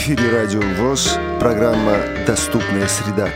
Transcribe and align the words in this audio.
эфире 0.00 0.30
Радио 0.30 0.62
ВОЗ, 0.78 1.18
программа 1.38 1.98
«Доступная 2.26 2.88
среда». 2.88 3.28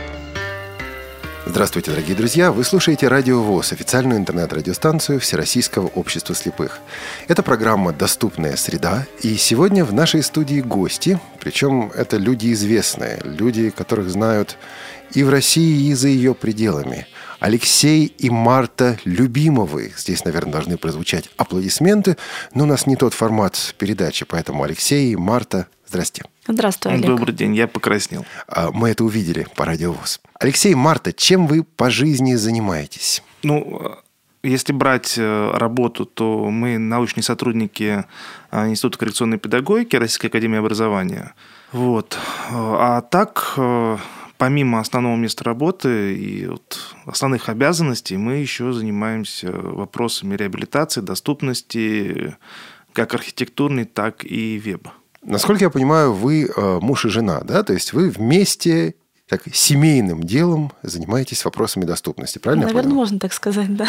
Здравствуйте, 1.45 1.91
дорогие 1.91 2.15
друзья! 2.15 2.51
Вы 2.51 2.63
слушаете 2.63 3.07
Радио 3.07 3.39
ВОЗ, 3.43 3.73
официальную 3.73 4.17
интернет-радиостанцию 4.17 5.19
Всероссийского 5.19 5.85
общества 5.89 6.33
слепых. 6.33 6.79
Это 7.27 7.43
программа 7.43 7.93
«Доступная 7.93 8.55
среда», 8.55 9.05
и 9.21 9.35
сегодня 9.35 9.85
в 9.85 9.93
нашей 9.93 10.23
студии 10.23 10.59
гости, 10.59 11.19
причем 11.39 11.91
это 11.93 12.17
люди 12.17 12.51
известные, 12.51 13.21
люди, 13.23 13.69
которых 13.69 14.09
знают 14.09 14.57
и 15.13 15.21
в 15.21 15.29
России, 15.29 15.89
и 15.89 15.93
за 15.93 16.07
ее 16.07 16.33
пределами– 16.33 17.05
Алексей 17.39 18.05
и 18.05 18.31
Марта 18.31 18.97
Любимовы. 19.05 19.93
Здесь, 19.95 20.25
наверное, 20.25 20.53
должны 20.53 20.77
прозвучать 20.77 21.29
аплодисменты, 21.37 22.17
но 22.55 22.63
у 22.63 22.67
нас 22.67 22.87
не 22.87 22.95
тот 22.95 23.13
формат 23.13 23.75
передачи, 23.77 24.25
поэтому 24.25 24.63
Алексей 24.63 25.11
и 25.11 25.15
Марта, 25.15 25.67
здрасте. 25.87 26.23
Здравствуй, 26.47 26.93
Олег. 26.93 27.07
Добрый 27.07 27.33
день, 27.33 27.55
я 27.55 27.67
покраснел. 27.67 28.25
А, 28.47 28.71
мы 28.71 28.89
это 28.89 29.03
увидели 29.03 29.47
по 29.55 29.65
радиовоз. 29.65 30.21
Алексей 30.39 30.75
Марта, 30.75 31.11
чем 31.11 31.47
вы 31.47 31.63
по 31.63 31.89
жизни 31.89 32.35
занимаетесь? 32.35 33.23
Ну, 33.41 33.97
если 34.43 34.73
брать 34.73 35.15
э, 35.17 35.51
работу, 35.55 36.05
то 36.05 36.49
мы 36.51 36.77
научные 36.77 37.23
сотрудники 37.23 38.05
э, 38.51 38.67
Института 38.67 38.99
коррекционной 38.99 39.39
педагогики 39.39 39.95
Российской 39.95 40.27
академии 40.27 40.59
образования. 40.59 41.33
Вот. 41.71 42.17
А 42.51 43.01
так 43.01 43.53
э, 43.57 43.97
помимо 44.37 44.79
основного 44.79 45.15
места 45.15 45.43
работы 45.43 46.15
и 46.15 46.45
вот 46.45 46.95
основных 47.07 47.49
обязанностей, 47.49 48.17
мы 48.17 48.33
еще 48.33 48.71
занимаемся 48.71 49.51
вопросами 49.51 50.35
реабилитации, 50.35 51.01
доступности, 51.01 52.35
как 52.93 53.15
архитектурной, 53.15 53.85
так 53.85 54.23
и 54.23 54.57
веба. 54.57 54.93
Насколько 55.25 55.65
я 55.65 55.69
понимаю, 55.69 56.13
вы 56.13 56.45
э, 56.45 56.79
муж 56.81 57.05
и 57.05 57.09
жена, 57.09 57.41
да? 57.41 57.63
То 57.63 57.73
есть 57.73 57.93
вы 57.93 58.09
вместе 58.09 58.95
так, 59.27 59.41
семейным 59.53 60.23
делом 60.23 60.71
занимаетесь 60.83 61.43
вопросами 61.43 61.83
доступности, 61.83 62.37
правильно? 62.37 62.67
Наверное, 62.67 62.93
можно 62.93 63.19
так 63.19 63.33
сказать, 63.33 63.75
да. 63.75 63.87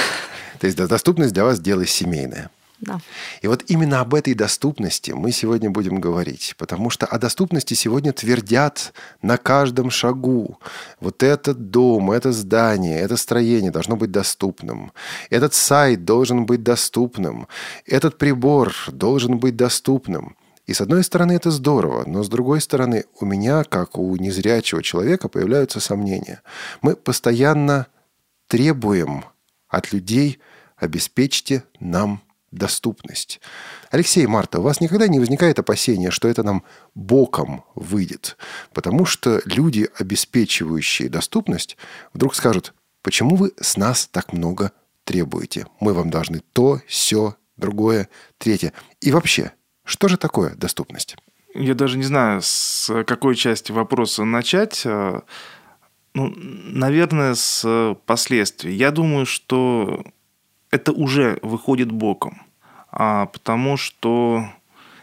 То 0.61 0.67
есть 0.67 0.79
доступность 0.79 1.35
для 1.35 1.45
вас 1.45 1.61
дело 1.61 1.87
семейное. 1.87 2.51
Да. 2.81 3.01
И 3.41 3.49
вот 3.49 3.65
именно 3.69 4.01
об 4.01 4.15
этой 4.15 4.35
доступности 4.35 5.11
мы 5.13 5.33
сегодня 5.33 5.71
будем 5.71 5.99
говорить, 5.99 6.55
потому 6.59 6.91
что 6.91 7.07
о 7.07 7.19
доступности 7.19 7.73
сегодня 7.73 8.13
твердят 8.13 8.93
на 9.23 9.39
каждом 9.39 9.91
шагу. 9.91 10.59
Вот 11.01 11.23
этот 11.23 11.71
дом, 11.71 12.11
это 12.11 12.33
здание, 12.33 13.01
это 13.01 13.17
строение 13.17 13.71
должно 13.71 13.97
быть 13.97 14.11
доступным. 14.11 14.93
Этот 15.31 15.55
сайт 15.55 16.05
должен 16.05 16.45
быть 16.45 16.63
доступным. 16.63 17.49
Этот 17.87 18.19
прибор 18.19 18.75
должен 18.89 19.39
быть 19.39 19.57
доступным. 19.57 20.37
И 20.67 20.75
с 20.75 20.81
одной 20.81 21.05
стороны 21.05 21.33
это 21.33 21.51
здорово, 21.51 22.05
но 22.07 22.23
с 22.23 22.29
другой 22.29 22.61
стороны 22.61 23.05
у 23.21 23.25
меня, 23.25 23.65
как 23.65 23.99
у 23.99 24.17
незрячего 24.17 24.83
человека, 24.83 25.29
появляются 25.29 25.81
сомнения. 25.81 26.43
Мы 26.83 26.97
постоянно 26.97 27.87
требуем 28.49 29.25
от 29.69 29.93
людей 29.93 30.41
обеспечьте 30.77 31.65
нам 31.81 32.23
доступность. 32.51 33.41
Алексей, 33.91 34.27
Марта, 34.27 34.61
у 34.61 34.63
вас 34.63 34.81
никогда 34.81 35.09
не 35.09 35.19
возникает 35.19 35.59
опасения, 35.59 36.11
что 36.11 36.29
это 36.29 36.43
нам 36.43 36.63
боком 36.95 37.65
выйдет? 37.75 38.37
Потому 38.73 39.05
что 39.05 39.43
люди, 39.45 39.89
обеспечивающие 39.99 41.09
доступность, 41.09 41.77
вдруг 42.13 42.35
скажут, 42.35 42.75
почему 43.03 43.37
вы 43.37 43.53
с 43.61 43.77
нас 43.77 44.07
так 44.07 44.33
много 44.33 44.73
требуете? 45.05 45.67
Мы 45.81 45.93
вам 45.93 46.11
должны 46.11 46.41
то, 46.53 46.81
все, 46.87 47.37
другое, 47.57 48.09
третье. 48.39 48.73
И 49.01 49.11
вообще, 49.11 49.53
что 49.87 50.09
же 50.09 50.19
такое 50.19 50.55
доступность? 50.55 51.17
Я 51.55 51.75
даже 51.75 51.97
не 51.97 52.05
знаю, 52.05 52.43
с 52.43 53.05
какой 53.05 53.35
части 53.35 53.73
вопроса 53.73 54.25
начать. 54.25 54.83
Ну, 54.85 55.23
наверное, 56.15 57.35
с 57.35 57.97
последствий. 58.05 58.75
Я 58.75 58.91
думаю, 58.91 59.25
что 59.25 60.05
это 60.71 60.93
уже 60.93 61.39
выходит 61.43 61.91
боком. 61.91 62.43
А, 62.91 63.27
потому 63.27 63.77
что 63.77 64.47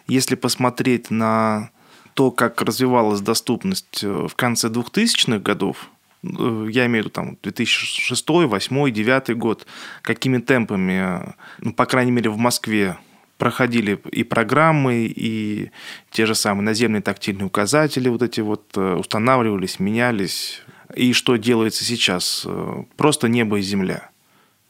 если 0.07 0.35
посмотреть 0.35 1.11
на 1.11 1.69
то, 2.13 2.31
как 2.31 2.61
развивалась 2.61 3.21
доступность 3.21 4.03
э, 4.03 4.27
в 4.27 4.35
конце 4.35 4.69
2000-х 4.69 5.39
годов, 5.39 5.89
э, 6.23 6.67
я 6.69 6.85
имею 6.85 7.03
в 7.03 7.05
виду 7.05 7.09
там 7.09 7.37
2006, 7.41 8.25
2008, 8.25 8.75
2009 8.75 9.37
год, 9.37 9.65
какими 10.01 10.39
темпами, 10.39 11.35
ну, 11.59 11.73
по 11.73 11.85
крайней 11.85 12.11
мере, 12.11 12.29
в 12.29 12.37
Москве 12.37 12.97
проходили 13.43 13.99
и 14.09 14.23
программы, 14.23 15.05
и 15.13 15.69
те 16.11 16.25
же 16.25 16.33
самые 16.33 16.63
наземные 16.63 17.01
тактильные 17.01 17.47
указатели 17.47 18.07
вот 18.07 18.21
эти 18.21 18.39
вот 18.39 18.71
э, 18.77 18.95
устанавливались, 18.95 19.81
менялись. 19.81 20.61
И 20.95 21.11
что 21.11 21.35
делается 21.35 21.83
сейчас? 21.83 22.47
Просто 22.95 23.27
небо 23.27 23.59
и 23.59 23.61
земля. 23.61 24.11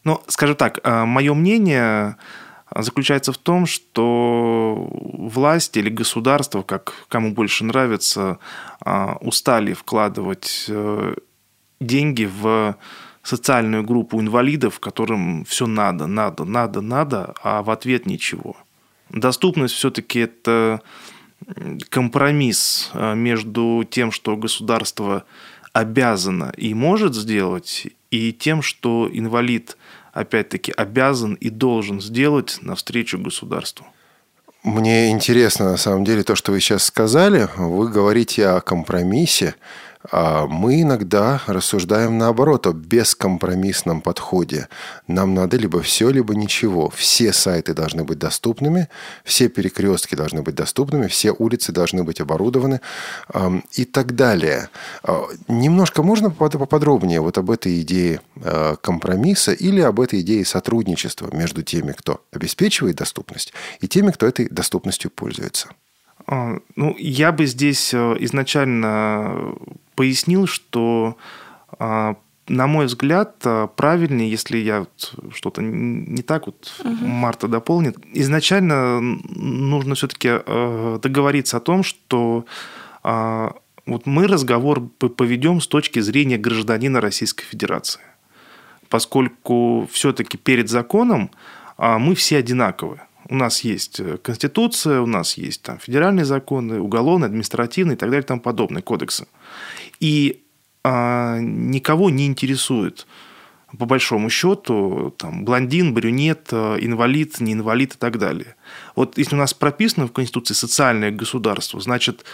Ну, 0.04 0.24
скажем 0.28 0.56
так, 0.56 0.80
э, 0.84 1.06
мое 1.06 1.36
мнение 1.36 2.16
заключается 2.76 3.32
в 3.32 3.38
том, 3.38 3.68
что 3.68 4.90
власть 4.90 5.78
или 5.78 5.90
государство, 5.92 6.64
как 6.64 6.94
кому 7.10 7.32
больше 7.32 7.66
нравится, 7.66 8.40
э, 8.84 9.14
устали 9.22 9.74
вкладывать 9.74 10.66
э, 10.68 11.14
деньги 11.80 12.26
в 12.26 12.76
социальную 13.24 13.84
группу 13.84 14.20
инвалидов, 14.20 14.80
которым 14.80 15.46
все 15.46 15.66
надо, 15.66 16.06
надо, 16.06 16.44
надо, 16.44 16.82
надо, 16.82 17.34
а 17.42 17.64
в 17.64 17.72
ответ 17.72 18.06
ничего. 18.06 18.56
Доступность 19.10 19.74
все-таки 19.74 20.20
это 20.20 20.82
компромисс 21.90 22.92
между 22.94 23.86
тем, 23.90 24.12
что 24.12 24.36
государство 24.38 25.24
обязано 25.72 26.54
и 26.56 26.74
может 26.74 27.16
сделать, 27.16 27.88
и 28.12 28.32
тем, 28.32 28.62
что 28.62 29.10
инвалид, 29.12 29.78
опять-таки, 30.14 30.72
обязан 30.72 31.34
и 31.34 31.50
должен 31.50 32.02
сделать 32.02 32.60
навстречу 32.62 33.18
государству. 33.18 33.88
Мне 34.64 35.10
интересно, 35.10 35.72
на 35.72 35.78
самом 35.78 36.06
деле, 36.06 36.24
то, 36.24 36.36
что 36.36 36.52
вы 36.52 36.62
сейчас 36.62 36.86
сказали. 36.86 37.50
Вы 37.58 37.90
говорите 37.90 38.48
о 38.48 38.62
компромиссе. 38.62 39.56
А 40.12 40.48
мы 40.48 40.82
иногда 40.82 41.42
рассуждаем 41.48 42.18
наоборот 42.18 42.68
о 42.68 42.74
бескомпромиссном 42.74 44.02
подходе. 44.02 44.68
Нам 45.08 45.34
надо 45.34 45.58
либо 45.58 45.82
все, 45.82 46.10
либо 46.10 46.36
ничего. 46.36 46.90
Все 46.90 47.32
сайты 47.32 47.74
должны 47.74 48.04
быть 48.04 48.20
доступными, 48.20 48.90
все 49.24 49.48
перекрестки 49.48 50.16
должны 50.16 50.42
быть 50.42 50.56
доступными, 50.56 51.08
все 51.08 51.32
улицы 51.32 51.72
должны 51.72 52.04
быть 52.04 52.20
оборудованы 52.20 52.82
и 53.74 53.86
так 53.86 54.16
далее. 54.16 54.70
А, 55.04 55.24
немножко 55.48 56.04
можно 56.04 56.30
поподробнее 56.30 57.22
вот 57.22 57.38
об 57.38 57.50
этой 57.52 57.82
идее 57.82 58.22
а, 58.36 58.76
компромисса 58.76 59.54
или 59.54 59.82
об 59.82 60.00
этой 60.00 60.22
идее 60.22 60.46
сотрудничества 60.46 61.34
между 61.34 61.64
теми, 61.64 61.94
кто 61.94 62.22
обеспечивает 62.32 62.98
доступность, 62.98 63.54
и 63.80 63.88
теми, 63.88 64.12
кто 64.12 64.28
этой 64.28 64.50
доступностью 64.50 65.12
пользуется? 65.12 65.70
А, 66.28 66.58
ну, 66.76 66.96
я 66.98 67.32
бы 67.32 67.46
здесь 67.46 67.94
э, 67.94 68.16
изначально 68.20 69.56
пояснил, 69.96 70.48
что, 70.48 71.18
а, 71.80 72.16
на 72.48 72.68
мой 72.68 72.86
взгляд, 72.86 73.36
э, 73.44 73.68
правильнее, 73.76 74.30
если 74.30 74.58
я 74.58 74.88
что-то 75.32 75.62
не 75.62 76.22
так, 76.22 76.46
вот 76.48 76.74
угу. 76.80 77.06
Марта 77.06 77.48
дополнит, 77.48 77.98
изначально 78.14 79.02
нужно 79.02 79.96
все-таки 79.96 80.30
э, 80.32 81.00
договориться 81.02 81.58
о 81.58 81.62
том, 81.62 81.84
что 81.84 82.46
а, 83.04 83.56
вот 83.86 84.06
мы 84.06 84.28
разговор 84.28 84.82
поведем 84.82 85.60
с 85.60 85.68
точки 85.68 86.00
зрения 86.00 86.38
гражданина 86.38 87.02
Российской 87.02 87.44
Федерации, 87.44 88.02
поскольку 88.88 89.90
все-таки 89.92 90.38
перед 90.38 90.70
законом 90.70 91.32
мы 91.78 92.16
все 92.16 92.38
одинаковые. 92.38 93.02
У 93.34 93.36
нас 93.36 93.62
есть 93.62 94.00
э, 94.00 94.18
Конституция, 94.22 95.02
у 95.02 95.08
нас 95.08 95.40
есть 95.40 95.64
там 95.64 95.80
федеральные 95.80 96.24
законы, 96.24 96.80
уголовные, 96.80 97.26
административные 97.26 97.96
и 97.96 97.98
так 97.98 98.12
далее 98.12 98.24
и 98.24 98.28
тому 98.28 98.42
подобное, 98.42 98.84
кодексы. 98.84 99.26
И 100.00 100.44
а, 100.84 101.40
никого 101.40 102.12
не 102.12 102.28
интересует, 102.28 103.08
по 103.80 103.88
большому 103.88 104.30
счету, 104.30 105.16
там, 105.18 105.46
блондин, 105.46 105.96
брюнет, 105.96 106.50
э, 106.52 106.78
инвалид, 106.82 107.40
не 107.40 107.54
инвалид 107.54 107.96
и 107.96 107.98
так 107.98 108.20
далее. 108.20 108.56
Вот 108.96 109.18
если 109.18 109.34
у 109.34 109.40
нас 109.40 109.56
прописано 109.56 110.06
в 110.06 110.12
Конституции 110.12 110.54
социальное 110.54 111.10
государство, 111.10 111.80
значит, 111.80 112.26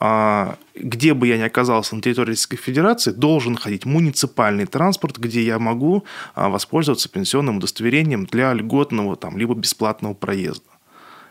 где 0.00 1.14
бы 1.14 1.26
я 1.26 1.38
ни 1.38 1.42
оказался 1.42 1.94
на 1.94 2.02
территории 2.02 2.30
Российской 2.30 2.56
Федерации, 2.56 3.12
должен 3.12 3.56
ходить 3.56 3.84
муниципальный 3.84 4.66
транспорт, 4.66 5.18
где 5.18 5.42
я 5.42 5.58
могу 5.58 6.04
а, 6.34 6.48
воспользоваться 6.48 7.08
пенсионным 7.08 7.58
удостоверением 7.58 8.26
для 8.26 8.52
льготного 8.52 9.16
там, 9.16 9.36
либо 9.36 9.54
бесплатного 9.54 10.14
проезда. 10.14 10.70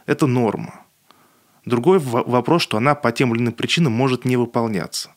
Это 0.06 0.28
норма. 0.28 0.82
Другой 1.66 2.00
вопрос, 2.00 2.62
что 2.64 2.78
она 2.78 2.96
по 2.96 3.12
тем 3.12 3.34
или 3.34 3.42
иным 3.42 3.54
причинам 3.54 3.94
может 3.94 4.26
не 4.26 4.38
выполняться. 4.38 5.12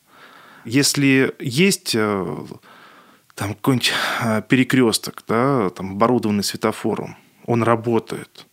Если 0.64 1.34
есть 1.38 1.94
э, 1.94 2.36
там 3.34 3.54
какой-нибудь 3.54 3.92
э, 4.22 4.42
перекресток, 4.48 5.24
да, 5.26 5.70
там, 5.70 5.92
оборудованный 5.92 6.44
светофором, 6.44 7.16
он 7.46 7.62
работает. 7.62 8.46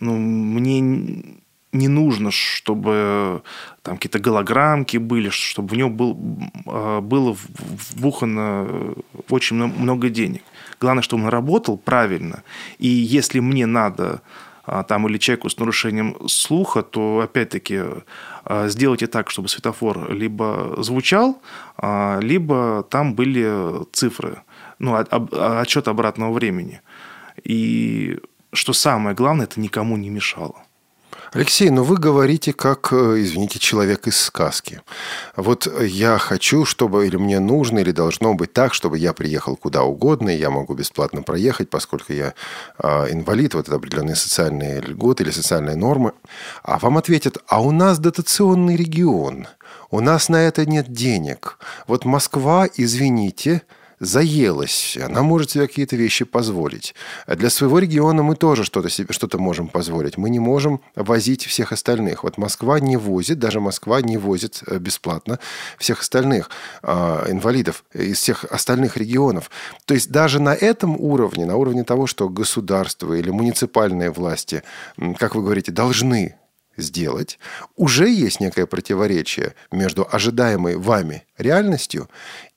Ну, 0.00 0.16
мне 0.16 1.17
не 1.72 1.88
нужно, 1.88 2.30
чтобы 2.30 3.42
там 3.82 3.96
какие-то 3.96 4.18
голограммки 4.18 4.96
были, 4.96 5.28
чтобы 5.28 5.68
в 5.68 5.76
него 5.76 5.90
был, 5.90 6.18
а, 6.66 7.00
было 7.00 7.36
вбухано 7.36 8.94
очень 9.28 9.56
много 9.56 10.08
денег. 10.08 10.42
Главное, 10.80 11.02
чтобы 11.02 11.24
он 11.24 11.28
работал 11.28 11.76
правильно. 11.76 12.42
И 12.78 12.88
если 12.88 13.40
мне 13.40 13.66
надо 13.66 14.22
а, 14.64 14.82
там 14.82 15.06
или 15.08 15.18
человеку 15.18 15.48
с 15.50 15.58
нарушением 15.58 16.16
слуха, 16.28 16.82
то 16.82 17.20
опять-таки 17.20 17.80
а, 18.44 18.68
сделайте 18.68 19.06
так, 19.06 19.28
чтобы 19.28 19.48
светофор 19.48 20.12
либо 20.12 20.76
звучал, 20.78 21.40
либо 22.20 22.84
там 22.90 23.14
были 23.14 23.84
цифры, 23.92 24.42
ну, 24.78 24.96
отчет 24.96 25.86
обратного 25.86 26.32
времени. 26.32 26.80
И 27.44 28.18
что 28.52 28.72
самое 28.72 29.14
главное, 29.14 29.44
это 29.44 29.60
никому 29.60 29.96
не 29.96 30.10
мешало. 30.10 30.64
Алексей, 31.32 31.68
но 31.68 31.76
ну 31.76 31.82
вы 31.82 31.96
говорите 31.96 32.52
как, 32.52 32.92
э, 32.92 33.16
извините, 33.18 33.58
человек 33.58 34.06
из 34.06 34.18
сказки. 34.18 34.80
Вот 35.36 35.68
я 35.82 36.16
хочу, 36.18 36.64
чтобы, 36.64 37.06
или 37.06 37.16
мне 37.16 37.38
нужно, 37.38 37.80
или 37.80 37.92
должно 37.92 38.34
быть 38.34 38.52
так, 38.54 38.72
чтобы 38.72 38.98
я 38.98 39.12
приехал 39.12 39.56
куда 39.56 39.82
угодно, 39.82 40.30
и 40.30 40.38
я 40.38 40.50
могу 40.50 40.74
бесплатно 40.74 41.22
проехать, 41.22 41.68
поскольку 41.68 42.12
я 42.12 42.34
э, 42.78 43.12
инвалид, 43.12 43.54
вот 43.54 43.68
это 43.68 43.76
определенные 43.76 44.16
социальные 44.16 44.80
льготы 44.80 45.24
или 45.24 45.30
социальные 45.30 45.76
нормы. 45.76 46.12
А 46.62 46.78
вам 46.78 46.96
ответят, 46.96 47.38
а 47.46 47.60
у 47.60 47.72
нас 47.72 47.98
дотационный 47.98 48.76
регион, 48.76 49.48
у 49.90 50.00
нас 50.00 50.30
на 50.30 50.36
это 50.36 50.64
нет 50.64 50.90
денег. 50.92 51.58
Вот 51.86 52.06
Москва, 52.06 52.68
извините, 52.74 53.62
заелась, 54.00 54.96
она 55.02 55.22
может 55.22 55.50
себе 55.50 55.66
какие-то 55.66 55.96
вещи 55.96 56.24
позволить. 56.24 56.94
А 57.26 57.36
для 57.36 57.50
своего 57.50 57.78
региона 57.78 58.22
мы 58.22 58.36
тоже 58.36 58.64
что-то 58.64 58.88
себе 58.88 59.12
что-то 59.12 59.38
можем 59.38 59.68
позволить. 59.68 60.16
Мы 60.16 60.30
не 60.30 60.38
можем 60.38 60.80
возить 60.94 61.44
всех 61.46 61.72
остальных. 61.72 62.24
Вот 62.24 62.38
Москва 62.38 62.80
не 62.80 62.96
возит, 62.96 63.38
даже 63.38 63.60
Москва 63.60 64.00
не 64.00 64.16
возит 64.16 64.62
э, 64.66 64.78
бесплатно 64.78 65.38
всех 65.78 66.00
остальных 66.00 66.50
э, 66.82 67.26
инвалидов 67.28 67.84
из 67.92 68.18
всех 68.18 68.44
остальных 68.44 68.96
регионов. 68.96 69.50
То 69.84 69.94
есть 69.94 70.10
даже 70.10 70.40
на 70.40 70.54
этом 70.54 70.96
уровне, 70.98 71.44
на 71.46 71.56
уровне 71.56 71.84
того, 71.84 72.06
что 72.06 72.28
государство 72.28 73.14
или 73.14 73.30
муниципальные 73.30 74.10
власти, 74.10 74.62
как 75.18 75.34
вы 75.34 75.42
говорите, 75.42 75.72
должны 75.72 76.36
сделать, 76.78 77.38
уже 77.76 78.08
есть 78.08 78.40
некое 78.40 78.66
противоречие 78.66 79.54
между 79.70 80.06
ожидаемой 80.10 80.76
вами 80.76 81.24
реальностью 81.36 82.08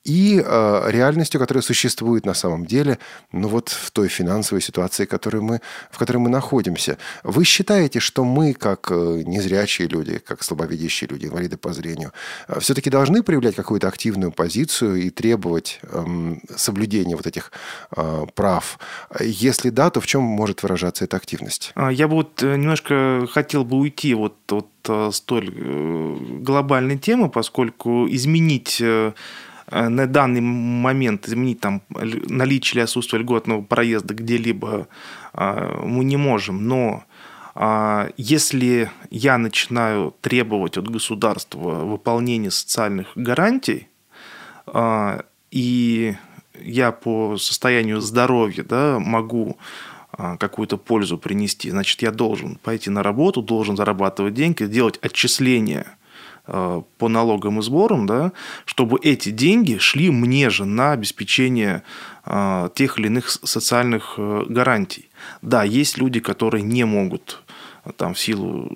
и 0.04 0.42
э, 0.44 0.90
реальностью, 0.90 1.40
которая 1.40 1.62
существует 1.62 2.26
на 2.26 2.34
самом 2.34 2.66
деле, 2.66 2.98
ну 3.30 3.48
вот 3.48 3.68
в 3.68 3.90
той 3.92 4.08
финансовой 4.08 4.60
ситуации, 4.60 5.04
которой 5.04 5.42
мы, 5.42 5.60
в 5.90 5.98
которой 5.98 6.18
мы 6.18 6.28
находимся. 6.28 6.98
Вы 7.22 7.44
считаете, 7.44 8.00
что 8.00 8.24
мы, 8.24 8.52
как 8.52 8.88
э, 8.90 9.22
незрячие 9.24 9.86
люди, 9.88 10.18
как 10.18 10.42
слабовидящие 10.42 11.08
люди, 11.08 11.26
инвалиды 11.26 11.56
по 11.56 11.72
зрению, 11.72 12.12
э, 12.48 12.58
все-таки 12.60 12.90
должны 12.90 13.22
проявлять 13.22 13.54
какую-то 13.54 13.86
активную 13.86 14.32
позицию 14.32 14.96
и 14.96 15.10
требовать 15.10 15.78
э, 15.82 16.34
соблюдения 16.56 17.14
вот 17.14 17.26
этих 17.26 17.52
э, 17.96 18.26
прав? 18.34 18.78
Если 19.20 19.70
да, 19.70 19.90
то 19.90 20.00
в 20.00 20.06
чем 20.06 20.22
может 20.22 20.64
выражаться 20.64 21.04
эта 21.04 21.16
активность? 21.16 21.72
А, 21.76 21.92
я 21.92 22.08
бы 22.08 22.14
вот 22.16 22.42
э, 22.42 22.56
немножко 22.56 23.28
хотел 23.30 23.64
бы 23.64 23.76
уйти 23.76 24.14
вот 24.14 24.34
от 24.50 24.68
э, 24.88 25.10
столь 25.12 25.50
глобальной 26.40 26.98
темы, 26.98 27.28
поскольку 27.28 28.08
изменить 28.08 28.82
на 29.72 30.06
данный 30.06 30.40
момент 30.40 31.26
изменить 31.28 31.60
там 31.60 31.82
наличие 31.88 32.78
или 32.78 32.84
отсутствие 32.84 33.22
льготного 33.22 33.62
проезда 33.62 34.14
где-либо 34.14 34.88
э, 35.32 35.82
мы 35.84 36.04
не 36.04 36.16
можем, 36.16 36.66
но 36.66 37.04
э, 37.54 38.10
если 38.16 38.90
я 39.10 39.38
начинаю 39.38 40.14
требовать 40.20 40.76
от 40.76 40.88
государства 40.88 41.84
выполнения 41.84 42.50
социальных 42.50 43.08
гарантий, 43.14 43.88
и 45.50 46.14
я 46.60 46.92
по 46.92 47.36
состоянию 47.36 48.00
здоровья 48.00 48.62
да, 48.62 48.98
могу 49.00 49.56
какую-то 50.12 50.76
пользу 50.76 51.18
принести, 51.18 51.70
значит, 51.70 52.00
я 52.00 52.12
должен 52.12 52.56
пойти 52.62 52.88
на 52.88 53.02
работу, 53.02 53.42
должен 53.42 53.76
зарабатывать 53.76 54.34
деньги, 54.34 54.64
делать 54.64 54.98
отчисления– 55.02 55.86
Э, 55.96 56.01
по 56.44 57.08
налогам 57.08 57.60
и 57.60 57.62
сборам, 57.62 58.06
да, 58.06 58.32
чтобы 58.64 58.98
эти 59.00 59.30
деньги 59.30 59.78
шли 59.78 60.10
мне 60.10 60.50
же 60.50 60.64
на 60.64 60.92
обеспечение 60.92 61.84
э, 62.24 62.68
тех 62.74 62.98
или 62.98 63.06
иных 63.06 63.30
социальных 63.30 64.14
э, 64.16 64.44
гарантий. 64.48 65.08
Да, 65.40 65.62
есть 65.62 65.98
люди, 65.98 66.18
которые 66.18 66.62
не 66.62 66.84
могут 66.84 67.42
там, 67.96 68.14
в 68.14 68.18
силу 68.18 68.70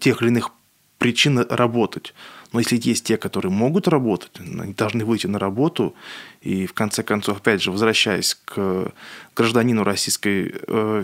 тех 0.00 0.22
или 0.22 0.28
иных 0.28 0.50
причин 0.98 1.38
работать. 1.48 2.14
Но 2.52 2.58
если 2.58 2.80
есть 2.82 3.04
те, 3.04 3.16
которые 3.16 3.52
могут 3.52 3.86
работать, 3.86 4.32
они 4.40 4.72
должны 4.72 5.04
выйти 5.04 5.28
на 5.28 5.38
работу. 5.38 5.94
И 6.40 6.66
в 6.66 6.72
конце 6.72 7.04
концов, 7.04 7.36
опять 7.36 7.62
же, 7.62 7.70
возвращаясь 7.70 8.34
к 8.44 8.90
гражданину 9.36 9.84
Российской 9.84 10.54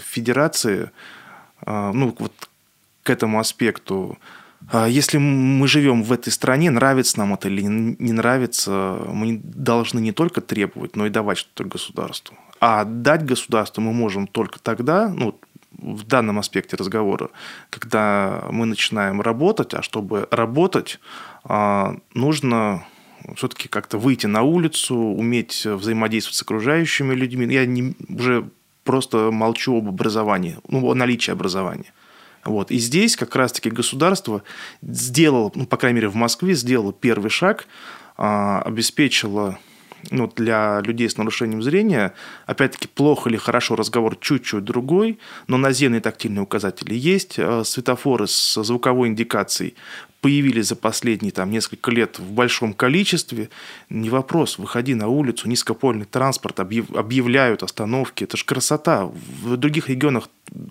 Федерации, 0.00 0.90
ну, 1.67 2.17
вот 2.19 2.49
к 3.02 3.11
этому 3.11 3.38
аспекту, 3.38 4.19
если 4.72 5.19
мы 5.19 5.69
живем 5.69 6.02
в 6.02 6.12
этой 6.12 6.31
стране, 6.31 6.70
нравится 6.70 7.19
нам 7.19 7.34
это 7.34 7.49
или 7.49 7.62
не 7.62 8.12
нравится, 8.12 8.99
мы 9.08 9.40
должны 9.43 10.00
не 10.00 10.12
только 10.12 10.40
требовать, 10.40 10.96
но 10.96 11.06
и 11.06 11.11
давать 11.11 11.38
что-то 11.38 11.64
государству. 11.64 12.37
А 12.61 12.84
дать 12.84 13.25
государству 13.25 13.82
мы 13.82 13.93
можем 13.93 14.26
только 14.26 14.58
тогда, 14.58 15.08
ну, 15.08 15.38
в 15.78 16.05
данном 16.05 16.38
аспекте 16.38 16.76
разговора, 16.76 17.31
когда 17.70 18.44
мы 18.50 18.64
начинаем 18.66 19.20
работать, 19.20 19.75
а 19.75 19.82
чтобы 19.82 20.28
работать, 20.31 20.99
а, 21.44 21.96
нужно 22.14 22.87
все-таки 23.37 23.69
как-то 23.69 23.99
выйти 23.99 24.26
на 24.26 24.43
улицу, 24.43 24.96
уметь 24.96 25.64
взаимодействовать 25.64 26.37
с 26.37 26.43
окружающими 26.43 27.14
людьми. 27.14 27.52
Я 27.52 27.66
не, 27.66 27.94
уже 28.08 28.49
просто 28.84 29.31
молчу 29.31 29.78
об 29.78 29.88
образовании, 29.88 30.58
ну, 30.69 30.87
о 30.87 30.94
наличии 30.94 31.31
образования. 31.31 31.93
Вот. 32.44 32.70
И 32.70 32.79
здесь 32.79 33.17
как 33.17 33.35
раз-таки 33.37 33.70
государство 33.70 34.43
сделало, 34.82 35.50
ну, 35.55 35.67
по 35.67 35.76
крайней 35.76 35.96
мере, 35.96 36.08
в 36.08 36.14
Москве 36.14 36.55
сделало 36.55 36.93
первый 36.93 37.31
шаг, 37.31 37.67
а, 38.17 38.62
обеспечило 38.62 39.58
ну, 40.10 40.30
для 40.34 40.80
людей 40.80 41.08
с 41.08 41.16
нарушением 41.16 41.62
зрения, 41.62 42.14
опять-таки, 42.46 42.88
плохо 42.88 43.28
или 43.28 43.36
хорошо 43.36 43.76
разговор 43.76 44.16
чуть-чуть 44.16 44.64
другой, 44.64 45.18
но 45.46 45.56
наземные 45.56 46.00
тактильные 46.00 46.42
указатели 46.42 46.94
есть, 46.94 47.36
а, 47.38 47.62
светофоры 47.64 48.26
с 48.26 48.62
звуковой 48.62 49.08
индикацией 49.08 49.74
появились 50.24 50.68
за 50.68 50.76
последние 50.76 51.32
там, 51.32 51.50
несколько 51.50 51.90
лет 51.90 52.18
в 52.18 52.30
большом 52.30 52.73
количестве, 52.73 53.50
не 53.90 54.08
вопрос, 54.08 54.56
выходи 54.56 54.94
на 54.94 55.08
улицу, 55.08 55.50
низкопольный 55.50 56.06
транспорт, 56.06 56.61
объявляют 56.61 57.62
остановки, 57.62 58.25
это 58.25 58.38
же 58.38 58.46
красота. 58.46 59.04
В 59.04 59.58
других 59.58 59.90
регионах 59.90 60.30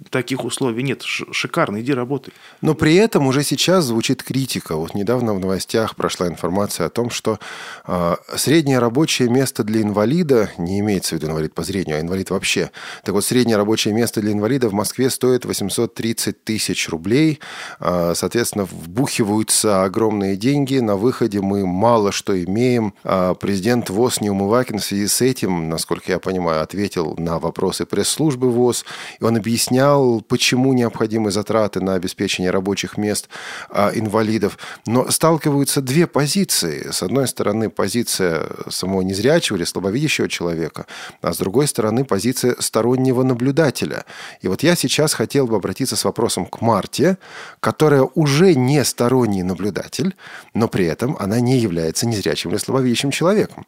таких 0.09 0.43
условий 0.43 0.81
нет. 0.81 1.03
Шикарно, 1.03 1.81
иди 1.81 1.93
работай. 1.93 2.33
Но 2.61 2.73
при 2.73 2.95
этом 2.95 3.27
уже 3.27 3.43
сейчас 3.43 3.85
звучит 3.85 4.23
критика. 4.23 4.75
Вот 4.75 4.95
недавно 4.95 5.35
в 5.35 5.39
новостях 5.39 5.95
прошла 5.95 6.27
информация 6.27 6.87
о 6.87 6.89
том, 6.89 7.11
что 7.11 7.39
э, 7.85 8.15
среднее 8.35 8.79
рабочее 9.23 9.29
место 9.29 9.63
для 9.63 9.81
инвалида, 9.81 10.49
не 10.57 10.79
имеется 10.79 11.15
в 11.15 11.19
виду 11.19 11.27
инвалид 11.27 11.53
по 11.53 11.63
зрению, 11.63 11.97
а 11.97 12.01
инвалид 12.01 12.29
вообще. 12.29 12.71
Так 13.03 13.13
вот, 13.13 13.23
среднее 13.23 13.57
рабочее 13.57 13.93
место 13.93 14.21
для 14.21 14.31
инвалида 14.31 14.69
в 14.69 14.73
Москве 14.73 15.09
стоит 15.09 15.45
830 15.45 16.43
тысяч 16.43 16.89
рублей. 16.89 17.39
Э, 17.79 18.13
соответственно, 18.15 18.65
вбухиваются 18.65 19.83
огромные 19.83 20.35
деньги. 20.35 20.79
На 20.79 20.95
выходе 20.95 21.41
мы 21.41 21.65
мало 21.65 22.11
что 22.11 22.33
имеем. 22.33 22.93
Э, 23.03 23.35
президент 23.39 23.89
ВОЗ 23.89 24.21
Неумывакин 24.21 24.79
в 24.79 24.83
связи 24.83 25.07
с 25.07 25.21
этим, 25.21 25.69
насколько 25.69 26.11
я 26.11 26.19
понимаю, 26.19 26.61
ответил 26.61 27.15
на 27.17 27.39
вопросы 27.39 27.85
пресс-службы 27.85 28.49
ВОЗ. 28.49 28.85
И 29.19 29.23
он 29.23 29.37
объяснял, 29.37 30.21
почему 30.21 30.73
необходимы 30.73 31.31
затраты 31.31 31.81
на 31.81 31.95
обеспечение 31.95 32.51
рабочих 32.51 32.97
мест 32.97 33.29
а, 33.69 33.91
инвалидов. 33.93 34.57
Но 34.85 35.11
сталкиваются 35.11 35.81
две 35.81 36.07
позиции. 36.07 36.89
С 36.91 37.03
одной 37.03 37.27
стороны, 37.27 37.69
позиция 37.69 38.47
самого 38.69 39.03
незрячего 39.13 39.58
или 39.58 39.63
слабовидящего 39.63 40.27
человека, 40.27 40.86
а 41.22 41.34
с 41.34 41.38
другой 41.38 41.67
стороны, 41.67 42.03
позиция 42.03 42.55
стороннего 42.60 43.24
наблюдателя. 43.24 44.05
И 44.41 44.48
вот 44.48 44.63
я 44.63 44.75
сейчас 44.75 45.13
хотел 45.13 45.48
бы 45.48 45.55
обратиться 45.55 45.96
с 45.96 46.03
вопросом 46.03 46.46
к 46.46 46.62
Марте, 46.62 47.17
которая 47.60 48.03
уже 48.15 48.55
не 48.55 48.84
сторонний 48.84 49.43
наблюдатель, 49.43 50.15
но 50.53 50.67
при 50.67 50.86
этом 50.86 51.15
она 51.20 51.39
не 51.39 51.58
является 51.58 52.08
незрячим 52.08 52.51
или 52.51 52.58
слабовидящим 52.58 53.12
человеком. 53.12 53.65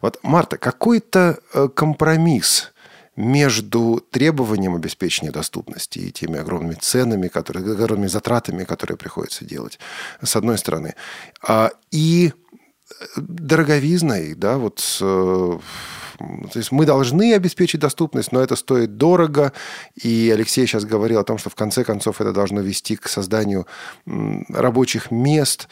Вот, 0.00 0.18
Марта, 0.22 0.56
какой-то 0.56 1.38
э, 1.52 1.68
компромисс 1.74 2.72
между 3.16 4.04
требованием 4.10 4.74
обеспечения 4.74 5.30
доступности 5.30 5.98
и 5.98 6.12
теми 6.12 6.38
огромными 6.38 6.74
ценами, 6.74 7.28
которые, 7.28 7.72
огромными 7.72 8.08
затратами, 8.08 8.64
которые 8.64 8.98
приходится 8.98 9.44
делать, 9.44 9.78
с 10.22 10.36
одной 10.36 10.58
стороны, 10.58 10.94
а, 11.42 11.70
и 11.90 12.32
дороговизной, 13.16 14.34
да, 14.34 14.58
вот 14.58 14.98
э, 15.00 15.58
то 16.18 16.58
есть 16.58 16.72
мы 16.72 16.86
должны 16.86 17.34
обеспечить 17.34 17.80
доступность, 17.80 18.32
но 18.32 18.40
это 18.40 18.56
стоит 18.56 18.96
дорого. 18.96 19.52
И 19.94 20.30
Алексей 20.32 20.66
сейчас 20.66 20.84
говорил 20.84 21.18
о 21.18 21.24
том, 21.24 21.38
что 21.38 21.50
в 21.50 21.54
конце 21.54 21.84
концов 21.84 22.20
это 22.20 22.32
должно 22.32 22.60
вести 22.60 22.96
к 22.96 23.08
созданию 23.08 23.66
рабочих 24.48 25.10
мест. 25.10 25.68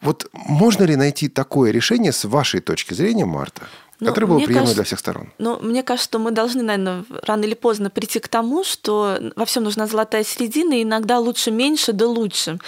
Вот 0.00 0.30
можно 0.32 0.84
ли 0.84 0.96
найти 0.96 1.28
такое 1.28 1.72
решение 1.72 2.12
с 2.12 2.24
вашей 2.24 2.60
точки 2.60 2.94
зрения, 2.94 3.24
Марта? 3.24 3.62
Ну, 4.00 4.08
которое 4.08 4.26
было 4.26 4.38
приемлемо 4.38 4.60
кажется, 4.60 4.74
для 4.74 4.84
всех 4.84 4.98
сторон. 4.98 5.32
Ну, 5.38 5.58
мне 5.60 5.82
кажется, 5.82 6.08
что 6.08 6.18
мы 6.18 6.30
должны, 6.30 6.62
наверное, 6.62 7.04
рано 7.22 7.44
или 7.44 7.54
поздно 7.54 7.90
прийти 7.90 8.18
к 8.18 8.28
тому, 8.28 8.64
что 8.64 9.18
во 9.36 9.44
всем 9.44 9.64
нужна 9.64 9.86
золотая 9.86 10.24
середина, 10.24 10.74
и 10.74 10.82
иногда 10.82 11.18
лучше 11.18 11.50
меньше, 11.50 11.92
да 11.92 12.06
лучше. 12.06 12.58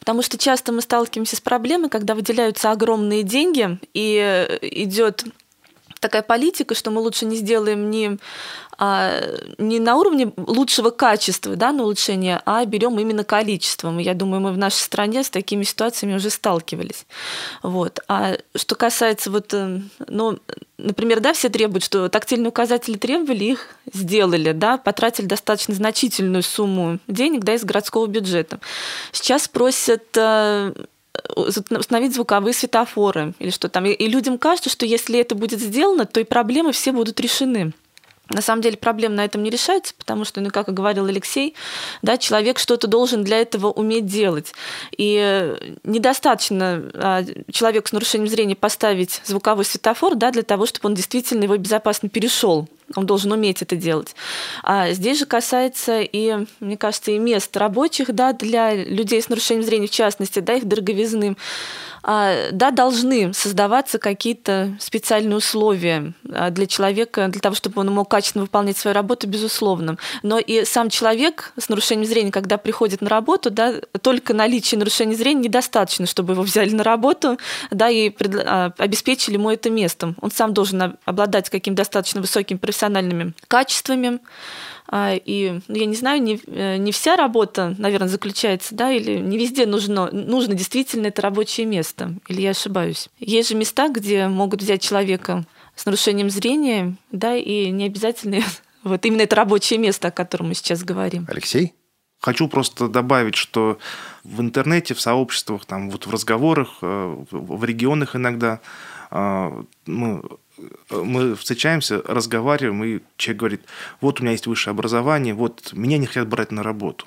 Потому 0.00 0.22
что 0.22 0.36
часто 0.36 0.72
мы 0.72 0.80
сталкиваемся 0.80 1.36
с 1.36 1.40
проблемой, 1.40 1.90
когда 1.90 2.14
выделяются 2.14 2.70
огромные 2.72 3.22
деньги, 3.22 3.78
и 3.94 4.58
идет 4.62 5.24
такая 6.00 6.22
политика, 6.22 6.74
что 6.74 6.90
мы 6.90 7.00
лучше 7.00 7.26
не 7.26 7.36
сделаем 7.36 7.90
не, 7.90 8.18
а, 8.78 9.20
не 9.58 9.78
на 9.78 9.96
уровне 9.96 10.32
лучшего 10.36 10.90
качества, 10.90 11.54
да, 11.54 11.70
на 11.70 11.82
улучшение, 11.82 12.40
а 12.46 12.64
берем 12.64 12.98
именно 12.98 13.24
количеством. 13.24 13.98
Я 13.98 14.14
думаю, 14.14 14.40
мы 14.40 14.52
в 14.52 14.58
нашей 14.58 14.80
стране 14.80 15.22
с 15.22 15.30
такими 15.30 15.62
ситуациями 15.62 16.14
уже 16.14 16.30
сталкивались. 16.30 17.06
Вот. 17.62 18.00
А 18.08 18.38
что 18.56 18.74
касается 18.74 19.30
вот, 19.30 19.52
э, 19.52 19.80
ну, 20.08 20.38
например, 20.78 21.20
да, 21.20 21.34
все 21.34 21.50
требуют, 21.50 21.84
что 21.84 22.08
тактильные 22.08 22.48
указатели 22.48 22.96
требовали, 22.96 23.44
их 23.44 23.68
сделали, 23.92 24.52
да, 24.52 24.78
потратили 24.78 25.26
достаточно 25.26 25.74
значительную 25.74 26.42
сумму 26.42 26.98
денег, 27.06 27.44
да, 27.44 27.54
из 27.54 27.64
городского 27.64 28.06
бюджета. 28.06 28.60
Сейчас 29.12 29.46
просят 29.46 30.16
э, 30.16 30.72
установить 31.34 32.14
звуковые 32.14 32.54
светофоры 32.54 33.34
или 33.38 33.50
что 33.50 33.68
там. 33.68 33.86
И 33.86 34.06
людям 34.08 34.38
кажется, 34.38 34.70
что 34.70 34.86
если 34.86 35.18
это 35.18 35.34
будет 35.34 35.60
сделано, 35.60 36.06
то 36.06 36.20
и 36.20 36.24
проблемы 36.24 36.72
все 36.72 36.92
будут 36.92 37.20
решены. 37.20 37.72
На 38.30 38.42
самом 38.42 38.62
деле 38.62 38.76
проблема 38.76 39.16
на 39.16 39.24
этом 39.24 39.42
не 39.42 39.50
решается, 39.50 39.92
потому 39.98 40.24
что, 40.24 40.40
ну, 40.40 40.50
как 40.50 40.68
и 40.68 40.72
говорил 40.72 41.06
Алексей, 41.06 41.56
да, 42.00 42.16
человек 42.16 42.60
что-то 42.60 42.86
должен 42.86 43.24
для 43.24 43.38
этого 43.38 43.72
уметь 43.72 44.06
делать. 44.06 44.54
И 44.96 45.56
недостаточно 45.82 46.90
а, 46.94 47.24
человеку 47.50 47.88
с 47.88 47.92
нарушением 47.92 48.28
зрения 48.28 48.54
поставить 48.54 49.20
звуковой 49.24 49.64
светофор 49.64 50.14
да, 50.14 50.30
для 50.30 50.42
того, 50.42 50.66
чтобы 50.66 50.88
он 50.88 50.94
действительно 50.94 51.42
его 51.42 51.56
безопасно 51.56 52.08
перешел. 52.08 52.68
Он 52.96 53.06
должен 53.06 53.30
уметь 53.32 53.62
это 53.62 53.76
делать. 53.76 54.14
А 54.62 54.90
здесь 54.90 55.18
же 55.20 55.26
касается 55.26 56.00
и, 56.00 56.46
мне 56.58 56.76
кажется, 56.76 57.12
и 57.12 57.18
мест 57.18 57.56
рабочих 57.56 58.12
да, 58.12 58.32
для 58.32 58.74
людей 58.74 59.22
с 59.22 59.28
нарушением 59.28 59.64
зрения, 59.64 59.86
в 59.86 59.92
частности, 59.92 60.40
да, 60.40 60.54
их 60.54 60.66
дороговизны. 60.66 61.36
А, 62.02 62.50
да, 62.52 62.70
должны 62.70 63.32
создаваться 63.34 63.98
какие-то 63.98 64.74
специальные 64.80 65.36
условия 65.36 66.14
а, 66.32 66.50
для 66.50 66.66
человека, 66.66 67.28
для 67.28 67.40
того, 67.40 67.54
чтобы 67.54 67.80
он 67.80 67.88
мог 67.92 68.10
качественно 68.10 68.44
выполнять 68.44 68.78
свою 68.78 68.94
работу, 68.94 69.28
безусловно. 69.28 69.96
Но 70.22 70.38
и 70.38 70.64
сам 70.64 70.88
человек 70.88 71.52
с 71.58 71.68
нарушением 71.68 72.06
зрения, 72.06 72.32
когда 72.32 72.56
приходит 72.56 73.02
на 73.02 73.10
работу, 73.10 73.50
да, 73.50 73.74
только 74.00 74.32
наличие 74.32 74.78
нарушения 74.78 75.14
зрения 75.14 75.42
недостаточно, 75.42 76.06
чтобы 76.06 76.32
его 76.32 76.42
взяли 76.42 76.70
на 76.70 76.82
работу 76.82 77.38
да, 77.70 77.90
и 77.90 78.12
а, 78.46 78.72
обеспечили 78.78 79.34
ему 79.34 79.50
это 79.50 79.68
местом. 79.68 80.16
Он 80.22 80.30
сам 80.30 80.54
должен 80.54 80.96
обладать 81.04 81.50
каким-то 81.50 81.80
достаточно 81.80 82.20
высокими 82.20 82.58
профессиональными 82.80 83.34
качествами, 83.48 84.20
а, 84.88 85.14
и, 85.14 85.60
ну, 85.68 85.76
я 85.76 85.86
не 85.86 85.94
знаю, 85.94 86.22
не, 86.22 86.40
э, 86.46 86.76
не 86.78 86.90
вся 86.90 87.14
работа, 87.16 87.74
наверное, 87.78 88.08
заключается, 88.08 88.74
да, 88.74 88.90
или 88.90 89.18
не 89.18 89.38
везде 89.38 89.66
нужно, 89.66 90.10
нужно 90.10 90.54
действительно 90.54 91.08
это 91.08 91.22
рабочее 91.22 91.66
место, 91.66 92.14
или 92.28 92.40
я 92.40 92.50
ошибаюсь. 92.50 93.08
Есть 93.18 93.50
же 93.50 93.54
места, 93.54 93.88
где 93.88 94.26
могут 94.26 94.62
взять 94.62 94.82
человека 94.82 95.44
с 95.76 95.86
нарушением 95.86 96.30
зрения, 96.30 96.96
да, 97.12 97.36
и 97.36 97.70
не 97.70 97.84
обязательно 97.84 98.38
вот 98.82 99.04
именно 99.04 99.22
это 99.22 99.36
рабочее 99.36 99.78
место, 99.78 100.08
о 100.08 100.10
котором 100.10 100.48
мы 100.48 100.54
сейчас 100.54 100.82
говорим. 100.82 101.26
Алексей? 101.28 101.74
Хочу 102.20 102.48
просто 102.48 102.88
добавить, 102.88 103.34
что 103.34 103.78
в 104.24 104.40
интернете, 104.42 104.92
в 104.94 105.00
сообществах, 105.00 105.64
там, 105.64 105.88
вот 105.88 106.06
в 106.06 106.10
разговорах, 106.10 106.78
э, 106.82 107.24
в 107.30 107.64
регионах 107.64 108.14
иногда 108.14 108.60
а, 109.10 109.64
мы 109.86 110.22
мы 110.90 111.34
встречаемся, 111.34 112.02
разговариваем, 112.06 112.84
и 112.84 113.00
человек 113.16 113.40
говорит, 113.40 113.60
вот 114.00 114.20
у 114.20 114.22
меня 114.22 114.32
есть 114.32 114.46
высшее 114.46 114.72
образование, 114.72 115.34
вот 115.34 115.72
меня 115.72 115.98
не 115.98 116.06
хотят 116.06 116.28
брать 116.28 116.52
на 116.52 116.62
работу. 116.62 117.06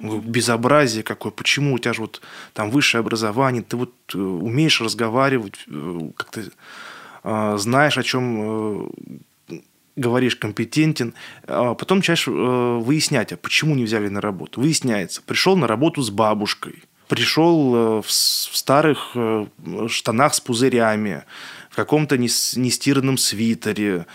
Безобразие 0.00 1.02
какое, 1.02 1.32
почему 1.32 1.74
у 1.74 1.78
тебя 1.78 1.92
же 1.92 2.02
вот 2.02 2.20
там 2.52 2.70
высшее 2.70 3.00
образование, 3.00 3.62
ты 3.62 3.76
вот 3.76 3.92
э, 4.14 4.18
умеешь 4.18 4.80
разговаривать, 4.80 5.64
э, 5.66 6.10
как 6.16 6.30
ты 6.30 6.50
э, 7.24 7.56
знаешь, 7.58 7.98
о 7.98 8.02
чем 8.04 8.90
говоришь, 9.96 10.36
компетентен, 10.36 11.14
а 11.48 11.74
потом 11.74 11.98
начинаешь 11.98 12.28
выяснять, 12.28 13.32
а 13.32 13.36
почему 13.36 13.74
не 13.74 13.82
взяли 13.82 14.08
на 14.08 14.20
работу. 14.20 14.60
Выясняется, 14.60 15.20
пришел 15.22 15.56
на 15.56 15.66
работу 15.66 16.02
с 16.02 16.10
бабушкой, 16.10 16.84
пришел 17.08 18.00
в 18.00 18.08
старых 18.08 19.16
штанах 19.88 20.34
с 20.34 20.40
пузырями, 20.40 21.24
каком-то 21.78 22.18
нестиранном 22.18 23.16
свитере, 23.18 24.06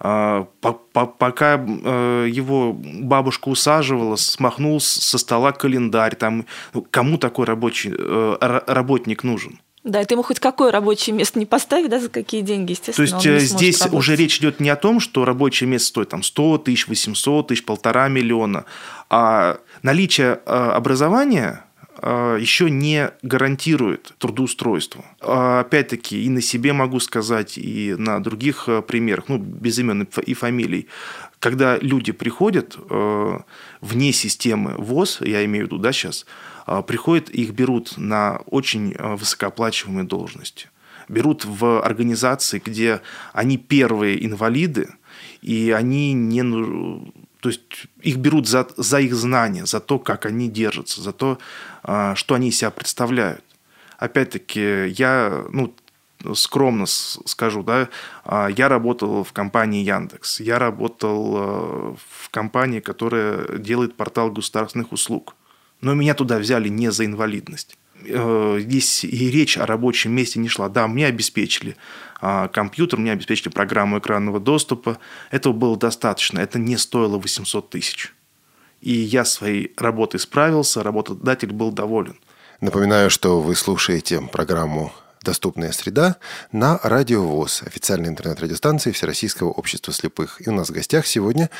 а, 0.00 0.48
пока 0.92 1.64
э, 1.64 2.26
его 2.28 2.72
бабушка 2.72 3.48
усаживала, 3.48 4.16
смахнул 4.16 4.80
со 4.80 5.18
стола 5.18 5.52
календарь. 5.52 6.16
Там, 6.16 6.46
ну, 6.74 6.84
кому 6.90 7.18
такой 7.18 7.46
рабочий, 7.46 7.94
э, 7.96 8.60
работник 8.66 9.22
нужен? 9.22 9.60
Да, 9.84 10.00
это 10.00 10.14
ему 10.14 10.24
хоть 10.24 10.40
какое 10.40 10.72
рабочее 10.72 11.14
место 11.14 11.38
не 11.38 11.46
поставить, 11.46 11.88
да, 11.90 12.00
за 12.00 12.08
какие 12.08 12.40
деньги, 12.40 12.72
естественно. 12.72 13.06
То 13.06 13.14
есть 13.14 13.26
э, 13.26 13.38
здесь 13.38 13.78
работать. 13.78 13.98
уже 13.98 14.16
речь 14.16 14.38
идет 14.38 14.58
не 14.58 14.70
о 14.70 14.76
том, 14.76 14.98
что 14.98 15.24
рабочее 15.24 15.68
место 15.68 15.86
стоит 15.86 16.08
там 16.08 16.24
100 16.24 16.58
тысяч, 16.58 16.88
800 16.88 17.46
тысяч, 17.46 17.64
полтора 17.64 18.08
миллиона, 18.08 18.64
а 19.08 19.58
наличие 19.82 20.32
образования 20.34 21.64
еще 22.02 22.68
не 22.68 23.12
гарантирует 23.22 24.14
трудоустройство. 24.18 25.04
А, 25.20 25.60
опять-таки, 25.60 26.24
и 26.24 26.28
на 26.28 26.40
себе 26.40 26.72
могу 26.72 26.98
сказать, 26.98 27.56
и 27.56 27.94
на 27.96 28.18
других 28.20 28.68
а, 28.68 28.82
примерах, 28.82 29.28
ну, 29.28 29.38
без 29.38 29.78
имен 29.78 30.08
и 30.26 30.34
фамилий, 30.34 30.88
когда 31.38 31.78
люди 31.78 32.12
приходят 32.12 32.76
вне 33.80 34.12
системы 34.12 34.74
ВОЗ, 34.78 35.20
я 35.20 35.44
имею 35.44 35.64
в 35.64 35.66
виду, 35.68 35.78
да, 35.78 35.92
сейчас, 35.92 36.24
приходят, 36.86 37.30
их 37.30 37.50
берут 37.50 37.98
на 37.98 38.42
очень 38.46 38.94
высокооплачиваемые 38.96 40.04
должности. 40.04 40.68
Берут 41.08 41.44
в 41.44 41.82
организации, 41.82 42.62
где 42.64 43.00
они 43.32 43.58
первые 43.58 44.24
инвалиды, 44.24 44.90
и 45.40 45.74
они 45.76 46.12
не 46.12 46.42
то 47.42 47.48
есть 47.48 47.88
их 48.00 48.18
берут 48.18 48.46
за, 48.46 48.68
за 48.76 49.00
их 49.00 49.16
знания, 49.16 49.66
за 49.66 49.80
то, 49.80 49.98
как 49.98 50.26
они 50.26 50.48
держатся, 50.48 51.02
за 51.02 51.12
то, 51.12 51.38
а, 51.82 52.14
что 52.14 52.36
они 52.36 52.50
из 52.50 52.58
себя 52.58 52.70
представляют. 52.70 53.44
Опять-таки, 53.98 54.86
я 54.86 55.44
ну, 55.50 55.74
скромно 56.34 56.86
скажу, 56.86 57.64
да, 57.64 57.88
а, 58.24 58.46
я 58.46 58.68
работал 58.68 59.24
в 59.24 59.32
компании 59.32 59.84
Яндекс, 59.84 60.38
я 60.38 60.60
работал 60.60 61.34
а, 61.36 61.96
в 61.96 62.30
компании, 62.30 62.78
которая 62.78 63.58
делает 63.58 63.96
портал 63.96 64.30
государственных 64.30 64.92
услуг. 64.92 65.34
Но 65.80 65.94
меня 65.94 66.14
туда 66.14 66.38
взяли 66.38 66.68
не 66.68 66.92
за 66.92 67.06
инвалидность. 67.06 67.76
Э, 68.06 68.58
здесь 68.60 69.04
и 69.04 69.30
речь 69.30 69.58
о 69.58 69.66
рабочем 69.66 70.12
месте 70.12 70.38
не 70.40 70.48
шла. 70.48 70.68
Да, 70.68 70.86
мне 70.86 71.06
обеспечили 71.06 71.76
а, 72.20 72.48
компьютер, 72.48 72.98
мне 72.98 73.12
обеспечили 73.12 73.48
программу 73.48 73.98
экранного 73.98 74.40
доступа. 74.40 74.98
Этого 75.30 75.52
было 75.52 75.76
достаточно. 75.76 76.38
Это 76.38 76.58
не 76.58 76.76
стоило 76.76 77.18
800 77.18 77.70
тысяч. 77.70 78.14
И 78.80 78.92
я 78.92 79.24
своей 79.24 79.72
работой 79.76 80.20
справился, 80.20 80.82
работодатель 80.82 81.52
был 81.52 81.70
доволен. 81.70 82.16
Напоминаю, 82.60 83.10
что 83.10 83.40
вы 83.40 83.56
слушаете 83.56 84.20
программу 84.20 84.92
«Доступная 85.22 85.72
среда» 85.72 86.16
на 86.50 86.78
Радио 86.82 87.22
ВОЗ, 87.22 87.62
официальной 87.64 88.08
интернет-радиостанции 88.08 88.92
Всероссийского 88.92 89.50
общества 89.50 89.92
слепых. 89.92 90.44
И 90.44 90.48
у 90.48 90.52
нас 90.52 90.70
в 90.70 90.72
гостях 90.72 91.06
сегодня 91.06 91.50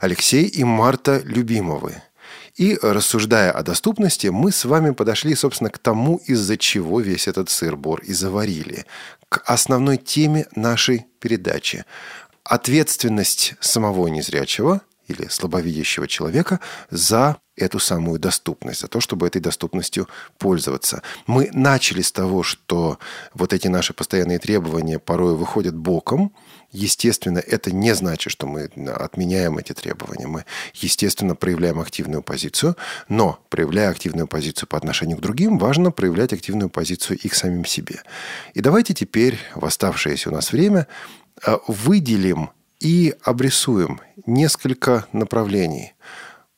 Алексей 0.00 0.46
и 0.46 0.64
Марта 0.64 1.20
Любимовы. 1.24 2.02
И 2.56 2.78
рассуждая 2.82 3.50
о 3.50 3.62
доступности, 3.62 4.26
мы 4.26 4.52
с 4.52 4.64
вами 4.64 4.90
подошли, 4.90 5.34
собственно, 5.34 5.70
к 5.70 5.78
тому, 5.78 6.16
из-за 6.26 6.58
чего 6.58 7.00
весь 7.00 7.26
этот 7.26 7.48
сыр-бор 7.48 8.00
и 8.02 8.12
заварили. 8.12 8.84
К 9.28 9.42
основной 9.46 9.96
теме 9.96 10.46
нашей 10.54 11.06
передачи. 11.18 11.84
Ответственность 12.44 13.54
самого 13.60 14.08
незрячего 14.08 14.82
или 15.08 15.28
слабовидящего 15.28 16.06
человека 16.06 16.60
за 16.90 17.38
эту 17.56 17.78
самую 17.78 18.18
доступность, 18.18 18.80
за 18.80 18.88
то, 18.88 19.00
чтобы 19.00 19.26
этой 19.26 19.40
доступностью 19.40 20.08
пользоваться. 20.38 21.02
Мы 21.26 21.50
начали 21.52 22.02
с 22.02 22.12
того, 22.12 22.42
что 22.42 22.98
вот 23.34 23.52
эти 23.52 23.68
наши 23.68 23.92
постоянные 23.92 24.38
требования 24.38 24.98
порой 24.98 25.36
выходят 25.36 25.74
боком. 25.74 26.34
Естественно, 26.72 27.38
это 27.38 27.70
не 27.70 27.94
значит, 27.94 28.32
что 28.32 28.46
мы 28.46 28.70
отменяем 28.94 29.58
эти 29.58 29.74
требования. 29.74 30.26
Мы, 30.26 30.44
естественно, 30.74 31.34
проявляем 31.34 31.80
активную 31.80 32.22
позицию, 32.22 32.76
но, 33.08 33.38
проявляя 33.50 33.90
активную 33.90 34.26
позицию 34.26 34.68
по 34.68 34.78
отношению 34.78 35.18
к 35.18 35.20
другим, 35.20 35.58
важно 35.58 35.90
проявлять 35.90 36.32
активную 36.32 36.70
позицию 36.70 37.18
и 37.18 37.28
к 37.28 37.34
самим 37.34 37.66
себе. 37.66 38.00
И 38.54 38.60
давайте 38.60 38.94
теперь 38.94 39.38
в 39.54 39.64
оставшееся 39.66 40.30
у 40.30 40.32
нас 40.32 40.52
время 40.52 40.86
э, 41.46 41.56
выделим 41.68 42.50
и 42.80 43.14
обрисуем 43.22 44.00
несколько 44.26 45.06
направлений– 45.12 45.92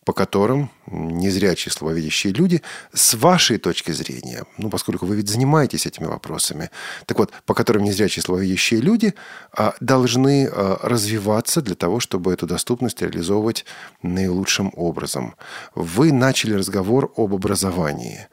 по 0.04 0.12
которым 0.12 0.70
незрячие 0.86 1.72
слабовидящие 1.72 2.32
люди 2.32 2.62
с 2.92 3.14
вашей 3.14 3.58
точки 3.58 3.90
зрения, 3.90 4.44
ну, 4.58 4.68
поскольку 4.70 5.06
вы 5.06 5.16
ведь 5.16 5.28
занимаетесь 5.28 5.86
этими 5.86 6.06
вопросами, 6.06 6.70
так 7.06 7.18
вот, 7.18 7.32
по 7.46 7.54
которым 7.54 7.84
незрячие 7.84 8.22
слабовидящие 8.22 8.80
люди 8.80 9.14
а, 9.52 9.74
должны 9.80 10.46
а, 10.46 10.78
развиваться 10.82 11.62
для 11.62 11.74
того, 11.74 12.00
чтобы 12.00 12.32
эту 12.32 12.46
доступность 12.46 13.00
реализовывать 13.00 13.64
наилучшим 14.02 14.72
образом. 14.76 15.34
Вы 15.74 16.12
начали 16.12 16.54
разговор 16.54 17.12
об 17.16 17.34
образовании. 17.34 18.28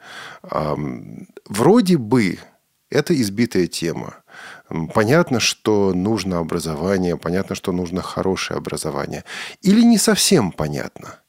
Вроде 1.48 1.96
бы 1.96 2.38
это 2.90 3.18
избитая 3.20 3.66
тема. 3.66 4.16
Понятно, 4.94 5.40
что 5.40 5.92
нужно 5.94 6.38
образование, 6.38 7.16
понятно, 7.16 7.54
что 7.54 7.72
нужно 7.72 8.02
хорошее 8.02 8.58
образование. 8.58 9.24
Или 9.62 9.82
не 9.82 9.98
совсем 9.98 10.52
понятно– 10.52 11.18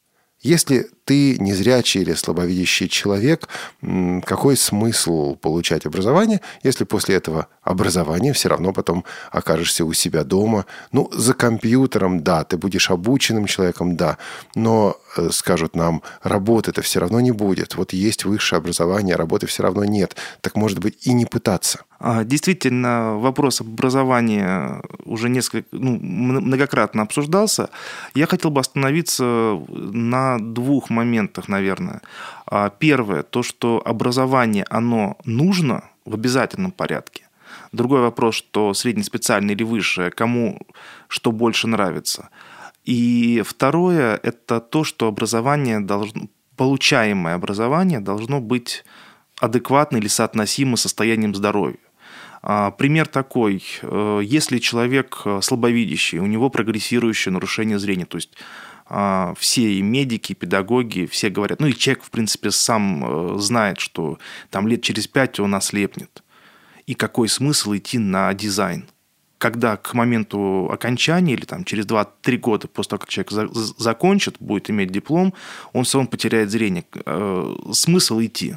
если 0.44 0.90
ты 1.06 1.38
незрячий 1.40 2.02
или 2.02 2.14
слабовидящий 2.14 2.88
человек, 2.88 3.48
какой 4.26 4.58
смысл 4.58 5.36
получать 5.36 5.86
образование, 5.86 6.42
если 6.64 6.84
после 6.84 7.16
этого 7.16 7.48
образования 7.62 8.34
все 8.34 8.50
равно 8.50 8.74
потом 8.74 9.06
окажешься 9.32 9.86
у 9.86 9.94
себя 9.94 10.24
дома? 10.24 10.66
Ну, 10.92 11.10
за 11.12 11.34
компьютером, 11.34 12.24
да, 12.24 12.44
ты 12.44 12.58
будешь 12.58 12.92
обученным 12.92 13.46
человеком, 13.46 13.96
да, 13.96 14.18
но, 14.56 14.98
скажут 15.32 15.76
нам, 15.76 16.02
работы-то 16.22 16.82
все 16.82 17.00
равно 17.00 17.20
не 17.20 17.32
будет. 17.32 17.76
Вот 17.76 17.94
есть 17.94 18.26
высшее 18.26 18.58
образование, 18.58 19.16
работы 19.16 19.48
все 19.48 19.64
равно 19.64 19.86
нет. 19.86 20.16
Так, 20.42 20.56
может 20.56 20.80
быть, 20.80 21.08
и 21.08 21.14
не 21.14 21.26
пытаться. 21.26 21.80
А, 22.00 22.24
действительно, 22.24 23.18
вопрос 23.18 23.62
образования 23.62 24.82
уже 25.06 25.30
несколько, 25.30 25.68
ну, 25.72 25.98
многократно 26.00 27.04
обсуждался. 27.04 27.70
Я 28.16 28.28
хотел 28.28 28.52
бы 28.52 28.60
остановиться 28.60 29.60
на 29.70 30.38
двух 30.40 30.90
моментах, 30.90 31.48
наверное. 31.48 32.02
А, 32.46 32.70
первое, 32.70 33.24
то, 33.24 33.44
что 33.44 33.82
образование, 33.86 34.66
оно 34.70 35.18
нужно 35.26 35.84
в 36.06 36.14
обязательном 36.16 36.72
порядке. 36.72 37.24
Другой 37.72 38.02
вопрос, 38.02 38.36
что 38.36 38.74
среднеспециальное 38.74 39.56
или 39.56 39.64
высшее, 39.64 40.12
кому 40.12 40.60
что 41.08 41.32
больше 41.32 41.68
нравится. 41.68 42.30
И 42.84 43.42
второе, 43.46 44.20
это 44.22 44.60
то, 44.60 44.84
что 44.84 45.08
образование 45.08 45.80
должно, 45.80 46.28
получаемое 46.58 47.36
образование 47.36 48.00
должно 48.00 48.42
быть 48.42 48.84
адекватно 49.40 49.98
или 49.98 50.08
соотносимо 50.08 50.78
с 50.78 50.82
состоянием 50.82 51.34
здоровья. 51.34 51.80
А, 52.42 52.72
пример 52.72 53.08
такой. 53.08 53.64
Э, 53.82 54.20
если 54.22 54.58
человек 54.60 55.22
э, 55.24 55.40
слабовидящий, 55.42 56.20
у 56.20 56.26
него 56.26 56.50
прогрессирующее 56.50 57.32
нарушение 57.32 57.80
зрения, 57.80 58.06
то 58.06 58.18
есть 58.18 58.32
а, 58.86 59.34
все 59.38 59.74
и 59.74 59.82
медики, 59.82 60.34
и 60.34 60.36
педагоги, 60.36 61.06
все 61.10 61.30
говорят, 61.30 61.62
ну 61.62 61.68
и 61.68 61.74
человек, 61.74 62.04
в 62.04 62.12
принципе, 62.12 62.52
сам 62.52 63.36
э, 63.36 63.40
знает, 63.40 63.80
что 63.80 64.20
там 64.50 64.68
лет 64.68 64.82
через 64.82 65.08
пять 65.08 65.40
он 65.40 65.56
ослепнет. 65.56 66.22
И 66.86 66.96
какой 66.96 67.30
смысл 67.30 67.76
идти 67.76 67.98
на 67.98 68.34
дизайн? 68.34 68.86
Когда 69.44 69.76
к 69.76 69.94
моменту 69.94 70.70
окончания 70.72 71.34
или 71.34 71.44
там, 71.44 71.66
через 71.66 71.86
2-3 71.86 72.38
года 72.38 72.70
после 72.70 72.92
того, 72.92 73.00
как 73.02 73.10
человек 73.10 73.32
за- 73.32 73.50
закончит, 73.78 74.38
будет 74.40 74.70
иметь 74.70 74.90
диплом, 74.90 75.34
он 75.74 75.84
равно 75.98 76.10
потеряет 76.10 76.50
зрение. 76.50 76.86
Смысл 77.74 78.22
идти? 78.22 78.56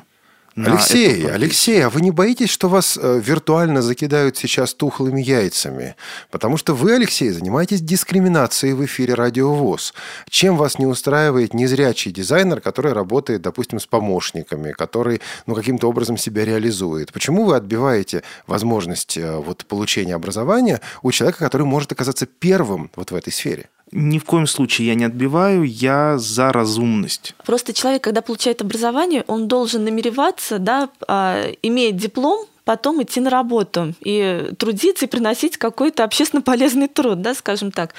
Алексей, 0.56 1.28
Алексей, 1.28 1.84
а 1.84 1.90
вы 1.90 2.00
не 2.00 2.10
боитесь, 2.10 2.48
что 2.48 2.70
вас 2.70 2.98
э, 3.00 3.20
виртуально 3.22 3.82
закидают 3.82 4.38
сейчас 4.38 4.72
тухлыми 4.72 5.20
яйцами? 5.20 5.96
Потому 6.30 6.56
что 6.56 6.74
вы, 6.74 6.94
Алексей, 6.94 7.28
занимаетесь 7.28 7.82
дискриминацией 7.82 8.72
в 8.72 8.82
эфире 8.86 9.12
Радио 9.12 9.52
ВОЗ. 9.52 9.92
Чем 10.30 10.56
вас 10.56 10.78
не 10.78 10.86
устраивает 10.86 11.52
незрячий 11.52 12.10
дизайнер, 12.10 12.62
который 12.62 12.94
работает, 12.94 13.42
допустим, 13.42 13.78
с 13.78 13.86
помощниками, 13.86 14.72
который 14.72 15.20
ну, 15.44 15.54
каким-то 15.54 15.90
образом 15.90 16.16
себя 16.16 16.46
реализует? 16.46 17.12
Почему 17.12 17.44
вы 17.44 17.54
отбиваете 17.54 18.22
возможность 18.46 19.18
э, 19.18 19.36
вот, 19.36 19.66
получения 19.66 20.14
образования 20.14 20.80
у 21.02 21.12
человека, 21.12 21.40
который 21.40 21.66
может 21.66 21.92
оказаться 21.92 22.24
первым 22.24 22.90
вот 22.96 23.10
в 23.10 23.14
этой 23.14 23.32
сфере? 23.32 23.68
Ни 23.92 24.18
в 24.18 24.24
коем 24.24 24.46
случае 24.46 24.88
я 24.88 24.94
не 24.94 25.04
отбиваю, 25.04 25.62
я 25.62 26.18
за 26.18 26.52
разумность. 26.52 27.34
Просто 27.44 27.72
человек, 27.72 28.02
когда 28.02 28.20
получает 28.20 28.60
образование, 28.60 29.24
он 29.28 29.46
должен 29.46 29.84
намереваться, 29.84 30.58
да, 30.58 30.90
а, 31.06 31.52
иметь 31.62 31.96
диплом, 31.96 32.46
потом 32.66 33.00
идти 33.00 33.20
на 33.20 33.30
работу 33.30 33.94
и 34.00 34.50
трудиться 34.58 35.06
и 35.06 35.08
приносить 35.08 35.56
какой-то 35.56 36.02
общественно 36.02 36.42
полезный 36.42 36.88
труд, 36.88 37.22
да, 37.22 37.32
скажем 37.34 37.70
так. 37.70 37.94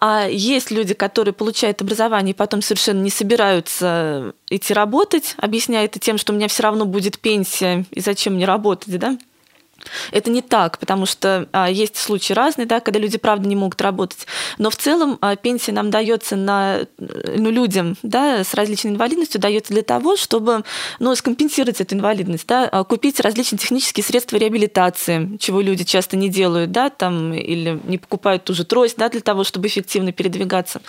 А 0.00 0.26
есть 0.26 0.70
люди, 0.70 0.94
которые 0.94 1.34
получают 1.34 1.82
образование 1.82 2.32
и 2.32 2.36
потом 2.36 2.62
совершенно 2.62 3.02
не 3.02 3.10
собираются 3.10 4.32
идти 4.48 4.72
работать, 4.72 5.34
объясняя 5.36 5.84
это 5.84 5.98
тем, 5.98 6.16
что 6.16 6.32
у 6.32 6.36
меня 6.36 6.48
все 6.48 6.62
равно 6.62 6.86
будет 6.86 7.18
пенсия, 7.18 7.84
и 7.90 8.00
зачем 8.00 8.34
мне 8.34 8.46
работать, 8.46 8.98
да? 8.98 9.18
Это 10.12 10.30
не 10.30 10.42
так, 10.42 10.78
потому 10.78 11.06
что 11.06 11.48
а, 11.52 11.70
есть 11.70 11.96
случаи 11.96 12.32
разные, 12.32 12.66
да, 12.66 12.80
когда 12.80 12.98
люди 12.98 13.18
правда 13.18 13.48
не 13.48 13.56
могут 13.56 13.80
работать. 13.80 14.26
Но 14.58 14.70
в 14.70 14.76
целом 14.76 15.18
а, 15.20 15.36
пенсия 15.36 15.72
нам 15.72 15.90
дается 15.90 16.36
на 16.36 16.86
ну, 16.98 17.50
людям 17.50 17.96
да, 18.02 18.44
с 18.44 18.54
различной 18.54 18.92
инвалидностью 18.92 19.40
дается 19.40 19.72
для 19.72 19.82
того, 19.82 20.16
чтобы 20.16 20.64
ну, 20.98 21.14
скомпенсировать 21.14 21.80
эту 21.80 21.94
инвалидность, 21.94 22.46
да, 22.46 22.68
а, 22.70 22.84
купить 22.84 23.20
различные 23.20 23.58
технические 23.58 24.04
средства 24.04 24.36
реабилитации, 24.36 25.36
чего 25.38 25.60
люди 25.60 25.84
часто 25.84 26.16
не 26.16 26.28
делают, 26.28 26.72
да, 26.72 26.90
там, 26.90 27.32
или 27.32 27.80
не 27.84 27.98
покупают 27.98 28.44
ту 28.44 28.54
же 28.54 28.64
трость 28.64 28.96
да, 28.96 29.08
для 29.08 29.20
того, 29.20 29.44
чтобы 29.44 29.68
эффективно 29.68 30.12
передвигаться. 30.12 30.80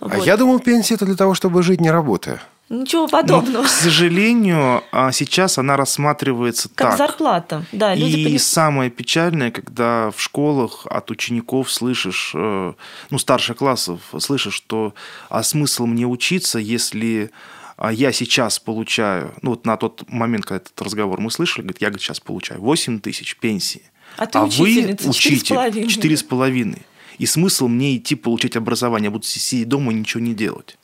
А 0.00 0.08
вот. 0.08 0.26
я 0.26 0.36
думал, 0.36 0.60
пенсия 0.60 0.94
это 0.94 1.06
для 1.06 1.16
того, 1.16 1.34
чтобы 1.34 1.62
жить 1.62 1.80
не 1.80 1.90
работая. 1.90 2.42
Ничего 2.70 3.06
подобного. 3.08 3.62
Но, 3.62 3.62
к 3.64 3.68
сожалению, 3.68 4.82
а, 4.90 5.12
сейчас 5.12 5.58
она 5.58 5.76
рассматривается 5.76 6.70
как 6.74 6.90
так. 6.90 6.98
зарплата. 6.98 7.66
Да, 7.72 7.94
люди 7.94 8.16
и 8.16 8.24
понес... 8.24 8.44
самое 8.44 8.90
печальное, 8.90 9.50
когда 9.50 10.10
в 10.10 10.20
школах 10.20 10.86
от 10.86 11.10
учеников 11.10 11.70
слышишь, 11.70 12.32
э, 12.34 12.72
ну, 13.10 13.18
старших 13.18 13.58
классов, 13.58 14.00
слышишь, 14.18 14.54
что 14.54 14.94
а 15.28 15.42
смысл 15.42 15.84
мне 15.84 16.06
учиться, 16.06 16.58
если 16.58 17.30
а, 17.76 17.92
я 17.92 18.12
сейчас 18.12 18.58
получаю, 18.58 19.34
ну, 19.42 19.50
вот 19.50 19.66
на 19.66 19.76
тот 19.76 20.08
момент, 20.08 20.46
когда 20.46 20.56
этот 20.56 20.80
разговор 20.80 21.20
мы 21.20 21.30
слышали, 21.30 21.62
говорит, 21.62 21.82
я 21.82 21.88
говорит, 21.88 22.02
сейчас 22.02 22.20
получаю 22.20 22.62
8 22.62 23.00
тысяч 23.00 23.36
пенсии. 23.36 23.82
А, 24.16 24.26
а 24.32 24.46
вы 24.46 24.96
учитель 25.04 26.14
4,5. 26.14 26.80
И 27.18 27.26
смысл 27.26 27.68
мне 27.68 27.96
идти 27.96 28.14
получать 28.14 28.56
образование, 28.56 29.08
я 29.08 29.10
буду 29.10 29.26
сидеть 29.26 29.68
дома 29.68 29.92
и 29.92 29.96
ничего 29.96 30.22
не 30.22 30.34
делать 30.34 30.78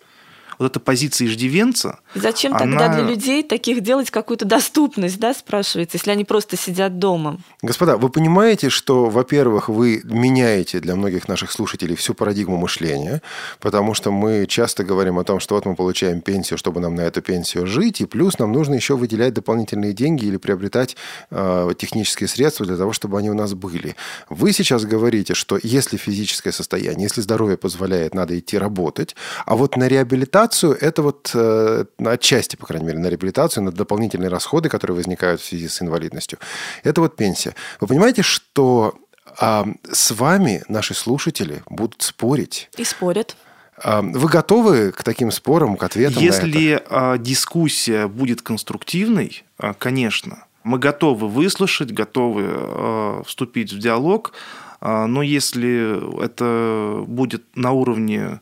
вот 0.61 0.67
эта 0.73 0.79
позиция 0.79 1.27
иждивенца... 1.27 2.01
Зачем 2.15 2.55
она... 2.55 2.79
тогда 2.79 2.95
для 2.95 3.09
людей 3.09 3.43
таких 3.43 3.81
делать 3.81 4.11
какую-то 4.11 4.45
доступность, 4.45 5.19
да, 5.19 5.33
спрашивается, 5.33 5.97
если 5.97 6.11
они 6.11 6.25
просто 6.25 6.59
сидят 6.59 6.99
дома? 6.99 7.39
Господа, 7.63 7.97
вы 7.97 8.11
понимаете, 8.11 8.69
что, 8.69 9.07
во-первых, 9.07 9.71
вы 9.71 10.03
меняете 10.05 10.81
для 10.81 10.97
многих 10.97 11.29
наших 11.29 11.51
слушателей 11.51 11.97
всю 11.97 12.13
парадигму 12.13 12.59
мышления, 12.59 13.23
потому 13.59 13.95
что 13.95 14.13
мы 14.13 14.47
часто 14.47 14.85
говорим 14.85 15.19
о 15.19 15.25
том, 15.25 15.41
что 15.41 15.55
вот 15.55 15.65
мы 15.65 15.75
получаем 15.75 16.21
пенсию, 16.21 16.59
чтобы 16.59 16.81
нам 16.81 16.95
на 16.95 17.01
эту 17.01 17.23
пенсию 17.23 17.67
жить, 17.67 18.03
и 18.03 18.05
плюс 18.05 18.39
нам 18.39 18.53
нужно 18.53 18.75
еще 18.75 18.97
выделять 18.97 19.33
дополнительные 19.33 19.95
деньги 19.95 20.27
или 20.27 20.37
приобретать 20.37 20.95
э, 21.31 21.71
технические 21.79 22.29
средства 22.29 22.67
для 22.67 22.77
того, 22.77 22.93
чтобы 22.93 23.19
они 23.19 23.31
у 23.31 23.35
нас 23.35 23.55
были. 23.55 23.97
Вы 24.29 24.53
сейчас 24.53 24.85
говорите, 24.85 25.33
что 25.33 25.59
если 25.63 25.97
физическое 25.97 26.53
состояние, 26.53 27.05
если 27.05 27.23
здоровье 27.23 27.57
позволяет, 27.57 28.15
надо 28.15 28.39
идти 28.39 28.59
работать, 28.59 29.17
а 29.47 29.57
вот 29.57 29.77
на 29.77 29.89
реабилитацию 29.89 30.50
реабилитацию, 30.51 30.77
это 30.81 31.03
вот 31.03 31.31
э, 31.35 31.85
отчасти, 32.05 32.57
по 32.57 32.67
крайней 32.67 32.87
мере, 32.87 32.99
на 32.99 33.09
реабилитацию, 33.09 33.65
на 33.65 33.73
дополнительные 33.73 34.29
расходы, 34.29 34.69
которые 34.69 34.97
возникают 34.97 35.41
в 35.41 35.45
связи 35.45 35.69
с 35.69 35.83
инвалидностью. 35.83 36.39
Это 36.83 37.01
вот 37.01 37.17
пенсия. 37.17 37.55
Вы 37.81 37.87
понимаете, 37.87 38.23
что 38.23 38.95
э, 39.41 39.65
с 39.91 40.11
вами 40.11 40.63
наши 40.69 40.95
слушатели 40.95 41.63
будут 41.69 42.03
спорить. 42.03 42.69
И 42.77 42.85
спорят. 42.85 43.37
Вы 43.83 44.29
готовы 44.29 44.93
к 44.93 45.03
таким 45.03 45.31
спорам, 45.33 45.79
к 45.79 45.83
ответам 45.83 46.23
Если 46.23 46.81
на 46.91 47.15
это? 47.15 47.19
дискуссия 47.19 48.09
будет 48.09 48.43
конструктивной, 48.43 49.43
а, 49.57 49.73
конечно, 49.73 50.45
мы 50.65 50.79
готовы 50.79 51.29
выслушать, 51.29 51.91
готовы 51.91 52.45
а, 52.47 53.23
вступить 53.25 53.73
в 53.73 53.79
диалог, 53.79 54.35
а, 54.83 55.07
но 55.07 55.23
если 55.23 56.23
это 56.23 57.03
будет 57.07 57.43
на 57.55 57.73
уровне 57.73 58.41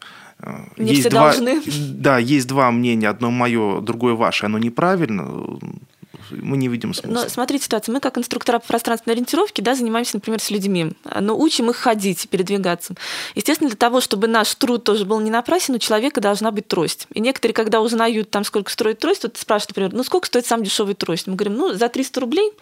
Не 0.76 0.90
есть 0.90 1.00
все 1.00 1.10
два, 1.10 1.32
должны. 1.32 1.60
Да, 1.92 2.18
есть 2.18 2.46
два 2.46 2.70
мнения, 2.70 3.08
одно 3.08 3.30
мое, 3.30 3.80
другое 3.80 4.14
ваше, 4.14 4.46
оно 4.46 4.58
неправильно 4.58 5.28
мы 6.30 6.56
не 6.56 6.68
видим 6.68 6.94
смысла. 6.94 7.22
Но 7.22 7.28
смотрите 7.28 7.64
ситуацию. 7.64 7.94
Мы 7.94 8.00
как 8.00 8.18
инструктора 8.18 8.58
по 8.58 8.66
пространственной 8.66 9.14
ориентировке 9.14 9.62
да, 9.62 9.74
занимаемся, 9.74 10.16
например, 10.16 10.40
с 10.40 10.50
людьми, 10.50 10.92
но 11.20 11.38
учим 11.38 11.70
их 11.70 11.76
ходить, 11.76 12.28
передвигаться. 12.28 12.94
Естественно, 13.34 13.68
для 13.68 13.76
того, 13.76 14.00
чтобы 14.00 14.26
наш 14.28 14.54
труд 14.54 14.84
тоже 14.84 15.04
был 15.04 15.20
не 15.20 15.30
напрасен, 15.30 15.74
у 15.74 15.78
человека 15.78 16.20
должна 16.20 16.50
быть 16.50 16.68
трость. 16.68 17.06
И 17.12 17.20
некоторые, 17.20 17.54
когда 17.54 17.80
узнают, 17.80 18.30
там, 18.30 18.44
сколько 18.44 18.70
стоит 18.70 18.98
трость, 18.98 19.22
вот 19.22 19.36
спрашивают, 19.36 19.70
например, 19.70 19.92
ну 19.94 20.04
сколько 20.04 20.26
стоит 20.26 20.46
сам 20.46 20.62
дешевый 20.62 20.94
трость? 20.94 21.26
Мы 21.26 21.34
говорим, 21.34 21.56
ну 21.56 21.72
за 21.74 21.88
300 21.88 22.20
рублей, 22.20 22.52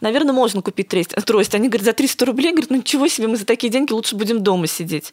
наверное, 0.00 0.32
можно 0.32 0.62
купить 0.62 0.88
трость. 1.26 1.54
Они 1.54 1.68
говорят, 1.68 1.84
за 1.84 1.92
300 1.92 2.26
рублей, 2.26 2.50
говорят, 2.52 2.70
ну 2.70 2.76
ничего 2.76 3.08
себе, 3.08 3.28
мы 3.28 3.36
за 3.36 3.44
такие 3.44 3.70
деньги 3.70 3.92
лучше 3.92 4.16
будем 4.16 4.42
дома 4.42 4.66
сидеть. 4.66 5.12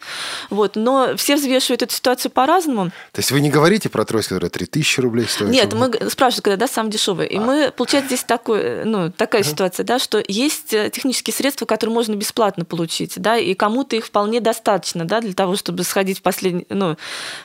Вот. 0.49 0.75
Но 0.75 1.15
все 1.17 1.35
взвешивают 1.35 1.83
эту 1.83 1.93
ситуацию 1.93 2.31
по-разному. 2.31 2.91
То 3.11 3.19
есть 3.19 3.31
вы 3.31 3.41
не 3.41 3.49
говорите 3.49 3.89
про 3.89 4.05
трость, 4.05 4.29
которая 4.29 4.49
3000 4.49 4.99
рублей 4.99 5.25
стоит? 5.27 5.51
Нет, 5.51 5.73
мы 5.73 5.91
спрашивают, 6.09 6.43
когда 6.43 6.57
да, 6.57 6.67
сам 6.67 6.89
дешевый. 6.89 7.27
И 7.27 7.37
а. 7.37 7.41
мы, 7.41 7.73
получается, 7.75 7.92
получается 7.93 8.15
здесь 8.15 8.23
такой, 8.23 8.59
э, 8.61 8.83
ну, 8.85 9.11
такая 9.11 9.43
ситуация, 9.43 9.83
да, 9.83 9.99
что 9.99 10.23
есть 10.27 10.73
э, 10.73 10.89
технические 10.89 11.33
средства, 11.33 11.65
которые 11.65 11.93
можно 11.93 12.15
бесплатно 12.15 12.65
получить, 12.65 13.13
да, 13.17 13.37
и 13.37 13.53
кому-то 13.53 13.95
их 13.95 14.05
вполне 14.05 14.39
достаточно, 14.39 15.05
да, 15.05 15.21
для 15.21 15.33
того, 15.33 15.55
чтобы 15.55 15.83
сходить 15.83 16.19
в 16.19 16.21
последний, 16.21 16.65
ну, 16.69 16.95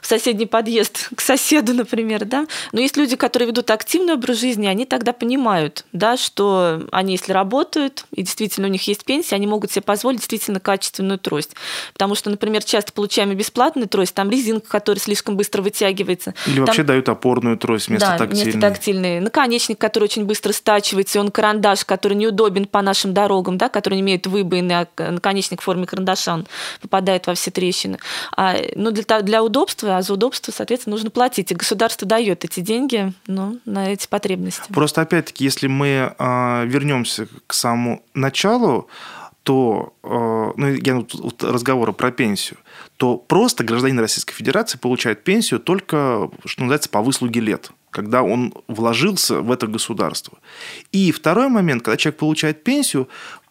в 0.00 0.06
соседний 0.06 0.46
подъезд 0.46 1.08
к 1.14 1.20
соседу, 1.20 1.74
например, 1.74 2.24
да. 2.24 2.46
Но 2.72 2.80
есть 2.80 2.96
люди, 2.96 3.16
которые 3.16 3.48
ведут 3.48 3.70
активный 3.70 4.14
образ 4.14 4.38
жизни, 4.38 4.66
они 4.66 4.86
тогда 4.86 5.12
понимают, 5.12 5.84
да, 5.92 6.16
что 6.16 6.82
они, 6.92 7.12
если 7.12 7.32
работают, 7.32 8.06
и 8.14 8.22
действительно 8.22 8.68
у 8.68 8.70
них 8.70 8.86
есть 8.88 9.04
пенсия, 9.04 9.34
они 9.34 9.46
могут 9.46 9.72
себе 9.72 9.82
позволить 9.82 10.20
действительно 10.20 10.60
качественную 10.60 11.18
трость. 11.18 11.54
Потому 11.92 12.14
что, 12.14 12.30
например, 12.30 12.64
часто 12.64 12.92
получаем 12.92 13.32
и 13.32 13.34
бесплатную 13.34 13.88
трость, 13.88 14.14
там 14.14 14.30
резинка, 14.30 14.68
которая 14.68 15.00
слишком 15.00 15.36
быстро 15.36 15.62
вытягивается. 15.62 16.34
Или 16.46 16.56
там... 16.56 16.66
вообще 16.66 16.82
дают 16.82 17.08
опорную 17.08 17.58
трость 17.58 17.88
вместо 17.88 18.06
да, 18.06 18.18
тактильной. 18.18 18.44
вместо 18.44 18.60
тактильной. 18.60 19.20
Наконечник, 19.20 19.78
который 19.78 20.04
очень 20.04 20.24
быстро 20.24 20.37
быстро 20.38 20.52
стачивается, 20.52 21.20
он 21.20 21.30
карандаш, 21.30 21.84
который 21.84 22.14
неудобен 22.14 22.66
по 22.66 22.80
нашим 22.80 23.12
дорогам, 23.12 23.58
да, 23.58 23.68
который 23.68 23.98
имеет 24.00 24.26
выбоины, 24.26 24.72
а 24.72 25.10
наконечник 25.10 25.60
в 25.60 25.64
форме 25.64 25.84
карандаша, 25.84 26.34
он 26.34 26.46
попадает 26.80 27.26
во 27.26 27.34
все 27.34 27.50
трещины. 27.50 27.98
А, 28.36 28.54
ну, 28.76 28.92
для, 28.92 29.22
для 29.22 29.42
удобства, 29.42 29.96
а 29.96 30.02
за 30.02 30.14
удобство, 30.14 30.52
соответственно, 30.52 30.94
нужно 30.94 31.10
платить. 31.10 31.50
И 31.50 31.54
государство 31.54 32.06
дает 32.06 32.44
эти 32.44 32.60
деньги 32.60 33.12
ну, 33.26 33.58
на 33.64 33.92
эти 33.92 34.06
потребности. 34.06 34.62
Просто, 34.72 35.00
опять-таки, 35.00 35.44
если 35.44 35.66
мы 35.66 36.14
э, 36.16 36.66
вернемся 36.66 37.26
к 37.46 37.52
самому 37.52 38.04
началу, 38.14 38.88
то, 39.42 39.92
э, 40.04 40.08
ну, 40.08 40.68
я 40.68 40.94
вот 40.94 41.42
разговора 41.42 41.90
про 41.92 42.12
пенсию, 42.12 42.58
то 42.98 43.16
просто 43.16 43.64
гражданин 43.64 43.98
Российской 43.98 44.34
Федерации 44.34 44.76
получает 44.76 45.24
пенсию 45.24 45.60
только, 45.60 46.30
что 46.44 46.62
называется, 46.62 46.90
по 46.90 47.00
выслуге 47.00 47.40
лет 47.40 47.72
когда 47.90 48.22
он 48.22 48.52
вложился 48.68 49.40
в 49.40 49.50
это 49.50 49.66
государство. 49.66 50.38
И 50.92 51.10
второй 51.10 51.48
момент, 51.48 51.82
когда 51.82 51.96
человек 51.96 52.18
получает 52.18 52.62
пенсию 52.62 53.08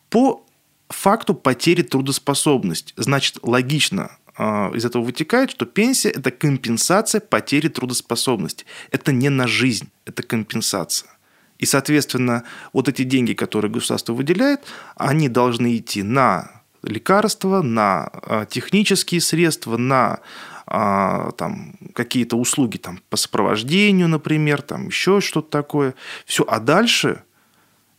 по 0.09 0.45
факту 0.89 1.33
потери 1.33 1.81
трудоспособности. 1.81 2.93
Значит, 2.97 3.39
логично 3.41 4.17
а, 4.37 4.71
из 4.73 4.85
этого 4.85 5.03
вытекает, 5.03 5.51
что 5.51 5.65
пенсия– 5.65 6.09
это 6.15 6.31
компенсация 6.31 7.19
потери 7.19 7.67
трудоспособности. 7.67 8.65
Это 8.91 9.11
не 9.11 9.29
на 9.29 9.47
жизнь, 9.47 9.89
это 10.05 10.23
компенсация. 10.23 11.09
И, 11.57 11.65
соответственно, 11.65 12.43
вот 12.71 12.87
эти 12.87 13.01
деньги, 13.01 13.33
которые 13.33 13.71
государство 13.71 14.13
выделяет, 14.13 14.61
они 14.95 15.27
должны 15.27 15.75
идти 15.75 16.03
на 16.03 16.56
лекарства, 16.87 17.61
на 17.61 18.09
а, 18.13 18.45
технические 18.45 19.21
средства, 19.21 19.77
на 19.77 20.19
а, 20.65 21.31
там, 21.31 21.75
какие-то 21.93 22.35
услуги 22.37 22.77
там, 22.77 22.99
по 23.09 23.17
сопровождению, 23.17 24.09
например, 24.09 24.61
там, 24.61 24.87
еще 24.87 25.21
что-то 25.21 25.49
такое. 25.49 25.95
Все. 26.25 26.43
А 26.47 26.59
дальше, 26.59 27.23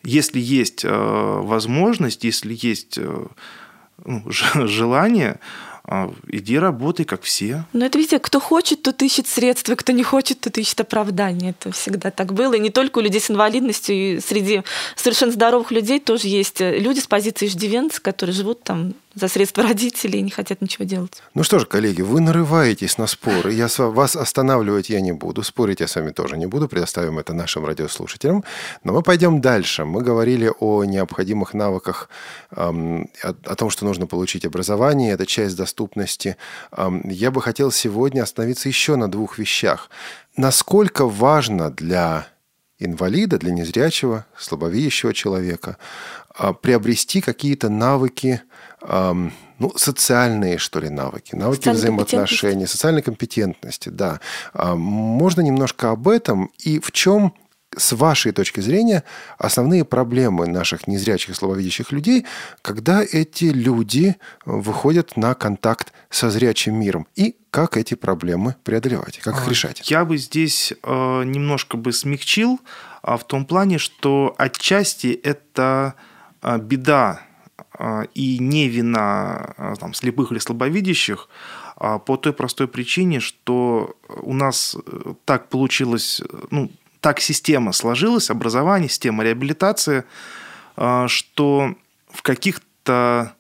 если 0.03 0.39
есть 0.39 0.85
э, 0.85 0.89
возможность, 0.91 2.25
если 2.25 2.57
есть 2.61 2.99
э, 2.99 3.27
ну, 4.05 4.23
желание, 4.67 5.41
иди 6.29 6.59
работай, 6.59 7.05
как 7.05 7.23
все. 7.23 7.65
Но 7.73 7.87
это 7.87 7.99
везде. 7.99 8.19
Кто 8.19 8.41
хочет, 8.41 8.83
тот 8.83 9.01
ищет 9.03 9.27
средства, 9.27 9.75
кто 9.75 9.93
не 9.93 10.03
хочет, 10.03 10.41
тот 10.41 10.59
ищет 10.59 10.81
оправдание. 10.81 11.51
Это 11.51 11.73
всегда 11.73 12.11
так 12.11 12.33
было. 12.33 12.55
И 12.55 12.61
не 12.61 12.71
только 12.71 12.99
у 12.99 13.01
людей 13.01 13.21
с 13.21 13.31
инвалидностью, 13.31 13.97
и 13.97 14.21
среди 14.21 14.63
совершенно 14.97 15.33
здоровых 15.33 15.71
людей 15.71 16.01
тоже 16.01 16.29
есть 16.29 16.61
люди 16.61 17.01
с 17.01 17.07
позиции 17.07 17.47
иждивенца, 17.47 18.01
которые 18.03 18.35
живут 18.35 18.63
там 18.63 18.95
за 19.15 19.29
средства 19.29 19.65
родителей 19.65 20.21
и 20.21 20.23
не 20.23 20.31
хотят 20.31 20.61
ничего 20.61 20.85
делать. 20.85 21.23
Ну 21.35 21.43
что 21.43 21.59
ж, 21.59 21.67
коллеги, 21.67 22.03
вы 22.03 22.21
нарываетесь 22.21 22.99
на 22.99 23.07
споры. 23.07 23.53
Я 23.53 23.69
вас 23.79 24.15
останавливать 24.15 24.91
я 24.91 25.01
не 25.01 25.13
буду. 25.13 25.43
Спорить 25.43 25.81
я 25.81 25.89
с 25.89 25.97
вами 25.97 26.11
тоже 26.11 26.37
не 26.37 26.47
буду. 26.47 26.69
Предоставим 26.69 27.19
это 27.19 27.33
нашим 27.33 27.65
радиослушателям. 27.65 28.45
Но 28.85 28.93
мы 28.93 29.03
пойдем 29.03 29.41
дальше. 29.41 29.85
Мы 29.85 30.03
говорили 30.03 30.53
о 30.61 30.85
необходимых 30.85 31.55
навыках, 31.55 32.09
эм, 32.51 33.11
о, 33.23 33.35
о 33.45 33.55
том, 33.55 33.71
что 33.71 33.85
нужно 33.85 34.07
получить 34.07 34.45
образование. 34.45 35.13
Это 35.13 35.27
часть 35.27 35.57
доступности. 35.57 35.78
Эм, 36.73 37.03
я 37.09 37.31
бы 37.31 37.41
хотел 37.43 37.71
сегодня 37.71 38.23
остановиться 38.23 38.69
еще 38.69 38.97
на 38.97 39.11
двух 39.11 39.39
вещах. 39.39 39.91
Насколько 40.37 41.07
важно 41.07 41.71
для 41.71 42.27
инвалида, 42.79 43.39
для 43.39 43.53
незрячего, 43.53 44.27
слабовидящего 44.37 45.13
человека 45.13 45.79
а, 46.35 46.53
приобрести 46.53 47.21
какие-то 47.21 47.69
навыки 47.69 48.43
ну, 48.81 49.73
социальные, 49.75 50.59
что 50.59 50.79
ли, 50.79 50.89
навыки, 50.89 51.35
навыки 51.35 51.69
взаимоотношений, 51.69 52.67
социальной 52.67 53.03
компетентности, 53.03 53.89
да. 53.89 54.21
Можно 54.55 55.41
немножко 55.41 55.91
об 55.91 56.07
этом 56.07 56.53
и 56.59 56.79
в 56.79 56.93
чем 56.93 57.35
с 57.79 57.93
вашей 57.93 58.33
точки 58.33 58.61
зрения, 58.61 59.05
основные 59.39 59.85
проблемы 59.85 60.47
наших 60.47 60.87
незрячих 60.87 61.31
и 61.31 61.35
слабовидящих 61.35 61.93
людей, 61.93 62.27
когда 62.63 63.03
эти 63.03 63.47
люди 63.47 64.17
выходят 64.45 65.17
на 65.17 65.35
контакт 65.35 65.93
со 66.11 66.31
зрячим 66.31 66.75
миром, 66.75 67.07
и 67.15 67.37
как 67.51 67.77
эти 67.77 67.95
проблемы 67.95 68.57
преодолевать, 68.65 69.19
как 69.19 69.37
их 69.37 69.47
а, 69.47 69.51
решать? 69.51 69.91
Я 69.91 70.05
бы 70.05 70.19
здесь 70.19 70.73
э, 70.83 71.23
немножко 71.25 71.77
бы 71.77 71.93
смягчил 71.93 72.61
а, 73.03 73.17
в 73.17 73.27
том 73.27 73.47
плане, 73.47 73.79
что 73.79 74.35
отчасти 74.37 75.09
это 75.23 75.95
э, 76.43 76.59
беда 76.59 77.23
а, 77.73 78.03
и 78.15 78.39
не 78.39 78.69
вина 78.69 79.55
а, 79.57 79.75
там, 79.77 79.95
слепых 79.95 80.33
или 80.33 80.39
слабовидящих 80.39 81.29
а 81.81 82.01
по 82.01 82.17
той 82.17 82.33
простой 82.33 82.67
причине, 82.67 83.21
что 83.21 83.97
у 84.09 84.35
нас 84.35 84.77
э, 84.85 85.15
так 85.25 85.49
получилось, 85.49 86.21
ну, 86.51 86.73
так 87.01 87.21
система 87.21 87.73
сложилась, 87.73 88.31
образование, 88.31 88.89
система 88.89 89.25
реабилитации, 89.25 90.05
что 91.07 91.75
в 92.11 92.23
каких-то 92.23 93.35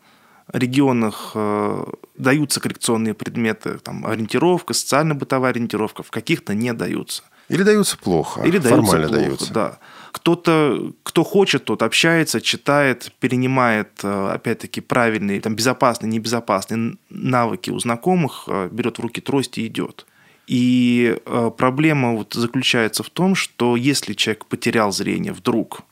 регионах 0.52 1.32
э, 1.34 1.84
даются 2.16 2.60
коррекционные 2.60 3.14
предметы, 3.14 3.78
там, 3.78 4.06
ориентировка, 4.06 4.74
социально-бытовая 4.74 5.50
ориентировка, 5.50 6.02
в 6.02 6.10
каких-то 6.10 6.54
не 6.54 6.72
даются. 6.72 7.22
Или 7.48 7.62
даются 7.62 7.96
плохо, 7.96 8.42
Или 8.42 8.58
формально 8.58 9.08
даются. 9.08 9.08
Плохо, 9.08 9.26
даются. 9.26 9.52
Да. 9.52 9.78
Кто-то, 10.12 10.92
кто 11.02 11.24
хочет, 11.24 11.64
тот 11.64 11.82
общается, 11.82 12.40
читает, 12.40 13.12
перенимает, 13.20 14.00
э, 14.02 14.30
опять-таки, 14.34 14.80
правильные, 14.80 15.40
там, 15.40 15.54
безопасные, 15.54 16.10
небезопасные 16.10 16.96
навыки 17.10 17.70
у 17.70 17.78
знакомых, 17.78 18.44
э, 18.46 18.68
берет 18.72 18.98
в 18.98 19.02
руки 19.02 19.20
трость 19.20 19.58
и 19.58 19.66
идет. 19.66 20.06
И 20.48 21.16
э, 21.24 21.50
проблема 21.56 22.14
вот 22.14 22.34
заключается 22.34 23.02
в 23.02 23.10
том, 23.10 23.34
что 23.34 23.76
если 23.76 24.14
человек 24.14 24.46
потерял 24.46 24.92
зрение 24.92 25.32
вдруг, 25.32 25.82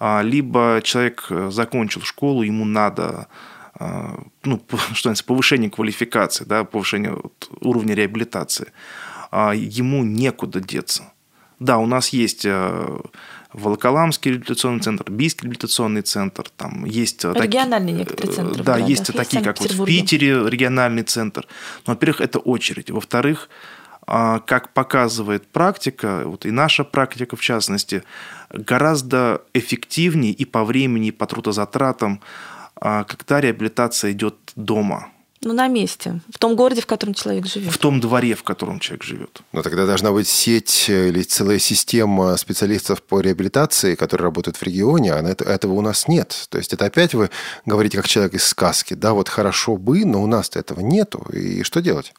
а, 0.00 0.22
либо 0.22 0.80
человек 0.82 1.26
закончил 1.50 2.00
школу, 2.02 2.42
ему 2.42 2.64
надо 2.64 3.28
ну, 3.78 4.60
что 4.94 5.08
называется, 5.08 5.24
повышение 5.24 5.70
квалификации, 5.70 6.44
да, 6.44 6.64
повышение 6.64 7.16
уровня 7.60 7.94
реабилитации, 7.94 8.72
а, 9.30 9.52
ему 9.54 10.04
некуда 10.04 10.60
деться. 10.60 11.12
Да, 11.60 11.78
у 11.78 11.86
нас 11.86 12.08
есть 12.10 12.46
Волоколамский 13.54 14.32
реабилитационный 14.32 14.80
центр, 14.80 15.10
Бийский 15.10 15.44
реабилитационный 15.44 16.02
центр, 16.02 16.44
там 16.56 16.84
есть... 16.84 17.24
Региональные 17.24 17.96
таки, 17.96 18.10
некоторые 18.10 18.34
центры. 18.34 18.64
Да, 18.64 18.76
есть 18.76 19.06
такие, 19.14 19.42
как 19.42 19.60
вот 19.60 19.70
в 19.72 19.84
Питере 19.84 20.48
региональный 20.48 21.04
центр. 21.04 21.46
Но, 21.86 21.94
во-первых, 21.94 22.20
это 22.20 22.40
очередь. 22.40 22.90
Во-вторых, 22.90 23.48
а, 24.06 24.40
как 24.40 24.74
показывает 24.74 25.46
практика, 25.46 26.22
вот 26.26 26.44
и 26.44 26.50
наша 26.50 26.84
практика 26.84 27.36
в 27.36 27.40
частности, 27.40 28.02
гораздо 28.50 29.42
эффективнее 29.54 30.32
и 30.32 30.44
по 30.44 30.64
времени, 30.64 31.08
и 31.08 31.12
по 31.12 31.26
трудозатратам, 31.26 32.20
а, 32.76 33.04
когда 33.04 33.40
реабилитация 33.40 34.12
идет 34.12 34.34
дома– 34.56 35.08
ну, 35.44 35.52
на 35.52 35.68
месте, 35.68 36.20
в 36.32 36.38
том 36.38 36.56
городе, 36.56 36.80
в 36.80 36.86
котором 36.86 37.14
человек 37.14 37.46
живет. 37.46 37.72
В 37.72 37.78
том 37.78 38.00
дворе, 38.00 38.34
в 38.34 38.42
котором 38.42 38.80
человек 38.80 39.04
живет. 39.04 39.40
Но 39.52 39.62
тогда 39.62 39.86
должна 39.86 40.12
быть 40.12 40.28
сеть 40.28 40.86
или 40.88 41.22
целая 41.22 41.58
система 41.58 42.36
специалистов 42.36 43.02
по 43.02 43.20
реабилитации, 43.20 43.94
которые 43.94 44.24
работают 44.24 44.56
в 44.56 44.62
регионе, 44.62 45.12
а 45.12 45.20
этого 45.20 45.72
у 45.74 45.80
нас 45.80 46.08
нет. 46.08 46.46
То 46.48 46.58
есть 46.58 46.72
это 46.72 46.86
опять 46.86 47.14
вы 47.14 47.30
говорите 47.66 47.96
как 47.96 48.08
человек 48.08 48.34
из 48.34 48.44
сказки. 48.44 48.94
Да, 48.94 49.12
вот 49.12 49.28
хорошо 49.28 49.76
бы, 49.76 50.04
но 50.04 50.22
у 50.22 50.26
нас-то 50.26 50.58
этого 50.58 50.80
нету. 50.80 51.26
И 51.32 51.62
что 51.62 51.80
делать? 51.80 52.12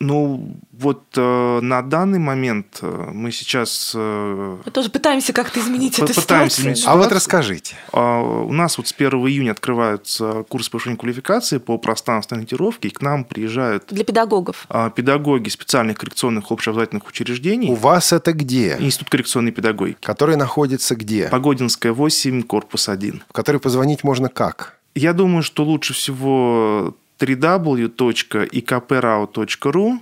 Ну, 0.00 0.56
вот 0.70 1.02
э, 1.16 1.60
на 1.60 1.82
данный 1.82 2.20
момент 2.20 2.78
э, 2.82 3.10
мы 3.12 3.32
сейчас... 3.32 3.92
Э, 3.96 4.58
мы 4.64 4.70
тоже 4.70 4.90
пытаемся 4.90 5.32
как-то 5.32 5.58
изменить 5.58 5.98
эту 5.98 6.14
пытаемся 6.14 6.22
ситуацию. 6.56 6.72
изменить 6.74 6.84
А 6.86 6.96
вот 6.96 7.10
расскажите. 7.10 7.74
А, 7.92 8.20
у 8.20 8.52
нас 8.52 8.78
вот 8.78 8.86
с 8.86 8.92
1 8.92 9.10
июня 9.26 9.50
открываются 9.50 10.44
курсы 10.48 10.70
повышения 10.70 10.96
квалификации 10.96 11.58
по 11.58 11.78
пространственной 11.78 12.38
ориентировке, 12.38 12.88
и 12.88 12.90
к 12.92 13.02
нам 13.02 13.24
приезжают 13.24 13.86
Для 13.88 14.04
педагогов. 14.04 14.66
а, 14.68 14.90
педагоги 14.90 15.48
специальных 15.48 15.98
коррекционных 15.98 16.52
общеобразовательных 16.52 17.08
учреждений. 17.08 17.68
У 17.68 17.74
вас 17.74 18.12
это 18.12 18.32
где? 18.32 18.76
Институт 18.78 19.10
коррекционной 19.10 19.50
педагогики. 19.50 19.98
Который 20.00 20.36
находится 20.36 20.94
где? 20.94 21.26
Погодинская 21.26 21.92
8, 21.92 22.42
корпус 22.44 22.88
1. 22.88 23.24
В 23.28 23.32
который 23.32 23.60
позвонить 23.60 24.04
можно 24.04 24.28
как? 24.28 24.78
Я 24.94 25.12
думаю, 25.12 25.42
что 25.42 25.64
лучше 25.64 25.92
всего 25.92 26.94
www.ikprao.ru 27.20 29.98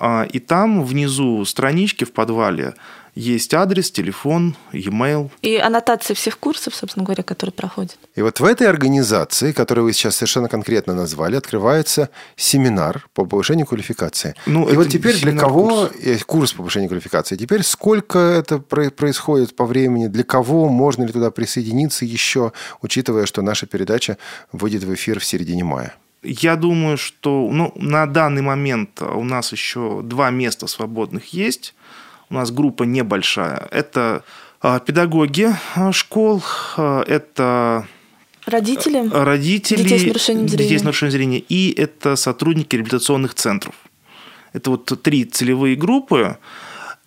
а, 0.00 0.26
и 0.32 0.38
там 0.40 0.84
внизу 0.84 1.44
странички 1.44 2.04
в 2.04 2.12
подвале 2.12 2.74
есть 3.18 3.52
адрес, 3.52 3.90
телефон, 3.90 4.54
e-mail. 4.72 5.30
И 5.42 5.56
аннотация 5.56 6.14
всех 6.14 6.38
курсов, 6.38 6.74
собственно 6.74 7.04
говоря, 7.04 7.22
которые 7.24 7.52
проходят. 7.52 7.98
И 8.14 8.22
вот 8.22 8.38
в 8.38 8.44
этой 8.44 8.68
организации, 8.68 9.52
которую 9.52 9.86
вы 9.86 9.92
сейчас 9.92 10.16
совершенно 10.16 10.48
конкретно 10.48 10.94
назвали, 10.94 11.36
открывается 11.36 12.10
семинар 12.36 13.08
по 13.14 13.24
повышению 13.24 13.66
квалификации. 13.66 14.34
Ну, 14.46 14.68
и 14.68 14.76
вот 14.76 14.88
теперь 14.88 15.20
для 15.20 15.32
кого 15.32 15.90
э, 16.00 16.18
курс 16.18 16.52
повышения 16.52 16.86
квалификации? 16.86 17.36
Теперь 17.36 17.62
сколько 17.64 18.18
это 18.18 18.58
про- 18.58 18.90
происходит 18.90 19.56
по 19.56 19.66
времени? 19.66 20.06
Для 20.06 20.24
кого 20.24 20.68
можно 20.68 21.02
ли 21.04 21.12
туда 21.12 21.30
присоединиться 21.30 22.04
еще, 22.04 22.52
учитывая, 22.82 23.26
что 23.26 23.42
наша 23.42 23.66
передача 23.66 24.16
выйдет 24.52 24.84
в 24.84 24.94
эфир 24.94 25.18
в 25.18 25.24
середине 25.24 25.64
мая? 25.64 25.94
Я 26.22 26.56
думаю, 26.56 26.96
что 26.96 27.48
ну, 27.50 27.72
на 27.74 28.06
данный 28.06 28.42
момент 28.42 29.02
у 29.02 29.24
нас 29.24 29.52
еще 29.52 30.02
два 30.02 30.30
места 30.30 30.66
свободных 30.66 31.32
есть. 31.32 31.74
У 32.30 32.34
нас 32.34 32.50
группа 32.50 32.82
небольшая. 32.84 33.68
Это 33.70 34.22
а, 34.60 34.80
педагоги 34.80 35.48
а, 35.74 35.92
школ, 35.92 36.42
а, 36.76 37.02
это 37.06 37.86
Родители. 38.46 39.08
родители 39.08 39.82
Детей 39.82 39.98
с 39.98 40.06
нарушением 40.06 40.46
детей 40.46 40.64
зрения. 40.64 40.78
с 40.78 40.82
нарушением 40.84 41.12
зрения 41.12 41.38
и 41.38 41.72
это 41.72 42.16
сотрудники 42.16 42.76
реабилитационных 42.76 43.34
центров. 43.34 43.74
Это 44.52 44.70
вот 44.70 45.02
три 45.02 45.24
целевые 45.24 45.76
группы. 45.76 46.38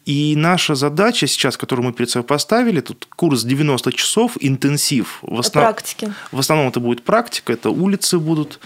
И 0.06 0.36
наша 0.36 0.74
задача 0.76 1.28
сейчас, 1.28 1.58
которую 1.58 1.86
мы 1.86 1.94
перед 1.94 2.10
собой 2.10 2.26
поставили, 2.28 2.82
тут 2.82 3.08
курс 3.16 3.44
90 3.44 3.92
часов, 3.94 4.36
интенсив. 4.40 5.20
В, 5.22 5.40
основ- 5.40 5.52
Практики. 5.64 6.12
в 6.32 6.40
основном 6.40 6.70
это 6.70 6.80
будет 6.80 7.04
практика, 7.04 7.54
это 7.54 7.70
улицы 7.70 8.18
будут. 8.20 8.60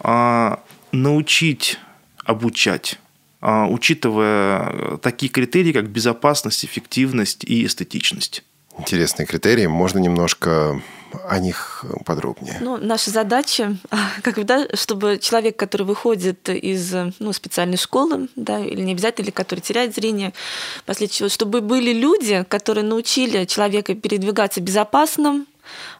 А, 0.00 0.60
научить 0.92 1.78
обучать, 2.24 2.98
учитывая 3.42 4.70
э, 4.72 4.98
такие 5.02 5.30
критерии, 5.30 5.72
как 5.72 5.88
безопасность, 5.88 6.64
эффективность 6.64 7.44
и 7.44 7.64
эстетичность. 7.64 8.44
Интересные 8.78 9.26
критерии. 9.26 9.66
Можно 9.66 9.98
немножко 9.98 10.80
о 11.28 11.38
них 11.38 11.84
подробнее? 12.04 12.58
Ну, 12.60 12.76
наша 12.76 13.10
задача, 13.10 13.76
как 14.22 14.36
бы, 14.36 14.44
да, 14.44 14.66
чтобы 14.74 15.18
человек, 15.18 15.56
который 15.56 15.82
выходит 15.82 16.48
из 16.48 16.94
ну, 17.18 17.32
специальной 17.32 17.76
школы, 17.76 18.28
да, 18.36 18.60
или 18.60 18.80
не 18.80 18.92
обязательно, 18.92 19.24
или 19.24 19.32
который 19.32 19.60
теряет 19.60 19.94
зрение, 19.94 20.32
после 20.86 21.08
чего, 21.08 21.28
чтобы 21.28 21.60
были 21.60 21.92
люди, 21.92 22.44
которые 22.48 22.84
научили 22.84 23.44
человека 23.44 23.94
передвигаться 23.94 24.60
безопасно, 24.60 25.44
а, 25.44 25.49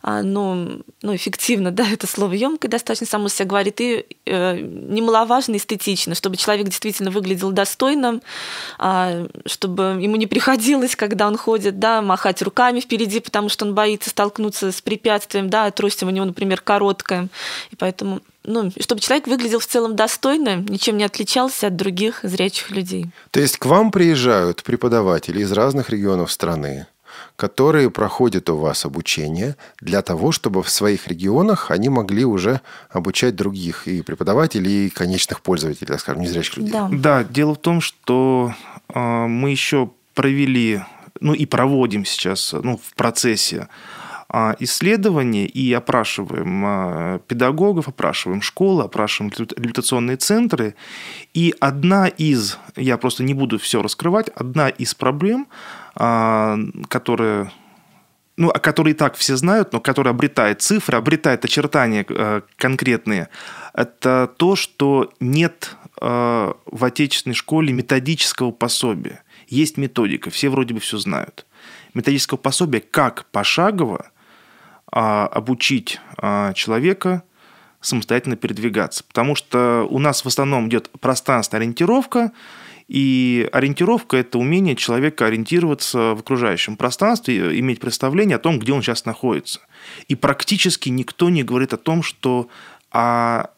ну, 0.03 0.83
ну, 1.03 1.15
эффективно, 1.15 1.71
да, 1.71 1.87
это 1.89 2.07
слово 2.07 2.33
емкое 2.33 2.71
достаточно 2.71 3.07
само 3.07 3.29
себя 3.29 3.47
говорит, 3.47 3.81
и 3.81 4.07
э, 4.27 4.59
немаловажно 4.61 5.57
эстетично, 5.57 6.15
чтобы 6.15 6.37
человек 6.37 6.67
действительно 6.67 7.11
выглядел 7.11 7.53
достойно, 7.53 8.21
а, 8.79 9.27
чтобы 9.47 9.99
ему 10.01 10.17
не 10.17 10.27
приходилось, 10.27 10.97
когда 10.97 11.27
он 11.27 11.37
ходит, 11.37 11.79
да, 11.79 12.03
махать 12.03 12.43
руками 12.43 12.81
впереди, 12.81 13.21
потому 13.21 13.49
что 13.49 13.65
он 13.67 13.75
боится 13.75 14.11
столкнуться 14.11 14.73
с 14.73 14.81
препятствием, 14.81 15.51
да, 15.51 15.67
а 15.67 15.71
трость 15.71 16.03
у 16.03 16.11
него, 16.11 16.25
например, 16.25 16.61
короткая, 16.61 17.29
и 17.71 17.77
поэтому 17.77 18.21
ну, 18.45 18.73
чтобы 18.81 19.01
человек 19.01 19.27
выглядел 19.27 19.59
в 19.59 19.67
целом 19.67 19.97
достойно, 19.97 20.57
ничем 20.57 20.97
не 20.97 21.05
отличался 21.05 21.67
от 21.67 21.77
других 21.77 22.21
зрячих 22.23 22.71
людей. 22.71 23.07
То 23.31 23.41
есть 23.41 23.59
к 23.59 23.67
вам 23.67 23.91
приезжают 23.91 24.63
преподаватели 24.63 25.41
из 25.41 25.53
разных 25.53 25.91
регионов 25.91 26.33
страны, 26.33 26.87
которые 27.41 27.91
проходят 27.91 28.51
у 28.51 28.57
вас 28.57 28.85
обучение 28.85 29.57
для 29.81 30.03
того, 30.03 30.31
чтобы 30.31 30.63
в 30.63 30.69
своих 30.69 31.09
регионах 31.09 31.71
они 31.71 31.89
могли 31.89 32.27
уже 32.27 32.61
обучать 32.91 33.35
других 33.35 33.89
и 33.89 34.03
преподавателей, 34.03 34.87
и 34.87 34.91
конечных 34.91 35.41
пользователей, 35.41 35.87
так 35.87 36.01
скажем, 36.01 36.21
незрячих 36.21 36.59
людей. 36.59 36.73
Да. 36.73 36.91
Да, 36.93 37.25
дело 37.25 37.55
в 37.55 37.59
том, 37.59 37.81
что 37.81 38.53
э, 38.95 39.27
мы 39.27 39.51
еще 39.53 39.91
провели, 40.15 40.83
ну 41.23 41.33
и 41.33 41.47
проводим 41.47 42.05
сейчас, 42.05 42.53
ну, 42.53 42.77
в 42.77 42.95
процессе 42.95 43.69
э, 44.29 44.55
исследования 44.59 45.47
и 45.47 45.73
опрашиваем 45.73 46.65
э, 46.67 47.21
педагогов, 47.27 47.89
опрашиваем 47.89 48.43
школы, 48.43 48.85
опрашиваем 48.85 49.33
реабилитационные 49.35 50.19
центры. 50.19 50.75
И 51.33 51.55
одна 51.59 52.07
из, 52.07 52.59
я 52.77 52.99
просто 52.99 53.23
не 53.23 53.33
буду 53.33 53.59
все 53.59 53.81
раскрывать, 53.81 54.29
одна 54.29 54.69
из 54.69 54.95
проблем, 54.95 55.47
э, 56.01 56.57
которая 56.89 57.53
ну, 58.41 58.49
о 58.49 58.59
которой 58.59 58.91
и 58.91 58.95
так 58.95 59.17
все 59.17 59.37
знают, 59.37 59.75
но 59.75 59.81
которая 59.81 60.15
обретает 60.15 60.63
цифры, 60.63 60.97
обретает 60.97 61.45
очертания 61.45 62.07
э, 62.09 62.41
конкретные, 62.57 63.29
это 63.75 64.33
то, 64.35 64.57
что 64.57 65.13
нет 65.21 65.77
э, 66.01 66.53
в 66.65 66.85
отечественной 66.85 67.35
школе 67.35 67.75
методического 67.75 68.51
пособия. 68.51 69.23
Есть 69.47 69.77
методика, 69.77 70.31
все 70.31 70.49
вроде 70.49 70.73
бы 70.73 70.81
все 70.81 70.97
знают. 70.97 71.45
Методического 71.93 72.39
пособия, 72.39 72.81
как 72.81 73.27
пошагово 73.27 74.07
э, 74.91 74.99
обучить 74.99 76.01
человека 76.55 77.23
самостоятельно 77.83 78.37
передвигаться. 78.37 79.05
Потому 79.05 79.35
что 79.35 79.87
у 79.91 79.99
нас 79.99 80.25
в 80.25 80.29
основном 80.29 80.69
идет 80.69 80.89
пространственная 81.01 81.63
ориентировка, 81.63 82.33
и 82.91 83.49
ориентировка– 83.53 84.17
это 84.19 84.37
умение 84.37 84.75
человека 84.75 85.27
ориентироваться 85.27 86.17
в 86.17 86.21
окружающем 86.21 86.77
пространстве, 86.77 87.57
иметь 87.61 87.79
представление 87.79 88.35
о 88.35 88.41
том, 88.41 88.59
где 88.59 88.73
он 88.73 88.83
сейчас 88.83 89.05
находится. 89.05 89.61
И 90.09 90.17
практически 90.17 90.89
никто 90.89 91.31
не 91.31 91.45
говорит 91.45 91.73
о 91.73 91.77
том, 91.77 92.03
что 92.03 92.49
а, 92.91 93.51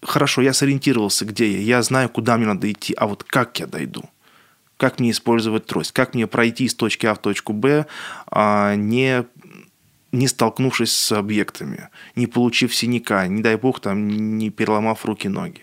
хорошо, 0.00 0.40
я 0.40 0.54
сориентировался, 0.54 1.26
где 1.26 1.52
я, 1.52 1.58
я 1.58 1.82
знаю, 1.82 2.08
куда 2.08 2.38
мне 2.38 2.46
надо 2.46 2.72
идти, 2.72 2.94
а 2.96 3.06
вот 3.06 3.24
как 3.24 3.60
я 3.60 3.66
дойду? 3.66 4.04
Как 4.78 5.00
мне 5.00 5.10
использовать 5.10 5.66
трость? 5.66 5.92
Как 5.92 6.14
мне 6.14 6.26
пройти 6.26 6.64
из 6.64 6.74
точки 6.74 7.04
А 7.04 7.14
в 7.14 7.18
точку 7.18 7.52
Б, 7.52 7.84
а, 8.26 8.74
не, 8.74 9.26
не 10.12 10.28
столкнувшись 10.28 10.96
с 10.96 11.12
объектами, 11.12 11.90
не 12.16 12.26
получив 12.26 12.74
синяка, 12.74 13.26
не 13.26 13.42
дай 13.42 13.56
бог, 13.56 13.80
там, 13.80 14.08
не 14.38 14.48
переломав 14.48 15.04
руки-ноги? 15.04 15.60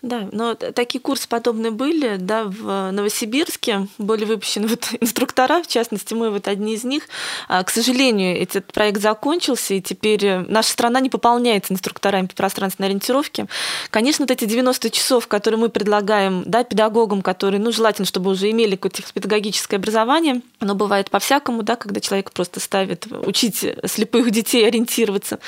Да, 0.00 0.28
но 0.30 0.54
такие 0.54 1.00
курсы 1.00 1.28
подобные 1.28 1.72
были, 1.72 2.18
да, 2.18 2.44
в 2.44 2.92
Новосибирске 2.92 3.88
были 3.98 4.24
выпущены 4.24 4.68
вот 4.68 4.90
инструктора, 5.00 5.60
в 5.60 5.66
частности, 5.66 6.14
мы 6.14 6.30
вот 6.30 6.46
одни 6.46 6.74
из 6.74 6.84
них. 6.84 7.08
А, 7.48 7.64
К 7.64 7.70
сожалению, 7.70 8.40
этот 8.40 8.72
проект 8.72 9.00
закончился, 9.00 9.74
и 9.74 9.80
теперь 9.80 10.24
наша 10.46 10.70
страна 10.70 11.00
не 11.00 11.10
пополняется 11.10 11.72
инструкторами 11.72 12.26
по 12.26 12.34
пространственной 12.36 12.90
ориентировке. 12.90 13.46
Конечно, 13.90 14.22
вот 14.22 14.30
эти 14.30 14.44
90 14.44 14.88
часов, 14.90 15.26
которые 15.26 15.58
мы 15.58 15.68
предлагаем 15.68 16.44
да, 16.46 16.62
педагогам, 16.62 17.20
которые, 17.20 17.60
ну, 17.60 17.72
желательно, 17.72 18.06
чтобы 18.06 18.30
уже 18.30 18.52
имели 18.52 18.76
какое-то 18.76 19.02
педагогическое 19.12 19.80
образование, 19.80 20.42
оно 20.60 20.76
бывает 20.76 21.10
по-всякому, 21.10 21.64
да, 21.64 21.74
когда 21.74 22.00
человек 22.00 22.30
просто 22.30 22.60
ставит 22.60 23.08
учить 23.26 23.66
слепых 23.86 24.30
детей 24.30 24.64
ориентироваться, 24.64 25.40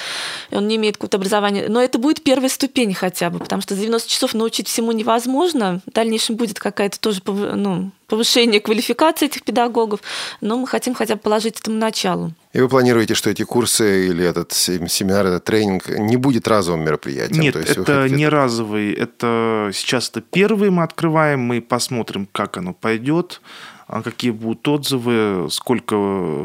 и 0.50 0.56
он 0.56 0.66
не 0.66 0.74
имеет 0.74 0.96
какого-то 0.96 1.18
образования. 1.18 1.66
Но 1.68 1.80
это 1.80 2.00
будет 2.00 2.24
первая 2.24 2.48
ступень 2.48 2.94
хотя 2.94 3.30
бы, 3.30 3.38
потому 3.38 3.62
что 3.62 3.76
за 3.76 3.82
90 3.82 4.10
часов 4.10 4.34
научить 4.40 4.68
всему 4.68 4.92
невозможно. 4.92 5.80
В 5.86 5.92
дальнейшем 5.92 6.36
будет 6.36 6.58
какая-то 6.58 6.98
тоже 6.98 7.20
ну, 7.26 7.90
повышение 8.08 8.60
квалификации 8.60 9.26
этих 9.26 9.44
педагогов, 9.44 10.00
но 10.40 10.58
мы 10.58 10.66
хотим 10.66 10.94
хотя 10.94 11.14
бы 11.14 11.20
положить 11.20 11.60
этому 11.60 11.76
началу. 11.76 12.32
И 12.52 12.60
вы 12.60 12.68
планируете, 12.68 13.14
что 13.14 13.30
эти 13.30 13.44
курсы 13.44 14.08
или 14.08 14.24
этот 14.24 14.52
семинар, 14.52 15.26
этот 15.26 15.44
тренинг 15.44 15.88
не 15.88 16.16
будет 16.16 16.48
разовым 16.48 16.84
мероприятием? 16.84 17.40
Нет, 17.40 17.54
То 17.54 17.60
есть 17.60 17.76
вы 17.76 17.82
это 17.82 18.02
хотите- 18.02 18.16
не 18.16 18.28
разовый. 18.28 18.92
Это 18.92 19.70
сейчас 19.72 20.10
это 20.10 20.20
первый 20.20 20.70
мы 20.70 20.82
открываем, 20.82 21.40
мы 21.40 21.60
посмотрим, 21.60 22.26
как 22.32 22.56
оно 22.56 22.72
пойдет, 22.72 23.40
а 23.86 24.02
какие 24.02 24.30
будут 24.32 24.66
отзывы, 24.66 25.48
сколько 25.50 25.96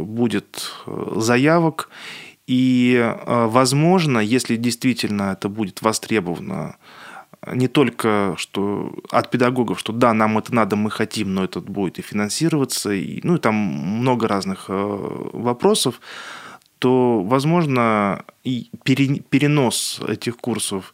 будет 0.01 0.71
э, 0.85 1.13
заявок. 1.17 1.89
И, 2.47 2.95
э, 3.01 3.45
возможно, 3.47 4.19
если 4.19 4.55
действительно 4.55 5.31
это 5.33 5.49
будет 5.49 5.81
востребовано 5.81 6.75
не 7.53 7.67
только 7.67 8.35
что 8.37 8.93
от 9.11 9.29
педагогов, 9.29 9.79
что 9.79 9.93
да, 9.93 10.13
нам 10.13 10.37
это 10.37 10.53
надо, 10.53 10.75
мы 10.75 10.89
хотим, 10.89 11.33
но 11.33 11.43
это 11.43 11.59
будет 11.61 11.99
и 11.99 12.01
финансироваться, 12.01 12.91
и, 12.91 13.19
ну 13.23 13.35
и 13.35 13.39
там 13.39 13.55
много 13.55 14.27
разных 14.27 14.65
э, 14.69 14.73
вопросов, 15.33 15.99
то, 16.79 17.21
возможно, 17.23 18.25
и 18.43 18.69
перенос 18.83 20.01
этих 20.07 20.37
курсов 20.37 20.93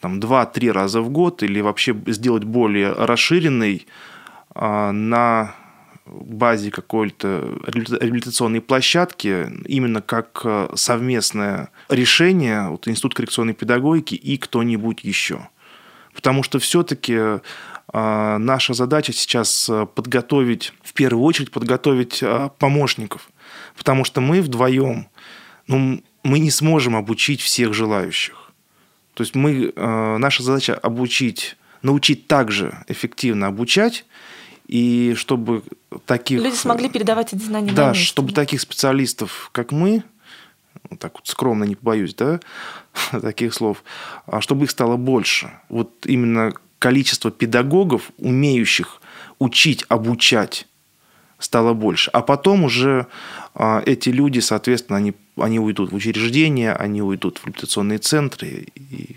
там, 0.00 0.18
2-3 0.18 0.72
раза 0.72 1.00
в 1.00 1.10
год 1.10 1.42
или 1.42 1.60
вообще 1.60 1.96
сделать 2.06 2.44
более 2.44 2.92
расширенный 2.92 3.86
э, 4.54 4.90
на 4.90 5.54
базе 6.06 6.70
какой-то 6.70 7.58
реабилитационной 7.66 8.60
площадки, 8.60 9.48
именно 9.66 10.02
как 10.02 10.42
э, 10.44 10.68
совместное 10.74 11.70
решение 11.88 12.68
вот, 12.68 12.88
Институт 12.88 13.14
коррекционной 13.14 13.54
педагогики 13.54 14.14
и 14.14 14.36
кто-нибудь 14.36 15.04
еще. 15.04 15.48
Потому 16.14 16.42
что 16.42 16.58
все-таки 16.58 17.14
э, 17.14 17.40
наша 18.38 18.74
задача 18.74 19.12
сейчас 19.12 19.68
э, 19.68 19.86
подготовить, 19.86 20.72
в 20.82 20.92
первую 20.92 21.24
очередь 21.24 21.50
подготовить 21.50 22.22
помощников. 22.58 23.30
Потому 23.76 24.04
что 24.04 24.20
мы 24.20 24.42
вдвоем, 24.42 25.08
ну, 25.66 26.02
мы 26.22 26.38
не 26.38 26.50
сможем 26.50 26.96
обучить 26.96 27.40
всех 27.40 27.74
желающих. 27.74 28.52
То 29.14 29.22
есть 29.22 29.34
мы, 29.34 29.72
наша 29.76 30.42
задача 30.42 30.74
обучить, 30.74 31.56
научить 31.82 32.28
также 32.28 32.82
эффективно 32.88 33.48
обучать, 33.48 34.06
и 34.66 35.14
чтобы 35.16 35.62
таких... 36.06 36.40
Люди 36.40 36.54
смогли 36.54 36.88
передавать 36.88 37.34
эти 37.34 37.42
знания 37.42 37.72
Да, 37.72 37.92
чтобы 37.92 38.32
таких 38.32 38.60
специалистов, 38.60 39.50
как 39.52 39.70
мы, 39.70 40.02
так 40.98 41.14
вот 41.14 41.26
скромно 41.26 41.64
не 41.64 41.74
побоюсь, 41.74 42.14
да, 42.14 42.40
таких 43.10 43.54
слов, 43.54 43.82
а 44.26 44.40
чтобы 44.40 44.64
их 44.64 44.70
стало 44.70 44.96
больше. 44.96 45.50
Вот 45.68 46.06
именно 46.06 46.52
количество 46.78 47.30
педагогов, 47.30 48.10
умеющих 48.18 49.00
учить, 49.38 49.84
обучать, 49.88 50.66
стало 51.38 51.74
больше. 51.74 52.10
А 52.12 52.22
потом 52.22 52.64
уже 52.64 53.06
а, 53.54 53.82
эти 53.84 54.08
люди, 54.08 54.40
соответственно, 54.40 54.98
они, 54.98 55.14
они 55.36 55.58
уйдут 55.58 55.92
в 55.92 55.94
учреждения, 55.94 56.72
они 56.72 57.02
уйдут 57.02 57.38
в 57.38 57.46
реабилитационные 57.46 57.98
центры 57.98 58.66
и 58.74 59.16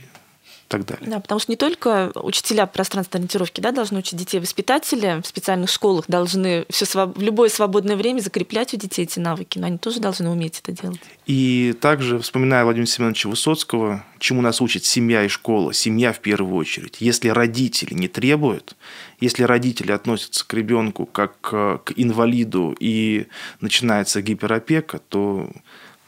так 0.68 0.86
далее. 0.86 1.08
Да, 1.08 1.20
потому 1.20 1.40
что 1.40 1.52
не 1.52 1.56
только 1.56 2.12
учителя 2.16 2.66
пространственной 2.66 3.22
ориентировки 3.22 3.62
да, 3.62 3.72
должны 3.72 4.00
учить 4.00 4.18
детей, 4.18 4.40
воспитатели 4.40 5.22
в 5.22 5.28
специальных 5.28 5.70
школах 5.70 6.06
должны 6.08 6.66
все, 6.70 6.86
в 6.86 7.22
любое 7.22 7.50
свободное 7.50 7.96
время 7.96 8.20
закреплять 8.20 8.74
у 8.74 8.78
детей 8.78 9.04
эти 9.04 9.20
навыки, 9.20 9.60
но 9.60 9.68
они 9.68 9.78
тоже 9.78 10.00
должны 10.00 10.30
уметь 10.30 10.60
это 10.64 10.72
делать. 10.72 11.00
И 11.26 11.76
также, 11.80 12.20
вспоминая 12.20 12.64
Владимира 12.64 12.88
Семеновича 12.88 13.30
Высоцкого, 13.30 14.04
чему 14.20 14.42
нас 14.42 14.62
учит 14.62 14.86
семья 14.86 15.24
и 15.24 15.28
школа, 15.28 15.74
семья 15.74 16.14
в 16.14 16.20
первую 16.20 16.56
очередь. 16.56 16.98
Если 17.00 17.30
родители 17.30 17.94
не 17.94 18.08
требуют, 18.08 18.76
если 19.20 19.44
родители 19.44 19.92
относятся 19.92 20.46
к 20.46 20.54
ребенку 20.54 21.06
как 21.06 21.40
к 21.40 21.84
инвалиду 21.96 22.76
и 22.80 23.28
начинается 23.62 24.22
гиперопека, 24.22 25.00
то 25.10 25.50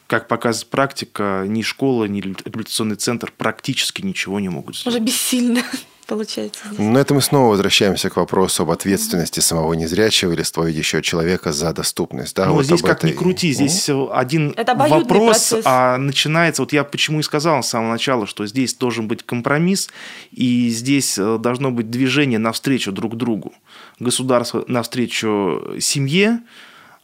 как 0.08 0.28
показывает 0.28 0.70
практика, 0.70 1.44
ни 1.46 1.62
школа, 1.62 2.06
ни 2.06 2.22
реабилитационный 2.22 2.96
центр 2.96 3.32
практически 3.36 4.02
ничего 4.02 4.40
не 4.40 4.50
могут 4.50 4.78
сделать. 4.78 4.96
Уже 4.96 5.06
бессильно 5.06 5.62
получается. 6.08 6.62
Здесь. 6.72 6.80
На 6.80 7.00
этом 7.00 7.18
мы 7.18 7.22
снова 7.22 7.50
возвращаемся 7.52 8.10
к 8.10 8.16
вопросу 8.16 8.64
об 8.64 8.72
ответственности 8.72 9.42
самого 9.42 9.74
незрячего 9.74 10.32
или 10.32 10.44
ствоидящего 10.44 11.02
человека 11.02 11.52
за 11.52 11.74
доступность. 11.74 12.36
Да, 12.38 12.46
ну, 12.46 12.54
вот 12.54 12.66
здесь 12.66 12.82
как 12.82 13.00
этой... 13.00 13.12
ни 13.12 13.16
крути, 13.16 13.52
здесь 13.52 13.90
mm 13.90 14.08
один 14.14 14.54
Это 14.56 14.74
вопрос 14.76 15.54
а 15.66 15.98
начинается, 15.98 16.62
вот 16.62 16.72
я 16.72 16.86
почему 16.86 17.20
и 17.20 17.24
сказал 17.24 17.62
с 17.62 17.68
самого 17.68 17.92
начала, 17.92 18.26
что 18.26 18.48
здесь 18.48 18.74
должен 18.76 19.08
быть 19.08 19.24
компромисс, 19.24 19.90
и 20.32 20.70
здесь 20.70 21.18
э, 21.18 21.38
должно 21.38 21.72
быть 21.72 21.90
движение 21.90 22.40
навстречу 22.40 22.94
друг 22.94 23.18
другу. 23.18 23.54
Государство 24.00 24.64
навстречу 24.68 25.76
семье, 25.80 26.40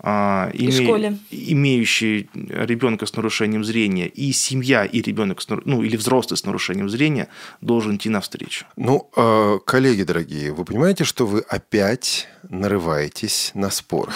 име... 0.04 0.72
школе. 0.72 1.18
имеющие 1.32 2.28
ребенка 2.34 3.06
с 3.06 3.16
нарушением 3.16 3.64
зрения, 3.64 4.08
и 4.08 4.34
семья, 4.34 4.86
и 4.86 5.02
ребенок, 5.02 5.42
с, 5.42 5.48
ну, 5.66 5.82
или 5.82 5.96
взрослый 5.96 6.38
с 6.38 6.46
нарушением 6.46 6.90
зрения 6.90 7.30
должен 7.62 7.96
идти 7.96 8.10
навстречу. 8.10 8.66
Ну, 8.76 9.10
а, 9.16 9.60
коллеги 9.60 10.04
дорогие, 10.04 10.52
вы 10.52 10.66
понимаете, 10.66 11.06
что 11.06 11.26
вы 11.26 11.40
опять 11.40 12.28
нарываетесь 12.50 13.52
на 13.54 13.70
спор. 13.70 14.10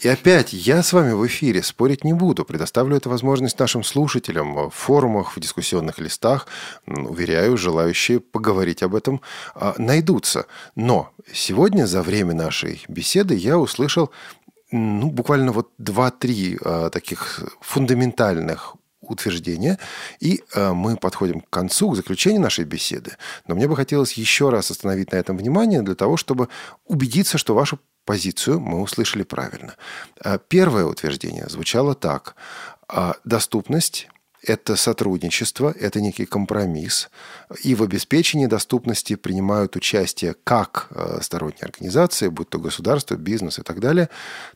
И 0.00 0.08
опять 0.08 0.52
я 0.52 0.82
с 0.82 0.92
вами 0.92 1.12
в 1.12 1.26
эфире 1.26 1.62
спорить 1.62 2.04
не 2.04 2.12
буду. 2.12 2.44
Предоставлю 2.44 2.96
эту 2.96 3.08
возможность 3.08 3.58
нашим 3.58 3.82
слушателям 3.82 4.68
в 4.68 4.70
форумах, 4.70 5.36
в 5.36 5.40
дискуссионных 5.40 5.98
листах. 5.98 6.46
Уверяю, 6.86 7.56
желающие 7.56 8.20
поговорить 8.20 8.82
об 8.82 8.94
этом 8.94 9.22
а, 9.54 9.74
найдутся. 9.78 10.46
Но 10.76 11.12
сегодня 11.32 11.86
за 11.86 12.02
время 12.02 12.34
нашей 12.34 12.84
беседы 12.88 13.34
я 13.34 13.58
услышал 13.58 14.10
ну, 14.72 15.10
буквально 15.10 15.52
вот 15.52 15.70
два-три 15.78 16.58
э, 16.60 16.90
таких 16.92 17.40
фундаментальных 17.60 18.76
утверждения, 19.00 19.78
и 20.20 20.42
э, 20.54 20.72
мы 20.72 20.96
подходим 20.96 21.40
к 21.40 21.50
концу, 21.50 21.90
к 21.90 21.96
заключению 21.96 22.40
нашей 22.40 22.64
беседы. 22.64 23.16
Но 23.46 23.54
мне 23.54 23.68
бы 23.68 23.76
хотелось 23.76 24.14
еще 24.14 24.48
раз 24.48 24.70
остановить 24.70 25.12
на 25.12 25.16
этом 25.16 25.36
внимание 25.36 25.82
для 25.82 25.94
того, 25.94 26.16
чтобы 26.16 26.48
убедиться, 26.86 27.38
что 27.38 27.54
вашу 27.54 27.78
позицию 28.04 28.60
мы 28.60 28.80
услышали 28.80 29.22
правильно. 29.24 29.74
Э, 30.24 30.38
первое 30.48 30.84
утверждение 30.84 31.46
звучало 31.48 31.94
так. 31.94 32.34
Э, 32.88 33.12
доступность 33.24 34.08
это 34.42 34.76
сотрудничество, 34.76 35.74
это 35.78 36.00
некий 36.00 36.26
компромисс. 36.26 37.10
И 37.62 37.74
в 37.74 37.82
обеспечении 37.82 38.46
доступности 38.46 39.14
принимают 39.14 39.76
участие 39.76 40.34
как 40.44 40.88
э, 40.90 41.20
сторонние 41.22 41.62
организации, 41.62 42.28
будь 42.28 42.48
то 42.48 42.58
государство, 42.58 43.14
бизнес 43.14 43.58
и 43.58 43.62
так 43.62 43.80
далее, 43.80 44.08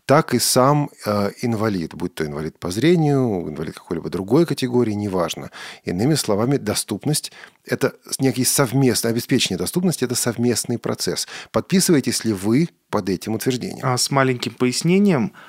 так 0.04 0.34
и 0.34 0.38
сам 0.38 0.90
э, 1.04 1.30
инвалид, 1.42 1.94
будь 1.94 2.14
то 2.14 2.26
инвалид 2.26 2.58
по 2.58 2.70
зрению, 2.70 3.48
инвалид 3.48 3.74
какой-либо 3.74 4.10
другой 4.10 4.44
категории, 4.44 4.92
неважно. 4.92 5.50
Иными 5.84 6.14
словами, 6.14 6.56
доступность– 6.56 7.32
это 7.64 7.94
некий 8.18 8.44
совместный, 8.44 9.12
обеспечение 9.12 9.58
доступности– 9.58 10.04
это 10.06 10.16
совместный 10.16 10.78
процесс. 10.78 11.28
Подписываетесь 11.52 12.24
ли 12.24 12.32
вы 12.32 12.68
под 12.90 13.08
этим 13.08 13.34
утверждением? 13.34 13.86
А 13.86 13.96
с 13.96 14.10
маленьким 14.10 14.54
пояснением– 14.54 15.32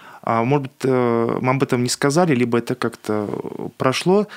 может 0.43 0.63
быть, 0.63 0.71
э, 0.83 1.37
мы 1.41 1.51
об 1.51 1.63
этом 1.63 1.83
не 1.83 1.89
сказали, 1.89 2.35
либо 2.35 2.57
это 2.57 2.75
как-то 2.75 3.27
прошло. 3.77 4.27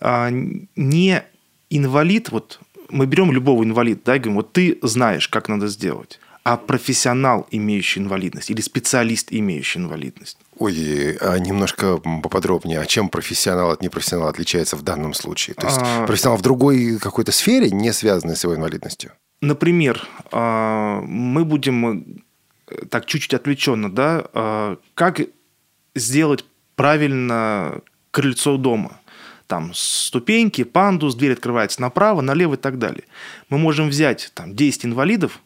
А, 0.00 0.28
не 0.30 1.22
инвалид, 1.70 2.30
вот 2.30 2.60
мы 2.90 3.06
берем 3.06 3.32
любого 3.32 3.64
инвалида, 3.64 4.00
да, 4.04 4.16
и 4.16 4.18
говорим, 4.18 4.36
вот 4.36 4.52
ты 4.52 4.78
знаешь, 4.82 5.28
как 5.28 5.48
надо 5.48 5.68
сделать, 5.68 6.20
а 6.44 6.56
профессионал, 6.56 7.46
имеющий 7.50 8.00
инвалидность, 8.00 8.50
или 8.50 8.60
специалист, 8.60 9.28
имеющий 9.30 9.80
инвалидность. 9.80 10.38
Ой, 10.58 11.16
а 11.20 11.38
немножко 11.38 11.98
поподробнее, 11.98 12.80
а 12.80 12.86
чем 12.86 13.08
профессионал 13.08 13.70
от 13.70 13.82
непрофессионала 13.82 14.30
отличается 14.30 14.76
в 14.76 14.82
данном 14.82 15.14
случае? 15.14 15.54
То 15.54 15.66
есть 15.66 15.78
а... 15.80 16.06
профессионал 16.06 16.38
в 16.38 16.42
другой 16.42 16.98
какой-то 16.98 17.32
сфере, 17.32 17.70
не 17.70 17.92
связанной 17.92 18.36
с 18.36 18.44
его 18.44 18.54
инвалидностью? 18.54 19.12
Например, 19.40 20.06
мы 20.32 21.44
будем 21.44 22.16
э, 22.66 22.84
так 22.90 23.06
чуть-чуть 23.06 23.34
отвлеченно, 23.34 23.90
да, 23.90 24.76
как 24.94 25.20
сделать 25.98 26.44
правильно 26.76 27.80
крыльцо 28.10 28.56
дома. 28.56 29.00
Там 29.46 29.72
ступеньки, 29.74 30.64
пандус, 30.64 31.14
дверь 31.14 31.32
открывается 31.32 31.80
направо, 31.80 32.20
налево 32.20 32.54
и 32.54 32.58
так 32.58 32.78
далее. 32.78 33.04
Мы 33.48 33.58
можем 33.58 33.88
взять 33.88 34.30
там 34.34 34.54
10 34.54 34.86
инвалидов, 34.86 35.40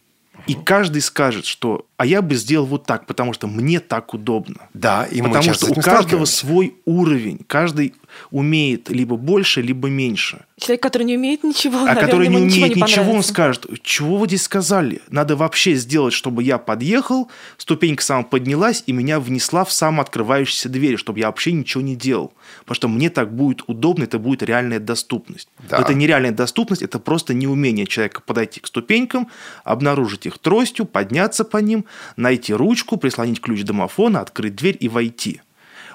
и 0.46 0.54
каждый 0.54 1.02
скажет, 1.02 1.44
что 1.44 1.86
«а 1.96 2.06
я 2.06 2.20
бы 2.20 2.34
сделал 2.34 2.66
вот 2.66 2.84
так, 2.84 3.06
потому 3.06 3.32
что 3.32 3.46
мне 3.46 3.78
так 3.78 4.12
удобно». 4.12 4.68
Да, 4.74 5.04
и 5.04 5.22
Потому 5.22 5.54
что 5.54 5.66
у 5.70 5.74
каждого 5.74 6.24
свой 6.24 6.74
уровень, 6.84 7.40
каждый 7.46 7.94
умеет 8.30 8.88
либо 8.90 9.16
больше, 9.16 9.62
либо 9.62 9.88
меньше. 9.88 10.44
Человек, 10.58 10.82
который 10.82 11.04
не 11.04 11.16
умеет 11.16 11.44
ничего, 11.44 11.78
а 11.78 11.84
наверное, 11.86 12.04
который 12.04 12.28
не 12.28 12.36
умеет 12.36 12.76
не 12.76 12.82
ничего, 12.82 13.12
он 13.12 13.22
скажет, 13.22 13.66
чего 13.82 14.16
вы 14.16 14.26
здесь 14.26 14.42
сказали? 14.42 15.02
Надо 15.08 15.36
вообще 15.36 15.74
сделать, 15.74 16.14
чтобы 16.14 16.42
я 16.42 16.58
подъехал, 16.58 17.30
ступенька 17.56 18.02
сама 18.02 18.22
поднялась 18.22 18.84
и 18.86 18.92
меня 18.92 19.18
внесла 19.18 19.64
в 19.64 19.72
самооткрывающиеся 19.72 20.68
двери, 20.68 20.96
чтобы 20.96 21.18
я 21.18 21.26
вообще 21.26 21.52
ничего 21.52 21.82
не 21.82 21.96
делал. 21.96 22.32
Потому 22.60 22.74
что 22.74 22.88
мне 22.88 23.10
так 23.10 23.34
будет 23.34 23.62
удобно, 23.66 24.04
это 24.04 24.18
будет 24.18 24.42
реальная 24.42 24.78
доступность. 24.78 25.48
Да. 25.68 25.78
Это 25.78 25.94
не 25.94 26.06
реальная 26.06 26.32
доступность, 26.32 26.82
это 26.82 26.98
просто 26.98 27.34
неумение 27.34 27.86
человека 27.86 28.22
подойти 28.24 28.60
к 28.60 28.66
ступенькам, 28.66 29.28
обнаружить 29.64 30.26
их 30.26 30.38
тростью, 30.38 30.86
подняться 30.86 31.44
по 31.44 31.58
ним, 31.58 31.84
найти 32.16 32.54
ручку, 32.54 32.96
прислонить 32.96 33.40
ключ 33.40 33.62
домофона, 33.62 34.20
открыть 34.20 34.54
дверь 34.54 34.76
и 34.78 34.88
войти. 34.88 35.40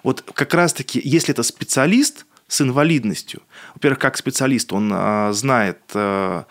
Вот 0.07 0.21
как 0.21 0.53
раз-таки, 0.53 1.01
если 1.03 1.33
это 1.33 1.43
специалист 1.43 2.25
с 2.47 2.61
инвалидностью, 2.61 3.41
во-первых, 3.73 3.99
как 3.99 4.15
специалист, 4.15 4.71
он 4.71 4.89
а, 4.93 5.33
знает 5.33 5.79
а, 5.93 6.45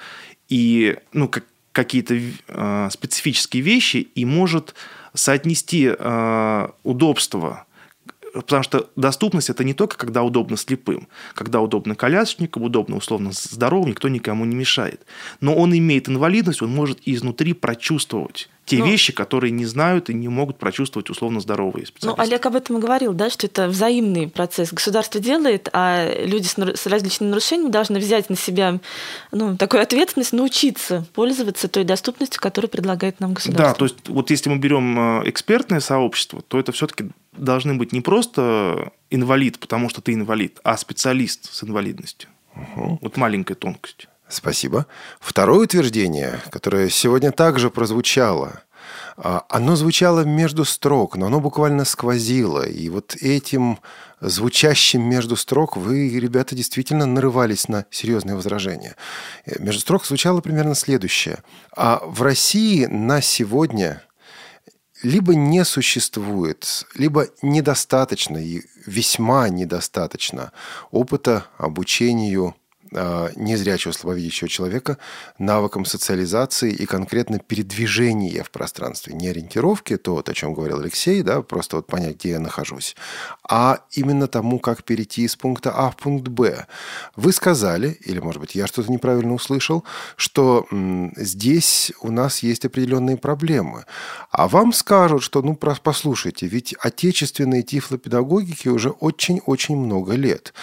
и 0.50 0.98
ну, 1.14 1.26
как, 1.26 1.44
какие-то 1.72 2.20
а, 2.48 2.90
специфические 2.90 3.62
вещи 3.62 4.08
и 4.14 4.26
может 4.26 4.74
соотнести 5.14 5.90
а, 5.90 6.74
удобство 6.82 7.64
потому 8.34 8.62
что 8.62 8.90
доступность 8.94 9.48
это 9.48 9.64
не 9.64 9.72
только 9.72 9.96
когда 9.96 10.22
удобно 10.22 10.58
слепым, 10.58 11.08
когда 11.32 11.62
удобно 11.62 11.94
колясочникам, 11.94 12.62
удобно 12.64 12.96
условно 12.96 13.30
здоровым, 13.32 13.88
никто 13.88 14.10
никому 14.10 14.44
не 14.44 14.54
мешает. 14.54 15.06
Но 15.40 15.56
он 15.56 15.74
имеет 15.74 16.10
инвалидность, 16.10 16.60
он 16.60 16.74
может 16.74 16.98
изнутри 17.06 17.54
прочувствовать 17.54 18.50
те 18.66 18.78
ну, 18.78 18.86
вещи, 18.86 19.12
которые 19.12 19.52
не 19.52 19.64
знают 19.64 20.10
и 20.10 20.14
не 20.14 20.28
могут 20.28 20.58
прочувствовать 20.58 21.08
условно 21.08 21.38
здоровые 21.38 21.82
ну, 21.82 21.86
специалисты. 21.86 22.20
Ну, 22.20 22.28
Олег 22.28 22.46
об 22.46 22.56
этом 22.56 22.78
и 22.78 22.80
говорил, 22.80 23.12
да, 23.14 23.30
что 23.30 23.46
это 23.46 23.68
взаимный 23.68 24.28
процесс. 24.28 24.72
Государство 24.72 25.20
делает, 25.20 25.68
а 25.72 26.12
люди 26.24 26.46
с, 26.46 26.58
с 26.58 26.86
различными 26.86 27.30
нарушениями 27.30 27.70
должны 27.70 28.00
взять 28.00 28.28
на 28.28 28.36
себя 28.36 28.80
ну, 29.30 29.56
такую 29.56 29.82
ответственность, 29.82 30.32
научиться 30.32 31.06
пользоваться 31.14 31.68
той 31.68 31.84
доступностью, 31.84 32.42
которую 32.42 32.68
предлагает 32.68 33.20
нам 33.20 33.34
государство. 33.34 33.68
Да, 33.68 33.74
то 33.74 33.84
есть 33.84 34.08
вот 34.08 34.30
если 34.30 34.50
мы 34.50 34.58
берем 34.58 35.20
э, 35.22 35.28
экспертное 35.30 35.78
сообщество, 35.78 36.42
то 36.42 36.58
это 36.58 36.72
все-таки 36.72 37.06
должны 37.32 37.74
быть 37.74 37.92
не 37.92 38.00
просто 38.00 38.90
инвалид, 39.10 39.60
потому 39.60 39.88
что 39.88 40.00
ты 40.00 40.12
инвалид, 40.12 40.58
а 40.64 40.76
специалист 40.76 41.54
с 41.54 41.62
инвалидностью. 41.62 42.28
Угу. 42.56 42.98
Вот 43.02 43.16
маленькая 43.16 43.54
тонкость. 43.54 44.08
Спасибо. 44.28 44.86
Второе 45.20 45.64
утверждение, 45.64 46.40
которое 46.50 46.90
сегодня 46.90 47.30
также 47.30 47.70
прозвучало, 47.70 48.62
а, 49.16 49.44
оно 49.48 49.76
звучало 49.76 50.20
между 50.20 50.64
строк, 50.64 51.16
но 51.16 51.26
оно 51.26 51.40
буквально 51.40 51.84
сквозило. 51.84 52.66
И 52.66 52.88
вот 52.88 53.16
этим 53.20 53.78
звучащим 54.20 55.02
между 55.02 55.36
строк 55.36 55.76
вы, 55.76 56.10
ребята, 56.18 56.54
действительно 56.54 57.06
нарывались 57.06 57.68
на 57.68 57.86
серьезные 57.90 58.34
возражения. 58.36 58.96
Э, 59.44 59.58
между 59.58 59.80
строк 59.80 60.04
звучало 60.04 60.40
примерно 60.40 60.74
следующее. 60.74 61.38
А 61.76 62.02
в 62.04 62.22
России 62.22 62.86
на 62.86 63.20
сегодня 63.20 64.02
либо 65.02 65.34
не 65.34 65.64
существует, 65.64 66.84
либо 66.94 67.28
недостаточно 67.42 68.38
и 68.38 68.62
весьма 68.86 69.48
недостаточно 69.48 70.52
опыта 70.90 71.46
обучению 71.58 72.54
незрячего 73.36 73.92
слабовидящего 73.92 74.48
человека 74.48 74.98
навыкам 75.38 75.84
социализации 75.84 76.72
и 76.72 76.86
конкретно 76.86 77.38
передвижения 77.38 78.42
в 78.42 78.50
пространстве. 78.50 79.14
Не 79.14 79.28
ориентировки, 79.28 79.96
то, 79.96 80.14
вот, 80.14 80.28
о 80.28 80.34
чем 80.34 80.54
говорил 80.54 80.80
Алексей, 80.80 81.22
да, 81.22 81.42
просто 81.42 81.76
вот 81.76 81.86
понять, 81.86 82.16
где 82.16 82.30
я 82.30 82.40
нахожусь, 82.40 82.96
а 83.48 83.80
именно 83.92 84.26
тому, 84.26 84.58
как 84.58 84.84
перейти 84.84 85.22
из 85.22 85.36
пункта 85.36 85.72
А 85.74 85.90
в 85.90 85.96
пункт 85.96 86.28
Б. 86.28 86.66
Вы 87.16 87.32
сказали, 87.32 87.98
или, 88.04 88.18
может 88.18 88.40
быть, 88.40 88.54
я 88.54 88.66
что-то 88.66 88.90
неправильно 88.90 89.34
услышал, 89.34 89.84
что 90.16 90.66
м, 90.70 91.12
здесь 91.16 91.92
у 92.00 92.10
нас 92.10 92.40
есть 92.42 92.64
определенные 92.64 93.16
проблемы. 93.16 93.84
А 94.30 94.48
вам 94.48 94.72
скажут, 94.72 95.22
что, 95.22 95.42
ну, 95.42 95.54
послушайте, 95.54 96.46
ведь 96.46 96.74
отечественные 96.80 97.62
тифлопедагогики 97.62 98.68
уже 98.68 98.90
очень-очень 98.90 99.76
много 99.76 100.14
лет. 100.14 100.54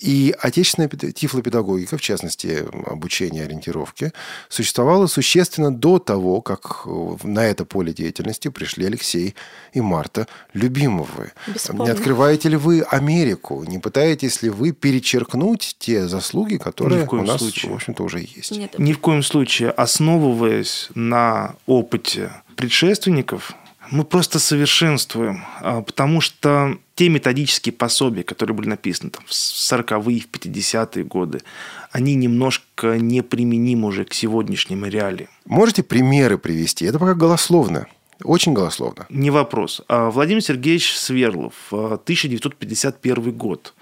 И 0.00 0.32
отечественная 0.38 0.88
тифлопедагогика, 0.88 1.98
в 1.98 2.00
частности, 2.00 2.64
обучение 2.86 3.44
ориентировки, 3.44 4.12
существовала 4.48 5.08
существенно 5.08 5.74
до 5.74 5.98
того, 5.98 6.40
как 6.40 6.86
на 7.24 7.44
это 7.44 7.64
поле 7.64 7.92
деятельности 7.92 8.46
пришли 8.48 8.86
Алексей 8.86 9.34
и 9.72 9.80
Марта 9.80 10.28
Любимовы. 10.52 11.32
Бесспорно. 11.48 11.82
Не 11.82 11.90
открываете 11.90 12.48
ли 12.48 12.56
вы 12.56 12.82
Америку? 12.82 13.64
Не 13.64 13.80
пытаетесь 13.80 14.42
ли 14.42 14.50
вы 14.50 14.70
перечеркнуть 14.70 15.74
те 15.80 16.06
заслуги, 16.06 16.58
которые 16.58 17.06
у 17.08 17.22
нас, 17.22 17.40
случае. 17.40 17.72
в 17.72 17.74
общем-то, 17.74 18.04
уже 18.04 18.20
есть? 18.20 18.52
Нет. 18.52 18.78
Ни 18.78 18.92
в 18.92 19.00
коем 19.00 19.24
случае. 19.24 19.70
Основываясь 19.70 20.90
на 20.94 21.56
опыте 21.66 22.30
предшественников, 22.54 23.54
мы 23.92 24.04
просто 24.04 24.38
совершенствуем, 24.38 25.44
а, 25.60 25.82
потому 25.82 26.20
что 26.22 26.78
те 26.94 27.10
методические 27.10 27.74
пособия, 27.74 28.22
которые 28.22 28.56
были 28.56 28.68
написаны 28.68 29.10
там, 29.10 29.22
в 29.26 29.30
40-е, 29.30 30.20
в 30.20 30.30
50-е 30.30 31.04
годы, 31.04 31.42
они 31.90 32.14
немножко 32.14 32.98
неприменимы 32.98 33.88
уже 33.88 34.04
к 34.04 34.14
сегодняшним 34.14 34.86
реалиям. 34.86 35.28
Можете 35.44 35.82
примеры 35.82 36.38
привести? 36.38 36.86
Это 36.86 36.98
пока 36.98 37.14
голословно. 37.14 37.86
Очень 38.24 38.54
голословно. 38.54 39.06
Не 39.10 39.30
вопрос. 39.30 39.82
А, 39.88 40.10
Владимир 40.10 40.42
Сергеевич 40.42 40.96
Сверлов, 40.96 41.54
1951 41.70 43.28
а, 43.28 43.30
год. 43.30 43.74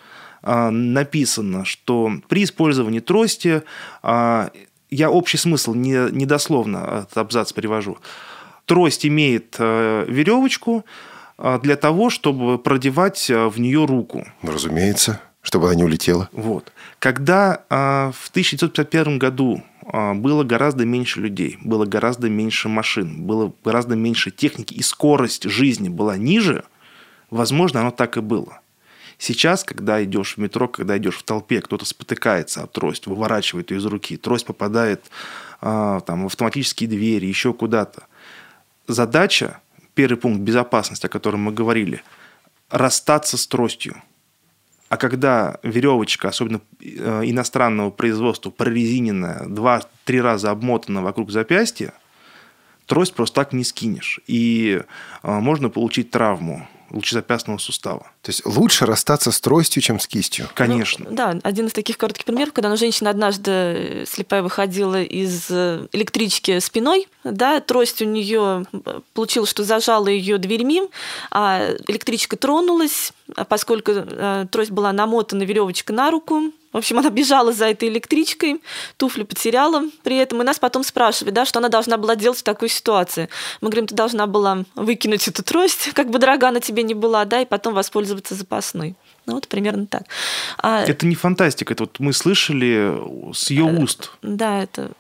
Написано, 0.43 1.67
что 1.67 2.15
при 2.29 2.45
использовании 2.45 3.01
трости, 3.01 3.63
я 4.03 5.11
общий 5.11 5.37
смысл 5.37 5.75
не, 5.75 6.11
недословно 6.13 7.05
этот 7.05 7.19
абзац 7.19 7.53
привожу, 7.53 7.99
Трость 8.67 9.07
имеет 9.07 9.57
э, 9.59 10.05
веревочку 10.09 10.85
э, 11.39 11.59
для 11.63 11.77
того, 11.77 12.11
чтобы 12.11 12.59
продевать 12.59 13.31
э, 13.31 13.49
в 13.49 13.59
нее 13.59 13.85
руку. 13.85 14.27
Разумеется, 14.43 15.21
чтобы 15.43 15.67
она 15.67 15.75
не 15.75 15.85
улетела. 15.85 16.29
Вот. 16.33 16.73
Когда 16.99 17.65
в 17.69 18.29
1951 18.31 19.19
году 19.19 19.63
было 19.91 20.45
гораздо 20.45 20.85
меньше 20.85 21.21
людей, 21.21 21.59
было 21.63 21.87
гораздо 21.87 22.29
меньше 22.29 22.69
машин, 22.69 23.23
было 23.23 23.53
гораздо 23.65 23.97
меньше 23.97 24.31
техники, 24.31 24.75
и 24.75 24.83
скорость 24.83 25.45
жизни 25.45 25.89
была 25.89 26.19
ниже, 26.19 26.65
возможно, 27.31 27.81
оно 27.81 27.91
так 27.91 28.19
и 28.19 28.21
было. 28.21 28.61
Сейчас, 29.17 29.65
когда 29.65 30.03
идешь 30.05 30.35
в 30.35 30.39
метро, 30.39 30.69
когда 30.69 30.97
идешь 30.99 31.17
в 31.17 31.23
толпе, 31.23 31.61
кто-то 31.61 31.85
спотыкается 31.85 32.63
от 32.63 32.73
трость, 32.73 33.07
выворачивает 33.07 33.71
ее 33.71 33.79
из 33.79 33.85
руки, 33.87 34.17
трость 34.19 34.47
попадает 34.47 35.05
там, 35.61 36.23
в 36.23 36.27
автоматические 36.27 36.89
двери, 36.89 37.27
еще 37.27 37.53
куда-то 37.53 38.05
задача, 38.91 39.61
первый 39.95 40.17
пункт 40.17 40.41
безопасности, 40.41 41.07
о 41.07 41.09
котором 41.09 41.41
мы 41.41 41.53
говорили, 41.53 42.03
расстаться 42.71 43.37
с 43.37 43.47
тростью. 43.47 44.03
А 44.89 44.97
когда 44.97 45.59
веревочка, 45.63 46.29
особенно 46.29 46.61
э, 46.81 47.23
иностранного 47.25 47.91
производства, 47.91 48.51
прорезиненная, 48.51 49.47
два-три 49.47 50.21
раза 50.21 50.51
обмотана 50.51 51.01
вокруг 51.01 51.31
запястья, 51.31 51.93
трость 52.87 53.15
просто 53.15 53.37
так 53.37 53.53
не 53.53 53.63
скинешь. 53.63 54.21
И 54.27 54.83
э, 55.23 55.31
можно 55.31 55.69
получить 55.69 56.11
травму 56.11 56.69
лучезапястного 56.91 57.59
сустава. 57.59 58.11
То 58.23 58.31
есть 58.31 58.45
лучше 58.45 58.87
расстаться 58.87 59.33
с 59.33 59.41
тростью, 59.41 59.83
чем 59.83 60.01
с 60.01 60.07
кистью? 60.07 60.49
Конечно. 60.55 61.07
Ну, 61.09 61.17
да, 61.17 61.39
один 61.43 61.67
из 61.67 61.73
таких 61.73 61.97
коротких 61.99 62.25
примеров, 62.25 62.53
когда 62.53 62.69
ну, 62.69 62.77
женщина 62.77 63.11
однажды 63.11 63.51
э, 63.51 64.05
слепая 64.07 64.43
выходила 64.43 65.03
из 65.03 65.47
э, 65.51 65.87
электрички 65.93 66.59
спиной, 66.59 67.09
да, 67.25 67.61
трость 67.61 68.03
у 68.03 68.05
нее 68.05 68.65
э, 68.73 69.01
получилось, 69.15 69.51
что 69.51 69.65
зажала 69.65 70.09
ее 70.09 70.39
дверьми, 70.39 70.83
а 71.31 71.71
электричка 71.87 72.37
тронулась, 72.37 73.13
а 73.37 73.45
поскольку 73.45 73.93
трость 74.51 74.71
была 74.71 74.93
намотана 74.93 75.43
веревочкой 75.45 75.97
на 75.97 76.11
руку, 76.11 76.53
в 76.73 76.77
общем, 76.77 76.99
она 76.99 77.11
бежала 77.11 77.53
за 77.53 77.67
этой 77.67 77.89
электричкой, 77.89 78.63
туфли 78.97 79.25
потеряла 79.25 79.85
при 80.03 80.17
этом, 80.17 80.41
и 80.41 80.45
нас 80.45 80.59
потом 80.59 80.85
спрашивали, 80.85 81.33
да, 81.33 81.45
что 81.45 81.59
она 81.59 81.69
должна 81.69 81.97
была 81.97 82.15
делать 82.15 82.39
в 82.39 82.43
такой 82.45 82.69
ситуации. 82.69 83.29
Мы 83.61 83.71
говорим, 83.71 83.87
ты 83.87 83.95
должна 83.95 84.27
была 84.27 84.65
выкинуть 84.77 85.27
эту 85.27 85.43
трость, 85.43 85.91
как 85.95 86.11
бы 86.11 86.19
дорога 86.19 86.49
она 86.49 86.61
тебе 86.61 86.83
не 86.83 86.95
была, 86.95 87.25
да, 87.25 87.41
и 87.41 87.45
потом 87.45 87.75
воспользоваться 87.75 88.35
запасной. 88.35 88.95
Ну, 89.31 89.37
вот 89.37 89.47
примерно 89.47 89.87
так. 89.87 90.03
А... 90.59 90.83
Это 90.83 91.07
не 91.07 91.15
фантастика, 91.15 91.73
это 91.73 91.85
вот 91.85 92.01
мы 92.01 92.13
слышали 92.13 93.33
с 93.33 93.51
ее 93.51 93.63
уст. 93.63 94.11
Да, 94.23 94.61
это 94.61 94.91